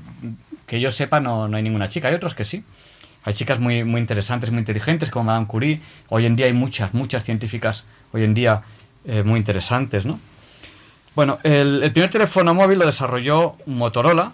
[0.66, 2.08] que yo sepa, no, no hay ninguna chica.
[2.08, 2.62] Hay otros que sí.
[3.22, 5.80] Hay chicas muy, muy interesantes, muy inteligentes, como Madame Curie.
[6.08, 8.62] Hoy en día hay muchas, muchas científicas, hoy en día
[9.04, 10.18] eh, muy interesantes, ¿no?
[11.14, 14.32] Bueno, el, primer teléfono móvil lo desarrolló Motorola,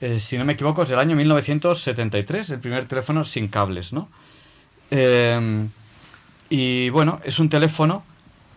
[0.00, 4.08] eh, si no me equivoco, es del año 1973, el primer teléfono sin cables, ¿no?
[4.90, 5.66] Eh,
[6.50, 8.04] y bueno, es un teléfono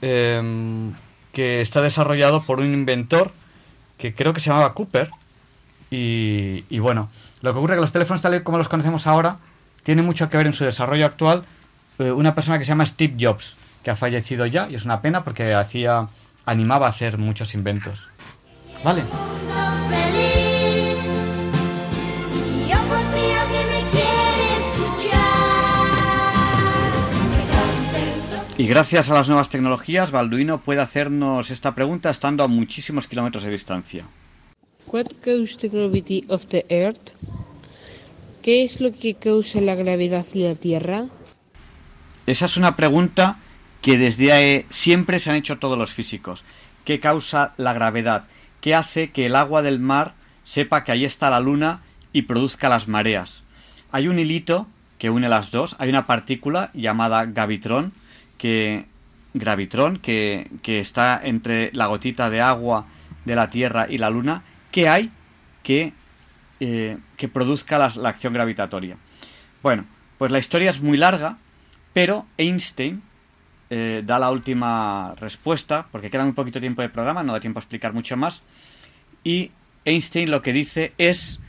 [0.02, 3.32] que está desarrollado por un inventor
[4.00, 5.12] que creo que se llamaba Cooper.
[5.92, 7.12] Y, y bueno,
[7.42, 9.38] lo que ocurre es que los teléfonos tal y como los conocemos ahora
[9.84, 11.44] tiene mucho que ver en su desarrollo actual
[12.00, 15.02] eh, una persona que se llama Steve Jobs, que ha fallecido ya y es una
[15.02, 16.08] pena porque hacía
[16.46, 18.08] animaba a hacer muchos inventos.
[18.84, 19.04] ¿Vale?
[28.58, 33.44] Y gracias a las nuevas tecnologías, Balduino puede hacernos esta pregunta estando a muchísimos kilómetros
[33.44, 34.06] de distancia.
[34.86, 37.14] What goes the gravity of the Earth?
[38.42, 41.06] ¿Qué es lo que causa la gravedad de la Tierra?
[42.26, 43.38] Esa es una pregunta
[43.82, 46.44] que desde siempre se han hecho todos los físicos.
[46.84, 48.26] ¿Qué causa la gravedad?
[48.60, 50.14] ¿Qué hace que el agua del mar
[50.44, 51.82] sepa que ahí está la luna
[52.14, 53.44] y produzca las mareas?
[53.92, 57.94] Hay un hilito que une las dos, hay una partícula llamada gavitrón
[58.38, 58.86] que
[59.34, 62.88] gravitrón que, que está entre la gotita de agua
[63.26, 65.12] de la Tierra y la Luna, que hay
[65.64, 65.94] que,
[66.62, 68.96] eh, que produzca la, la acción gravitatoria.
[69.64, 69.86] Bueno,
[70.18, 71.40] pues la historia es muy larga,
[71.94, 73.02] pero Einstein
[73.72, 77.58] eh, da la última respuesta, porque queda muy poquito tiempo de programa, no da tiempo
[77.60, 78.44] a explicar mucho más.
[79.24, 79.52] Y
[79.86, 81.40] Einstein lo que dice es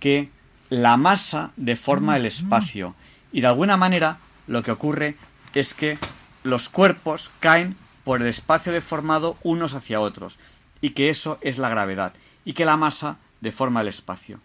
[0.00, 0.30] que
[0.68, 2.96] la masa deforma el espacio.
[3.30, 4.18] Y de alguna manera
[4.48, 5.14] lo que ocurre
[5.54, 5.98] es que
[6.42, 10.38] los cuerpos caen por el espacio deformado unos hacia otros.
[10.80, 12.14] Y que eso es la gravedad.
[12.44, 14.40] Y que la masa deforma el espacio.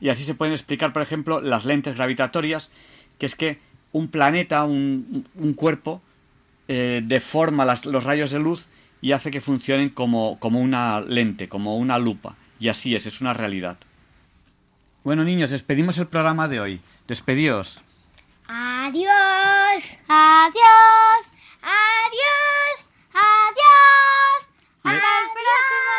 [0.00, 2.70] Y así se pueden explicar, por ejemplo, las lentes gravitatorias,
[3.18, 3.58] que es que
[3.92, 6.02] un planeta, un, un cuerpo,
[6.68, 8.68] eh, deforma los rayos de luz
[9.00, 12.36] y hace que funcionen como, como una lente, como una lupa.
[12.60, 13.78] Y así es, es una realidad.
[15.02, 16.80] Bueno, niños, despedimos el programa de hoy.
[17.06, 17.80] Despedíos.
[18.46, 19.98] Adiós.
[20.08, 21.32] Adiós.
[21.62, 22.88] Adiós.
[23.14, 24.47] Adiós.
[24.88, 25.92] Hasta el próximo,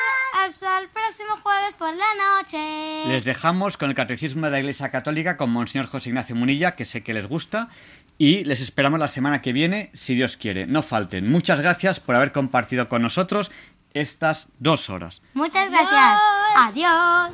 [0.46, 3.08] hasta el próximo jueves por la noche.
[3.08, 6.86] Les dejamos con el Catecismo de la Iglesia Católica con Monseñor José Ignacio Munilla, que
[6.86, 7.70] sé que les gusta,
[8.18, 10.66] y les esperamos la semana que viene, si Dios quiere.
[10.68, 11.30] No falten.
[11.30, 13.52] Muchas gracias por haber compartido con nosotros
[13.94, 15.22] estas dos horas.
[15.34, 16.22] Muchas gracias.
[16.58, 17.32] Adiós.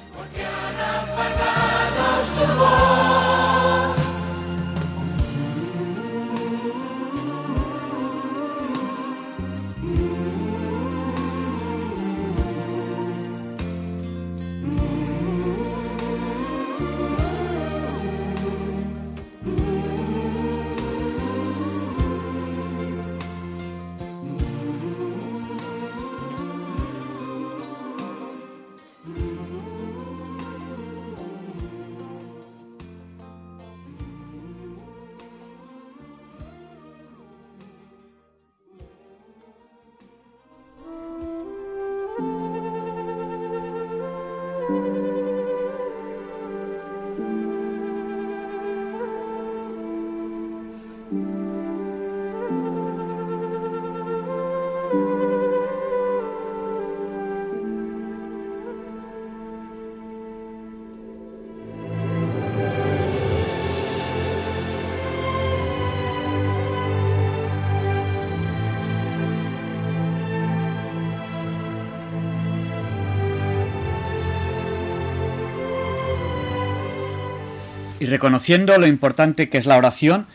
[78.06, 80.28] Y reconociendo lo importante que es la oración,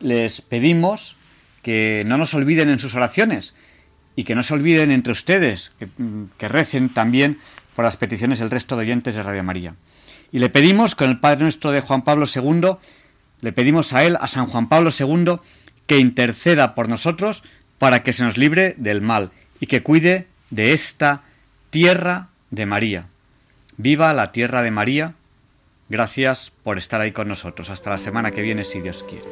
[0.00, 1.16] les pedimos
[1.60, 3.54] que no nos olviden en sus oraciones
[4.16, 7.36] y que no se olviden entre ustedes, que, mm, que recen también
[7.76, 9.74] por las peticiones del resto de oyentes de Radio María.
[10.32, 12.78] Y le pedimos, con el Padre nuestro de Juan Pablo II,
[13.42, 15.40] le pedimos a él, a San Juan Pablo II,
[15.86, 17.42] que interceda por nosotros
[17.76, 19.30] para que se nos libre del mal
[19.60, 21.24] y que cuide de esta
[21.68, 23.08] tierra de María.
[23.76, 25.16] Viva la tierra de María.
[25.90, 27.68] Gracias por estar ahí con nosotros.
[27.68, 29.26] Hasta la semana que viene, si Dios quiere.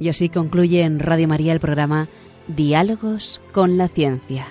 [0.00, 2.08] Y así concluye en Radio María el programa
[2.48, 4.46] Diálogos con la Ciencia.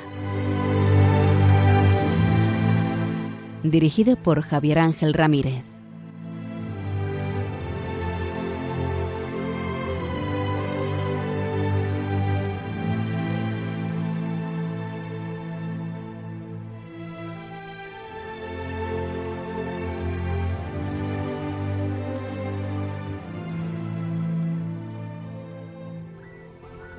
[3.64, 5.77] Dirigido por Javier Ángel Ramírez.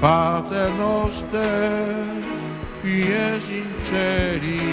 [0.00, 2.22] Pater noster,
[2.82, 4.64] qui sinceri, in celi,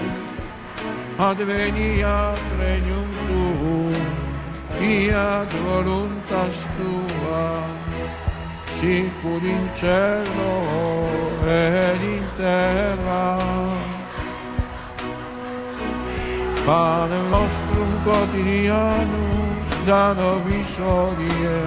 [1.19, 3.95] adveniat regnum tuum,
[4.75, 7.49] fiat voluntas tua,
[8.81, 10.55] sicur in cielo
[11.47, 13.96] ed in terra,
[16.67, 19.55] Pane nostrum quotidianum,
[19.87, 21.61] da nobis odie,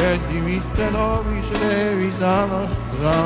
[0.00, 3.18] et dimitte nobis levita nostra,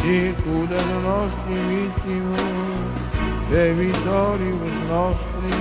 [0.00, 2.96] sicud et nostri vittimus,
[3.50, 5.60] debitoribus nostri,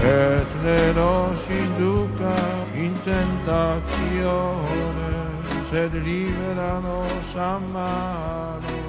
[0.00, 2.38] et ne nos induca
[2.72, 3.84] in tentatione,
[5.70, 8.81] sed libera nos a malo.